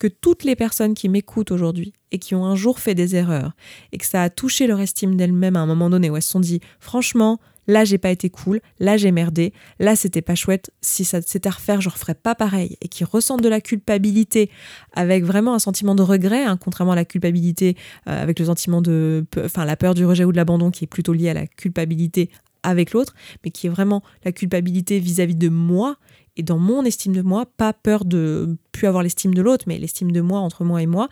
que 0.00 0.08
toutes 0.08 0.42
les 0.42 0.56
personnes 0.56 0.94
qui 0.94 1.08
m'écoutent 1.08 1.52
aujourd'hui 1.52 1.92
et 2.10 2.18
qui 2.18 2.34
ont 2.34 2.44
un 2.44 2.56
jour 2.56 2.80
fait 2.80 2.96
des 2.96 3.14
erreurs 3.14 3.52
et 3.92 3.98
que 3.98 4.06
ça 4.06 4.24
a 4.24 4.30
touché 4.30 4.66
leur 4.66 4.80
estime 4.80 5.14
d'elles-mêmes 5.16 5.54
à 5.54 5.60
un 5.60 5.66
moment 5.66 5.90
donné 5.90 6.10
où 6.10 6.16
elles 6.16 6.22
se 6.22 6.30
sont 6.30 6.40
dit 6.40 6.60
franchement 6.80 7.38
là 7.66 7.84
j'ai 7.84 7.98
pas 7.98 8.10
été 8.10 8.30
cool, 8.30 8.60
là 8.80 8.96
j'ai 8.96 9.12
merdé, 9.12 9.52
là 9.78 9.94
c'était 9.94 10.22
pas 10.22 10.34
chouette, 10.34 10.72
si 10.80 11.04
ça 11.04 11.20
c'était 11.22 11.48
à 11.48 11.52
refaire 11.52 11.80
je 11.80 11.88
referais 11.88 12.14
pas 12.14 12.34
pareil. 12.34 12.76
Et 12.80 12.88
qui 12.88 13.04
ressentent 13.04 13.42
de 13.42 13.48
la 13.48 13.60
culpabilité 13.60 14.50
avec 14.94 15.22
vraiment 15.22 15.54
un 15.54 15.58
sentiment 15.58 15.94
de 15.94 16.02
regret, 16.02 16.44
hein, 16.44 16.56
contrairement 16.56 16.92
à 16.92 16.96
la 16.96 17.04
culpabilité 17.04 17.76
euh, 18.08 18.22
avec 18.22 18.38
le 18.38 18.46
sentiment 18.46 18.82
de, 18.82 19.24
enfin 19.44 19.64
la 19.66 19.76
peur 19.76 19.94
du 19.94 20.04
rejet 20.04 20.24
ou 20.24 20.32
de 20.32 20.36
l'abandon 20.36 20.70
qui 20.70 20.84
est 20.84 20.88
plutôt 20.88 21.12
liée 21.12 21.28
à 21.28 21.34
la 21.34 21.46
culpabilité 21.46 22.30
avec 22.62 22.92
l'autre, 22.92 23.14
mais 23.44 23.50
qui 23.50 23.68
est 23.68 23.70
vraiment 23.70 24.02
la 24.24 24.32
culpabilité 24.32 24.98
vis 24.98 25.20
à 25.20 25.26
-vis 25.26 25.38
de 25.38 25.48
moi 25.48 25.96
et 26.36 26.42
dans 26.42 26.58
mon 26.58 26.84
estime 26.84 27.14
de 27.14 27.22
moi, 27.22 27.46
pas 27.56 27.72
peur 27.72 28.04
de 28.04 28.56
plus 28.72 28.86
avoir 28.86 29.02
l'estime 29.02 29.34
de 29.34 29.42
l'autre, 29.42 29.64
mais 29.66 29.78
l'estime 29.78 30.12
de 30.12 30.20
moi 30.20 30.40
entre 30.40 30.64
moi 30.64 30.82
et 30.82 30.86
moi, 30.86 31.08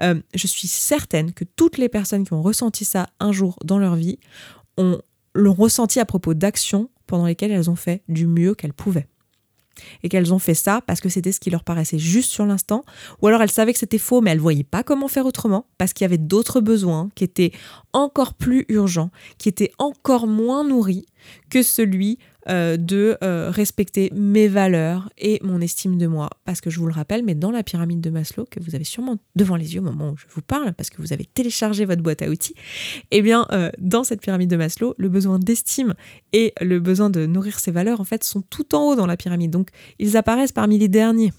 euh, 0.00 0.20
je 0.34 0.46
suis 0.46 0.68
certaine 0.68 1.32
que 1.32 1.44
toutes 1.44 1.78
les 1.78 1.88
personnes 1.88 2.24
qui 2.24 2.32
ont 2.32 2.42
ressenti 2.42 2.84
ça 2.84 3.08
un 3.20 3.32
jour 3.32 3.58
dans 3.64 3.78
leur 3.78 3.96
vie 3.96 4.18
ont 4.78 5.00
l'ont 5.34 5.54
ressenti 5.54 6.00
à 6.00 6.04
propos 6.04 6.34
d'actions 6.34 6.90
pendant 7.06 7.26
lesquelles 7.26 7.52
elles 7.52 7.70
ont 7.70 7.76
fait 7.76 8.02
du 8.08 8.26
mieux 8.26 8.54
qu'elles 8.54 8.72
pouvaient. 8.72 9.08
Et 10.02 10.10
qu'elles 10.10 10.34
ont 10.34 10.38
fait 10.38 10.54
ça 10.54 10.82
parce 10.86 11.00
que 11.00 11.08
c'était 11.08 11.32
ce 11.32 11.40
qui 11.40 11.48
leur 11.48 11.64
paraissait 11.64 11.98
juste 11.98 12.30
sur 12.30 12.44
l'instant, 12.44 12.84
ou 13.20 13.26
alors 13.26 13.40
elles 13.40 13.50
savaient 13.50 13.72
que 13.72 13.78
c'était 13.78 13.98
faux, 13.98 14.20
mais 14.20 14.30
elles 14.30 14.36
ne 14.36 14.42
voyaient 14.42 14.64
pas 14.64 14.82
comment 14.82 15.08
faire 15.08 15.24
autrement, 15.24 15.66
parce 15.78 15.94
qu'il 15.94 16.04
y 16.04 16.06
avait 16.06 16.18
d'autres 16.18 16.60
besoins 16.60 17.08
qui 17.14 17.24
étaient 17.24 17.52
encore 17.94 18.34
plus 18.34 18.66
urgents, 18.68 19.10
qui 19.38 19.48
étaient 19.48 19.72
encore 19.78 20.26
moins 20.26 20.62
nourris 20.62 21.06
que 21.48 21.62
celui 21.62 22.18
euh, 22.48 22.76
de 22.76 23.16
euh, 23.22 23.50
respecter 23.50 24.10
mes 24.16 24.48
valeurs 24.48 25.08
et 25.16 25.38
mon 25.44 25.60
estime 25.60 25.96
de 25.96 26.08
moi. 26.08 26.28
Parce 26.44 26.60
que 26.60 26.70
je 26.70 26.80
vous 26.80 26.86
le 26.86 26.92
rappelle, 26.92 27.22
mais 27.22 27.36
dans 27.36 27.52
la 27.52 27.62
pyramide 27.62 28.00
de 28.00 28.10
Maslow, 28.10 28.46
que 28.50 28.58
vous 28.58 28.74
avez 28.74 28.82
sûrement 28.82 29.18
devant 29.36 29.54
les 29.54 29.74
yeux 29.74 29.80
au 29.80 29.84
moment 29.84 30.10
où 30.10 30.16
je 30.16 30.24
vous 30.28 30.42
parle, 30.42 30.72
parce 30.72 30.90
que 30.90 31.00
vous 31.00 31.12
avez 31.12 31.24
téléchargé 31.24 31.84
votre 31.84 32.02
boîte 32.02 32.20
à 32.20 32.28
outils, 32.28 32.54
eh 33.12 33.22
bien, 33.22 33.46
euh, 33.52 33.70
dans 33.78 34.02
cette 34.02 34.20
pyramide 34.20 34.50
de 34.50 34.56
Maslow, 34.56 34.94
le 34.98 35.08
besoin 35.08 35.38
d'estime 35.38 35.94
et 36.32 36.52
le 36.60 36.80
besoin 36.80 37.10
de 37.10 37.26
nourrir 37.26 37.60
ses 37.60 37.70
valeurs, 37.70 38.00
en 38.00 38.04
fait, 38.04 38.24
sont 38.24 38.42
tout 38.42 38.74
en 38.74 38.88
haut 38.88 38.96
dans 38.96 39.06
la 39.06 39.16
pyramide. 39.16 39.52
Donc, 39.52 39.68
ils 40.00 40.16
apparaissent 40.16 40.50
parmi 40.50 40.78
les 40.78 40.88
derniers. 40.88 41.32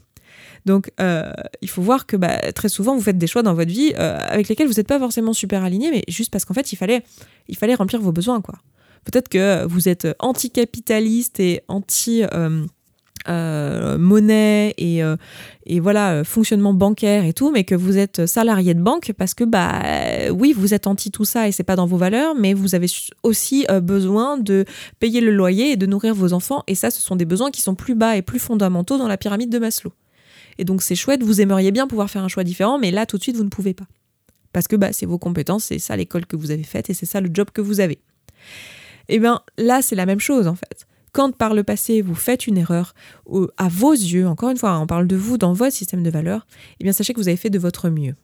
Donc, 0.65 0.89
il 0.99 1.69
faut 1.69 1.81
voir 1.81 2.05
que 2.05 2.15
bah, 2.15 2.53
très 2.53 2.69
souvent, 2.69 2.95
vous 2.95 3.01
faites 3.01 3.17
des 3.17 3.27
choix 3.27 3.43
dans 3.43 3.53
votre 3.53 3.71
vie 3.71 3.93
avec 3.93 4.47
lesquels 4.47 4.67
vous 4.67 4.75
n'êtes 4.75 4.87
pas 4.87 4.99
forcément 4.99 5.33
super 5.33 5.63
aligné, 5.63 5.91
mais 5.91 6.03
juste 6.07 6.31
parce 6.31 6.45
qu'en 6.45 6.53
fait, 6.53 6.71
il 6.71 6.77
fallait, 6.77 7.03
il 7.49 7.57
fallait 7.57 7.75
remplir 7.75 7.99
vos 7.99 8.13
besoins, 8.13 8.39
quoi. 8.39 8.55
Peut-être 9.05 9.29
que 9.29 9.65
vous 9.65 9.89
êtes 9.89 10.07
anticapitaliste 10.19 11.39
et 11.39 11.61
anti... 11.67 12.23
Euh, 12.23 12.65
euh, 13.29 13.97
euh, 14.01 15.17
et 15.65 15.79
voilà 15.79 16.25
fonctionnement 16.25 16.73
bancaire 16.73 17.23
et 17.23 17.31
tout 17.31 17.51
mais 17.51 17.63
que 17.63 17.73
vous 17.73 17.97
êtes 17.97 18.25
salarié 18.25 18.73
de 18.73 18.81
banque 18.81 19.13
parce 19.17 19.33
que 19.33 19.45
bah 19.45 19.81
oui 20.33 20.51
vous 20.51 20.73
êtes 20.73 20.87
anti 20.87 21.09
tout 21.09 21.23
ça 21.23 21.47
et 21.47 21.53
c'est 21.53 21.63
pas 21.63 21.77
dans 21.77 21.85
vos 21.85 21.95
valeurs 21.95 22.35
mais 22.35 22.53
vous 22.53 22.75
avez 22.75 22.87
aussi 23.21 23.65
besoin 23.81 24.37
de 24.37 24.65
payer 24.99 25.21
le 25.21 25.31
loyer 25.31 25.71
et 25.71 25.77
de 25.77 25.85
nourrir 25.85 26.13
vos 26.13 26.33
enfants. 26.33 26.63
Et 26.67 26.75
ça 26.75 26.91
ce 26.91 27.01
sont 27.01 27.15
des 27.15 27.23
besoins 27.23 27.49
qui 27.49 27.61
sont 27.61 27.75
plus 27.75 27.95
bas 27.95 28.17
et 28.17 28.21
plus 28.21 28.39
fondamentaux 28.39 28.97
dans 28.97 29.07
la 29.07 29.15
pyramide 29.15 29.49
de 29.49 29.59
Maslow. 29.59 29.93
Et 30.57 30.65
donc 30.65 30.81
c'est 30.81 30.95
chouette 30.95 31.23
vous 31.23 31.39
aimeriez 31.39 31.71
bien 31.71 31.87
pouvoir 31.87 32.09
faire 32.09 32.23
un 32.23 32.27
choix 32.27 32.43
différent 32.43 32.77
mais 32.77 32.91
là 32.91 33.05
tout 33.05 33.17
de 33.17 33.23
suite 33.23 33.37
vous 33.37 33.45
ne 33.45 33.49
pouvez 33.49 33.73
pas. 33.73 33.87
Parce 34.51 34.67
que 34.67 34.75
bah, 34.75 34.91
c'est 34.91 35.05
vos 35.05 35.17
compétences, 35.17 35.65
c'est 35.65 35.79
ça 35.79 35.95
l'école 35.95 36.25
que 36.25 36.35
vous 36.35 36.51
avez 36.51 36.63
faite 36.63 36.89
et 36.89 36.93
c'est 36.93 37.05
ça 37.07 37.21
le 37.21 37.29
job 37.33 37.47
que 37.53 37.61
vous 37.61 37.79
avez. 37.79 37.99
Eh 39.09 39.19
bien 39.19 39.41
là, 39.57 39.81
c'est 39.81 39.95
la 39.95 40.05
même 40.05 40.19
chose 40.19 40.47
en 40.47 40.55
fait. 40.55 40.87
Quand 41.11 41.31
par 41.35 41.53
le 41.53 41.63
passé 41.63 42.01
vous 42.01 42.15
faites 42.15 42.47
une 42.47 42.57
erreur 42.57 42.93
à 43.57 43.67
vos 43.69 43.91
yeux, 43.91 44.27
encore 44.27 44.49
une 44.49 44.57
fois, 44.57 44.77
on 44.79 44.87
parle 44.87 45.07
de 45.07 45.15
vous 45.15 45.37
dans 45.37 45.53
votre 45.53 45.75
système 45.75 46.03
de 46.03 46.09
valeurs, 46.09 46.47
eh 46.79 46.83
bien 46.83 46.93
sachez 46.93 47.13
que 47.13 47.19
vous 47.19 47.27
avez 47.27 47.37
fait 47.37 47.51
de 47.51 47.59
votre 47.59 47.89
mieux. 47.89 48.15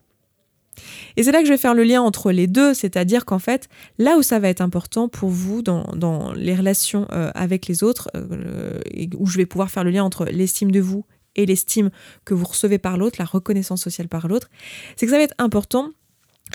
Et 1.17 1.23
c'est 1.23 1.31
là 1.31 1.39
que 1.39 1.45
je 1.45 1.51
vais 1.51 1.57
faire 1.57 1.73
le 1.73 1.83
lien 1.83 2.01
entre 2.01 2.31
les 2.31 2.47
deux, 2.47 2.73
c'est-à-dire 2.73 3.25
qu'en 3.25 3.39
fait, 3.39 3.69
là 3.97 4.17
où 4.17 4.21
ça 4.21 4.39
va 4.39 4.49
être 4.49 4.61
important 4.61 5.07
pour 5.07 5.29
vous 5.29 5.61
dans, 5.61 6.33
les 6.33 6.55
relations 6.55 7.07
euh, 7.11 7.31
avec 7.35 7.67
les 7.67 7.83
autres, 7.83 8.09
euh, 8.15 8.79
où 9.17 9.25
je 9.25 9.37
vais 9.37 9.45
pouvoir 9.45 9.69
faire 9.69 9.83
le 9.83 9.91
lien 9.91 10.03
entre 10.03 10.25
l'estime 10.25 10.71
de 10.71 10.79
vous 10.79 11.05
et 11.35 11.45
l'estime 11.45 11.89
que 12.25 12.33
vous 12.33 12.45
recevez 12.45 12.79
par 12.79 12.97
l'autre, 12.97 13.17
la 13.19 13.25
reconnaissance 13.25 13.81
sociale 13.81 14.07
par 14.07 14.27
l'autre, 14.27 14.49
c'est 14.95 15.05
que 15.05 15.11
ça 15.11 15.17
va 15.17 15.23
être 15.23 15.35
important 15.37 15.89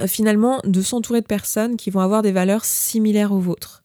euh, 0.00 0.06
finalement 0.06 0.60
de 0.64 0.82
s'entourer 0.82 1.20
de 1.20 1.26
personnes 1.26 1.76
qui 1.76 1.90
vont 1.90 2.00
avoir 2.00 2.22
des 2.22 2.32
valeurs 2.32 2.64
similaires 2.64 3.32
aux 3.32 3.40
vôtres. 3.40 3.83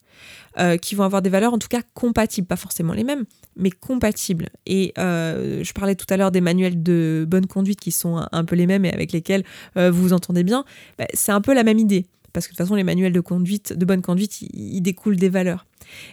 Euh, 0.59 0.77
qui 0.77 0.95
vont 0.95 1.03
avoir 1.03 1.21
des 1.21 1.29
valeurs 1.29 1.53
en 1.53 1.57
tout 1.57 1.67
cas 1.67 1.81
compatibles, 1.93 2.45
pas 2.45 2.57
forcément 2.57 2.93
les 2.93 3.03
mêmes, 3.03 3.25
mais 3.55 3.71
compatibles. 3.71 4.49
Et 4.65 4.93
euh, 4.97 5.63
je 5.63 5.73
parlais 5.73 5.95
tout 5.95 6.05
à 6.09 6.17
l'heure 6.17 6.31
des 6.31 6.41
manuels 6.41 6.83
de 6.83 7.25
bonne 7.27 7.45
conduite 7.45 7.79
qui 7.79 7.91
sont 7.91 8.25
un, 8.31 8.45
peu 8.45 8.55
les 8.55 8.67
mêmes 8.67 8.83
et 8.83 8.91
avec 8.91 9.11
lesquels 9.11 9.43
vous 9.75 10.01
vous 10.01 10.13
entendez 10.13 10.43
bien. 10.43 10.65
Bah, 10.97 11.05
c'est 11.13 11.31
un 11.31 11.41
peu 11.41 11.53
la 11.53 11.63
même 11.63 11.79
idée 11.79 12.07
parce 12.33 12.45
que 12.45 12.51
de 12.51 12.57
toute 12.57 12.65
façon 12.65 12.75
les 12.75 12.83
manuels 12.83 13.13
de 13.13 13.21
conduite, 13.21 13.73
de 13.73 13.85
bonne 13.85 14.01
conduite, 14.01 14.41
ils, 14.41 14.81
découlent 14.81 15.15
des 15.15 15.29
valeurs. 15.29 15.65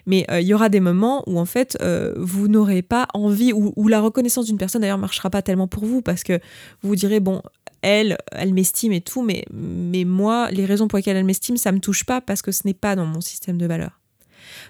Mais 0.06 0.24
il 0.30 0.46
y 0.46 0.54
aura 0.54 0.68
des 0.68 0.80
moments 0.80 1.24
où 1.26 1.38
en 1.38 1.44
fait 1.44 1.76
vous 2.16 2.48
n'aurez 2.48 2.82
pas 2.82 3.08
envie 3.14 3.52
ou, 3.52 3.72
ou 3.76 3.88
la 3.88 4.00
reconnaissance 4.00 4.46
d'une 4.46 4.58
personne 4.58 4.82
d'ailleurs 4.82 4.98
marchera 4.98 5.28
pas 5.28 5.42
tellement 5.42 5.66
pour 5.66 5.84
vous 5.84 6.02
parce 6.02 6.22
que 6.22 6.34
vous 6.82 6.90
vous 6.90 6.96
direz 6.96 7.20
bon 7.20 7.42
elle, 7.82 8.16
elle 8.32 8.52
m'estime 8.52 8.92
et 8.92 9.00
tout, 9.00 9.22
mais, 9.22 9.44
mais 9.52 10.04
moi, 10.04 10.50
les 10.50 10.64
raisons 10.64 10.88
pour 10.88 10.96
lesquelles 10.96 11.16
elle 11.16 11.24
m'estime, 11.24 11.56
ça 11.56 11.70
me 11.70 11.78
touche 11.78 12.04
pas 12.04 12.20
parce 12.20 12.42
que 12.42 12.50
ce 12.50 12.62
n'est 12.64 12.74
pas 12.74 12.96
dans 12.96 13.06
mon 13.06 13.20
système 13.20 13.58
de 13.58 13.66
valeurs. 13.66 13.95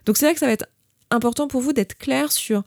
Donc 0.04 0.16
c'est 0.16 0.26
là 0.26 0.32
que 0.32 0.40
ça 0.40 0.46
va 0.46 0.52
être 0.52 0.66
important 1.10 1.48
pour 1.48 1.60
vous 1.60 1.72
d'être 1.72 1.96
clair 1.96 2.32
sur 2.32 2.62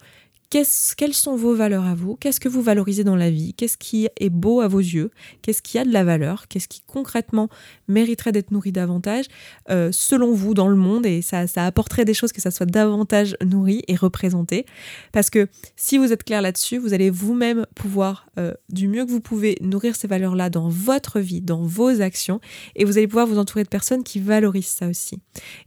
quelles 0.49 1.13
sont 1.13 1.35
vos 1.35 1.53
valeurs 1.53 1.85
à 1.85 1.93
vous 1.93 2.15
Qu'est-ce 2.15 2.39
que 2.39 2.49
vous 2.49 2.63
valorisez 2.63 3.03
dans 3.03 3.15
la 3.15 3.29
vie 3.29 3.53
Qu'est-ce 3.53 3.77
qui 3.77 4.07
est 4.19 4.29
beau 4.31 4.61
à 4.61 4.67
vos 4.67 4.79
yeux 4.79 5.11
Qu'est-ce 5.43 5.61
qui 5.61 5.77
a 5.77 5.85
de 5.85 5.91
la 5.91 6.03
valeur 6.03 6.47
Qu'est-ce 6.47 6.67
qui 6.67 6.81
concrètement 6.87 7.49
mériterait 7.87 8.31
d'être 8.31 8.49
nourri 8.49 8.71
davantage 8.71 9.25
euh, 9.69 9.91
selon 9.91 10.33
vous 10.33 10.55
dans 10.55 10.67
le 10.67 10.75
monde 10.75 11.05
Et 11.05 11.21
ça, 11.21 11.45
apporterait 11.57 12.03
des 12.03 12.15
choses 12.15 12.31
que 12.31 12.41
ça 12.41 12.49
soit 12.49 12.65
davantage 12.65 13.37
nourri 13.45 13.83
et 13.87 13.95
représenté. 13.95 14.65
Parce 15.11 15.29
que 15.29 15.47
si 15.75 15.99
vous 15.99 16.11
êtes 16.11 16.23
clair 16.23 16.41
là-dessus, 16.41 16.79
vous 16.79 16.95
allez 16.95 17.11
vous-même 17.11 17.67
pouvoir, 17.75 18.25
euh, 18.39 18.53
du 18.69 18.87
mieux 18.87 19.05
que 19.05 19.11
vous 19.11 19.21
pouvez, 19.21 19.55
nourrir 19.61 19.95
ces 19.95 20.07
valeurs-là 20.07 20.49
dans 20.49 20.67
votre 20.67 21.19
vie, 21.19 21.41
dans 21.41 21.61
vos 21.61 22.01
actions. 22.01 22.41
Et 22.75 22.85
vous 22.85 22.97
allez 22.97 23.07
pouvoir 23.07 23.27
vous 23.27 23.37
entourer 23.37 23.63
de 23.63 23.69
personnes 23.69 24.03
qui 24.03 24.19
valorisent 24.19 24.65
ça 24.65 24.87
aussi. 24.87 25.19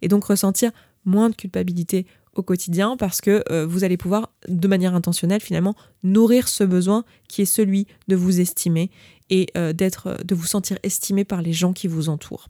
Et 0.02 0.08
donc 0.08 0.24
ressentir 0.24 0.72
moins 1.04 1.30
de 1.30 1.34
culpabilité 1.34 2.06
au 2.34 2.42
quotidien 2.42 2.96
parce 2.96 3.20
que 3.20 3.44
euh, 3.50 3.66
vous 3.66 3.84
allez 3.84 3.96
pouvoir, 3.96 4.32
de 4.48 4.68
manière 4.68 4.94
intentionnelle 4.94 5.40
finalement, 5.40 5.74
nourrir 6.02 6.48
ce 6.48 6.64
besoin 6.64 7.04
qui 7.28 7.42
est 7.42 7.46
celui 7.46 7.86
de 8.08 8.16
vous 8.16 8.40
estimer 8.40 8.90
et 9.30 9.46
euh, 9.56 9.72
d'être, 9.72 10.18
de 10.24 10.34
vous 10.34 10.46
sentir 10.46 10.78
estimé 10.82 11.24
par 11.24 11.42
les 11.42 11.52
gens 11.52 11.72
qui 11.72 11.88
vous 11.88 12.08
entourent 12.08 12.48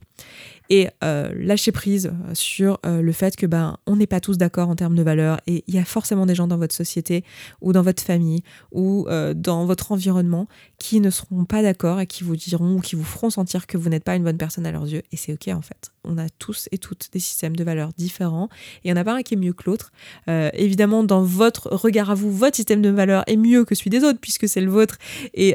et 0.73 0.89
euh, 1.03 1.31
lâcher 1.35 1.71
prise 1.71 2.11
sur 2.33 2.79
euh, 2.83 3.03
le 3.03 3.11
fait 3.11 3.35
que 3.35 3.45
ben 3.45 3.77
on 3.85 3.95
n'est 3.95 4.07
pas 4.07 4.19
tous 4.19 4.39
d'accord 4.39 4.69
en 4.69 4.75
termes 4.75 4.95
de 4.95 5.03
valeurs 5.03 5.39
et 5.45 5.63
il 5.67 5.75
y 5.75 5.77
a 5.77 5.85
forcément 5.85 6.25
des 6.25 6.33
gens 6.33 6.47
dans 6.47 6.57
votre 6.57 6.73
société 6.73 7.23
ou 7.61 7.73
dans 7.73 7.83
votre 7.83 8.01
famille 8.01 8.41
ou 8.71 9.05
euh, 9.07 9.35
dans 9.35 9.67
votre 9.67 9.91
environnement 9.91 10.47
qui 10.79 10.99
ne 10.99 11.11
seront 11.11 11.45
pas 11.45 11.61
d'accord 11.61 11.99
et 11.99 12.07
qui 12.07 12.23
vous 12.23 12.35
diront 12.35 12.77
ou 12.77 12.79
qui 12.79 12.95
vous 12.95 13.03
feront 13.03 13.29
sentir 13.29 13.67
que 13.67 13.77
vous 13.77 13.87
n'êtes 13.89 14.03
pas 14.03 14.15
une 14.15 14.23
bonne 14.23 14.37
personne 14.37 14.65
à 14.65 14.71
leurs 14.71 14.87
yeux 14.87 15.03
et 15.11 15.17
c'est 15.17 15.33
ok 15.33 15.49
en 15.49 15.61
fait. 15.61 15.91
On 16.05 16.17
a 16.17 16.27
tous 16.27 16.67
et 16.71 16.79
toutes 16.79 17.09
des 17.13 17.19
systèmes 17.19 17.55
de 17.55 17.63
valeurs 17.63 17.91
différents 17.95 18.49
et 18.83 18.87
il 18.89 18.93
n'y 18.93 18.97
en 18.97 19.01
a 19.01 19.05
pas 19.05 19.13
un 19.13 19.21
qui 19.21 19.35
est 19.35 19.37
mieux 19.37 19.53
que 19.53 19.63
l'autre. 19.67 19.91
évidemment 20.27 21.03
dans 21.03 21.21
votre 21.21 21.69
regard 21.71 22.09
à 22.09 22.15
vous, 22.15 22.31
votre 22.31 22.55
système 22.55 22.81
de 22.81 22.89
valeurs 22.89 23.23
est 23.27 23.37
mieux 23.37 23.63
que 23.63 23.75
celui 23.75 23.91
des 23.91 24.03
autres 24.03 24.19
puisque 24.19 24.49
c'est 24.49 24.59
le 24.59 24.71
vôtre 24.71 24.97
et, 25.35 25.53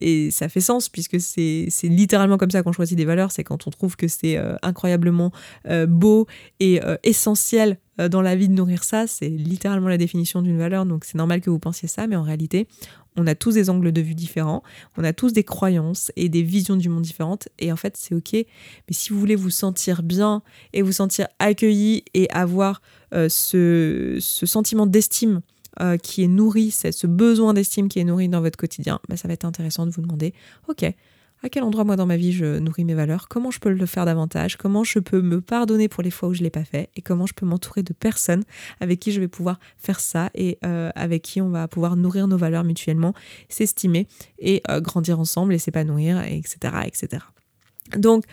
et 0.00 0.30
ça 0.30 0.48
fait 0.48 0.60
sens 0.60 0.88
puisque 0.88 1.20
c'est 1.20 1.68
littéralement 1.82 2.38
comme 2.38 2.52
ça 2.52 2.62
qu'on 2.62 2.72
choisit 2.72 2.96
des 2.96 3.04
valeurs, 3.04 3.32
c'est 3.32 3.42
quand 3.42 3.66
on 3.66 3.70
trouve 3.70 3.96
que 3.96 4.06
c'est 4.06 4.36
euh, 4.36 4.56
incroyablement 4.62 5.32
euh, 5.68 5.86
beau 5.86 6.26
et 6.58 6.82
euh, 6.84 6.96
essentiel 7.02 7.78
dans 8.10 8.22
la 8.22 8.34
vie 8.34 8.48
de 8.48 8.54
nourrir 8.54 8.82
ça. 8.82 9.06
C'est 9.06 9.28
littéralement 9.28 9.88
la 9.88 9.98
définition 9.98 10.40
d'une 10.40 10.56
valeur, 10.56 10.86
donc 10.86 11.04
c'est 11.04 11.16
normal 11.16 11.42
que 11.42 11.50
vous 11.50 11.58
pensiez 11.58 11.86
ça, 11.86 12.06
mais 12.06 12.16
en 12.16 12.22
réalité, 12.22 12.66
on 13.16 13.26
a 13.26 13.34
tous 13.34 13.52
des 13.52 13.68
angles 13.68 13.92
de 13.92 14.00
vue 14.00 14.14
différents, 14.14 14.62
on 14.96 15.04
a 15.04 15.12
tous 15.12 15.34
des 15.34 15.44
croyances 15.44 16.10
et 16.16 16.30
des 16.30 16.42
visions 16.42 16.76
du 16.76 16.88
monde 16.88 17.02
différentes, 17.02 17.48
et 17.58 17.70
en 17.70 17.76
fait, 17.76 17.98
c'est 17.98 18.14
ok. 18.14 18.32
Mais 18.32 18.46
si 18.92 19.10
vous 19.10 19.20
voulez 19.20 19.36
vous 19.36 19.50
sentir 19.50 20.02
bien 20.02 20.42
et 20.72 20.80
vous 20.80 20.92
sentir 20.92 21.26
accueilli 21.40 22.04
et 22.14 22.30
avoir 22.30 22.80
ce, 23.12 24.16
sentiment 24.20 24.86
d'estime 24.86 25.42
qui 26.02 26.22
est 26.22 26.28
nourri, 26.28 26.70
ce 26.70 27.06
besoin 27.06 27.52
d'estime 27.52 27.90
qui 27.90 27.98
est 27.98 28.04
nourri 28.04 28.30
dans 28.30 28.40
votre 28.40 28.56
quotidien, 28.56 28.98
bah, 29.10 29.18
ça 29.18 29.28
va 29.28 29.34
être 29.34 29.44
intéressant 29.44 29.84
de 29.84 29.90
vous 29.90 30.00
demander, 30.00 30.32
ok, 30.68 30.90
à 31.42 31.48
quel 31.48 31.62
endroit 31.62 31.84
moi 31.84 31.96
dans 31.96 32.06
ma 32.06 32.16
vie 32.16 32.32
je 32.32 32.58
nourris 32.58 32.84
mes 32.84 32.94
valeurs, 32.94 33.28
comment 33.28 33.50
je 33.50 33.58
peux 33.58 33.70
le 33.70 33.86
faire 33.86 34.04
davantage, 34.04 34.56
comment 34.56 34.84
je 34.84 34.98
peux 34.98 35.20
me 35.20 35.40
pardonner 35.40 35.88
pour 35.88 36.02
les 36.02 36.10
fois 36.10 36.28
où 36.28 36.34
je 36.34 36.40
ne 36.40 36.44
l'ai 36.44 36.50
pas 36.50 36.64
fait? 36.64 36.90
Et 36.96 37.02
comment 37.02 37.26
je 37.26 37.34
peux 37.34 37.46
m'entourer 37.46 37.82
de 37.82 37.92
personnes 37.92 38.44
avec 38.80 39.00
qui 39.00 39.12
je 39.12 39.20
vais 39.20 39.28
pouvoir 39.28 39.58
faire 39.78 40.00
ça 40.00 40.30
et 40.34 40.58
euh, 40.64 40.90
avec 40.94 41.22
qui 41.22 41.40
on 41.40 41.50
va 41.50 41.68
pouvoir 41.68 41.96
nourrir 41.96 42.28
nos 42.28 42.36
valeurs 42.36 42.64
mutuellement, 42.64 43.14
s'estimer 43.48 44.06
et 44.38 44.62
euh, 44.70 44.80
grandir 44.80 45.18
ensemble 45.18 45.54
et 45.54 45.58
s'épanouir, 45.58 46.22
etc., 46.22 46.74
etc. 46.84 47.24
Donc, 47.96 48.24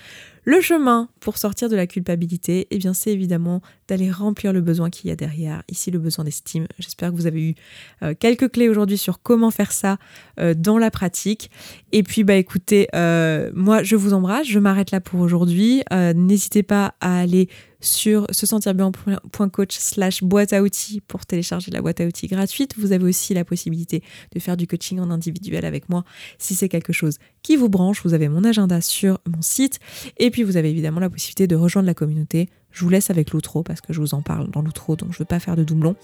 le 0.47 0.61
chemin 0.61 1.09
pour 1.19 1.37
sortir 1.37 1.67
de 1.67 1.75
la 1.75 1.87
culpabilité, 1.87 2.67
eh 2.71 2.77
bien, 2.77 2.93
c'est 2.93 3.11
évidemment 3.11 3.61
d'aller 3.89 4.09
remplir 4.09 4.53
le 4.53 4.61
besoin 4.61 4.89
qu'il 4.89 5.09
y 5.09 5.11
a 5.11 5.17
derrière. 5.17 5.61
Ici, 5.67 5.91
le 5.91 5.99
besoin 5.99 6.23
d'estime. 6.23 6.67
J'espère 6.79 7.11
que 7.11 7.17
vous 7.17 7.27
avez 7.27 7.49
eu 7.49 7.55
euh, 8.01 8.13
quelques 8.17 8.53
clés 8.53 8.69
aujourd'hui 8.69 8.97
sur 8.97 9.21
comment 9.21 9.51
faire 9.51 9.73
ça 9.73 9.97
euh, 10.39 10.53
dans 10.53 10.77
la 10.77 10.89
pratique. 10.89 11.51
Et 11.91 12.01
puis, 12.01 12.23
bah, 12.23 12.35
écoutez, 12.35 12.87
euh, 12.95 13.51
moi, 13.53 13.83
je 13.83 13.97
vous 13.97 14.13
embrasse. 14.13 14.47
Je 14.47 14.59
m'arrête 14.59 14.91
là 14.91 15.01
pour 15.01 15.19
aujourd'hui. 15.19 15.83
N'hésitez 15.91 16.63
pas 16.63 16.95
à 17.01 17.19
aller 17.19 17.49
sur 17.79 18.27
se 18.31 18.45
sentir 18.45 18.73
bien.coach 18.73 19.77
slash 19.77 20.23
boîte 20.23 20.53
à 20.53 20.61
outils 20.61 21.01
pour 21.01 21.25
télécharger 21.25 21.71
la 21.71 21.81
boîte 21.81 22.01
à 22.01 22.05
outils 22.05 22.27
gratuite. 22.27 22.75
Vous 22.77 22.91
avez 22.91 23.05
aussi 23.05 23.33
la 23.33 23.45
possibilité 23.45 24.03
de 24.33 24.39
faire 24.39 24.57
du 24.57 24.67
coaching 24.67 24.99
en 24.99 25.09
individuel 25.11 25.65
avec 25.65 25.89
moi 25.89 26.03
si 26.37 26.55
c'est 26.55 26.69
quelque 26.69 26.93
chose 26.93 27.17
qui 27.43 27.55
vous 27.55 27.69
branche. 27.69 28.01
Vous 28.03 28.13
avez 28.13 28.29
mon 28.29 28.43
agenda 28.43 28.81
sur 28.81 29.19
mon 29.27 29.41
site. 29.41 29.79
Et 30.17 30.31
puis 30.31 30.43
vous 30.43 30.57
avez 30.57 30.69
évidemment 30.69 30.99
la 30.99 31.09
possibilité 31.09 31.47
de 31.47 31.55
rejoindre 31.55 31.87
la 31.87 31.93
communauté 31.93 32.49
je 32.77 32.83
vous 32.83 32.89
laisse 32.89 33.09
avec 33.09 33.31
l'outro 33.31 33.63
parce 33.63 33.81
que 33.81 33.91
je 33.91 33.99
vous 33.99 34.13
en 34.13 34.21
parle 34.21 34.51
dans 34.51 34.61
l'outro, 34.61 34.95
donc 34.95 35.09
je 35.11 35.15
ne 35.15 35.19
veux 35.19 35.25
pas 35.25 35.39
faire 35.39 35.55
de 35.55 35.63
doublons. 35.63 35.95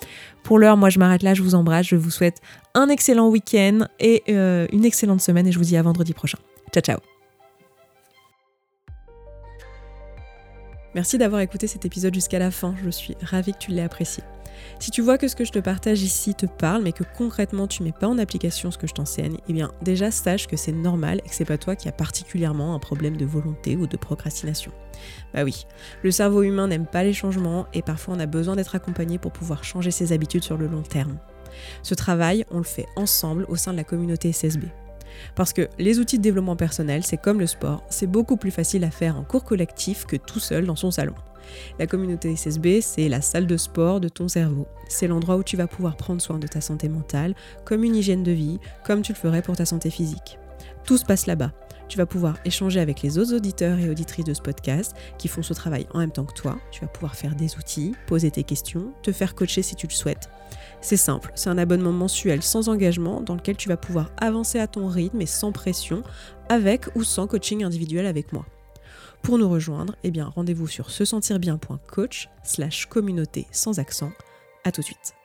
Pour 0.41 0.57
l'heure, 0.57 0.75
moi 0.75 0.89
je 0.89 0.97
m'arrête 0.97 1.21
là, 1.21 1.35
je 1.35 1.43
vous 1.43 1.53
embrasse, 1.53 1.85
je 1.87 1.95
vous 1.95 2.09
souhaite 2.09 2.41
un 2.73 2.89
excellent 2.89 3.29
week-end 3.29 3.85
et 3.99 4.23
euh, 4.29 4.65
une 4.71 4.83
excellente 4.83 5.21
semaine 5.21 5.45
et 5.45 5.51
je 5.51 5.59
vous 5.59 5.65
dis 5.65 5.77
à 5.77 5.83
vendredi 5.83 6.13
prochain. 6.13 6.39
Ciao 6.73 6.81
ciao 6.81 7.12
Merci 10.95 11.17
d'avoir 11.17 11.41
écouté 11.41 11.67
cet 11.67 11.85
épisode 11.85 12.13
jusqu'à 12.13 12.39
la 12.39 12.51
fin, 12.51 12.75
je 12.83 12.89
suis 12.89 13.17
ravie 13.21 13.53
que 13.53 13.57
tu 13.57 13.71
l'aies 13.71 13.81
apprécié. 13.81 14.23
Si 14.79 14.91
tu 14.91 15.01
vois 15.01 15.17
que 15.17 15.27
ce 15.27 15.35
que 15.35 15.45
je 15.45 15.51
te 15.51 15.59
partage 15.59 16.03
ici 16.03 16.35
te 16.35 16.45
parle, 16.45 16.83
mais 16.83 16.91
que 16.91 17.03
concrètement 17.17 17.67
tu 17.67 17.81
mets 17.81 17.91
pas 17.91 18.07
en 18.07 18.19
application 18.19 18.69
ce 18.69 18.77
que 18.77 18.85
je 18.85 18.93
t'enseigne, 18.93 19.37
eh 19.47 19.53
bien 19.53 19.71
déjà 19.81 20.11
sache 20.11 20.45
que 20.47 20.55
c'est 20.55 20.71
normal 20.71 21.19
et 21.25 21.29
que 21.29 21.35
c'est 21.35 21.45
pas 21.45 21.57
toi 21.57 21.75
qui 21.75 21.87
as 21.87 21.93
particulièrement 21.93 22.75
un 22.75 22.79
problème 22.79 23.17
de 23.17 23.25
volonté 23.25 23.75
ou 23.75 23.87
de 23.87 23.97
procrastination. 23.97 24.71
Bah 25.33 25.43
oui, 25.43 25.65
le 26.03 26.11
cerveau 26.11 26.43
humain 26.43 26.67
n'aime 26.67 26.85
pas 26.85 27.03
les 27.03 27.13
changements 27.13 27.65
et 27.73 27.81
parfois 27.81 28.15
on 28.15 28.19
a 28.19 28.27
besoin 28.27 28.55
d'être 28.55 28.75
accompagné 28.75 29.17
pour 29.17 29.31
pouvoir 29.31 29.63
changer 29.63 29.89
ses 29.89 30.13
habitudes 30.13 30.43
sur 30.43 30.57
le 30.57 30.67
long 30.67 30.83
terme. 30.83 31.17
Ce 31.81 31.95
travail, 31.95 32.45
on 32.51 32.57
le 32.57 32.63
fait 32.63 32.87
ensemble 32.95 33.45
au 33.47 33.55
sein 33.55 33.71
de 33.71 33.77
la 33.77 33.83
communauté 33.83 34.31
SSB. 34.31 34.65
Parce 35.35 35.53
que 35.53 35.69
les 35.79 35.99
outils 35.99 36.17
de 36.17 36.23
développement 36.23 36.55
personnel, 36.55 37.03
c'est 37.03 37.17
comme 37.17 37.39
le 37.39 37.47
sport, 37.47 37.83
c'est 37.89 38.07
beaucoup 38.07 38.37
plus 38.37 38.51
facile 38.51 38.83
à 38.83 38.91
faire 38.91 39.17
en 39.17 39.23
cours 39.23 39.43
collectif 39.43 40.05
que 40.05 40.15
tout 40.15 40.39
seul 40.39 40.65
dans 40.65 40.75
son 40.75 40.91
salon. 40.91 41.15
La 41.79 41.87
communauté 41.87 42.35
SSB, 42.35 42.81
c'est 42.81 43.09
la 43.09 43.21
salle 43.21 43.47
de 43.47 43.57
sport 43.57 43.99
de 43.99 44.09
ton 44.09 44.27
cerveau. 44.27 44.67
C'est 44.87 45.07
l'endroit 45.07 45.37
où 45.37 45.43
tu 45.43 45.57
vas 45.57 45.67
pouvoir 45.67 45.97
prendre 45.97 46.21
soin 46.21 46.39
de 46.39 46.47
ta 46.47 46.61
santé 46.61 46.89
mentale, 46.89 47.35
comme 47.65 47.83
une 47.83 47.95
hygiène 47.95 48.23
de 48.23 48.31
vie, 48.31 48.59
comme 48.85 49.01
tu 49.01 49.13
le 49.13 49.17
ferais 49.17 49.41
pour 49.41 49.55
ta 49.55 49.65
santé 49.65 49.89
physique. 49.89 50.39
Tout 50.85 50.97
se 50.97 51.05
passe 51.05 51.25
là-bas. 51.27 51.51
Tu 51.89 51.97
vas 51.97 52.05
pouvoir 52.05 52.37
échanger 52.45 52.79
avec 52.79 53.01
les 53.01 53.17
autres 53.17 53.35
auditeurs 53.35 53.77
et 53.77 53.89
auditrices 53.89 54.25
de 54.25 54.33
ce 54.33 54.41
podcast 54.41 54.95
qui 55.17 55.27
font 55.27 55.43
ce 55.43 55.53
travail 55.53 55.85
en 55.93 55.99
même 55.99 56.11
temps 56.11 56.25
que 56.25 56.33
toi. 56.33 56.57
Tu 56.71 56.81
vas 56.81 56.87
pouvoir 56.87 57.15
faire 57.15 57.35
des 57.35 57.55
outils, 57.57 57.93
poser 58.07 58.31
tes 58.31 58.43
questions, 58.43 58.93
te 59.03 59.11
faire 59.11 59.35
coacher 59.35 59.61
si 59.61 59.75
tu 59.75 59.85
le 59.85 59.93
souhaites. 59.93 60.29
C'est 60.83 60.97
simple, 60.97 61.31
c'est 61.33 61.49
un 61.49 61.57
abonnement 61.57 61.93
mensuel 61.93 62.43
sans 62.43 62.67
engagement 62.67 63.21
dans 63.21 63.35
lequel 63.35 63.55
tu 63.55 63.69
vas 63.69 63.77
pouvoir 63.77 64.11
avancer 64.17 64.59
à 64.59 64.67
ton 64.67 64.89
rythme 64.89 65.21
et 65.21 65.25
sans 65.25 65.53
pression, 65.53 66.03
avec 66.49 66.93
ou 66.95 67.05
sans 67.05 67.25
coaching 67.25 67.63
individuel 67.63 68.05
avec 68.05 68.33
moi. 68.33 68.45
Pour 69.21 69.37
nous 69.37 69.49
rejoindre, 69.49 69.95
eh 70.03 70.11
rendez-vous 70.21 70.67
sur 70.67 70.91
se 70.91 71.05
sentir 71.05 71.39
bien.coach 71.39 72.27
slash 72.43 72.87
communauté 72.87 73.47
sans 73.53 73.79
accent. 73.79 74.11
À 74.65 74.73
tout 74.73 74.81
de 74.81 74.85
suite. 74.85 75.15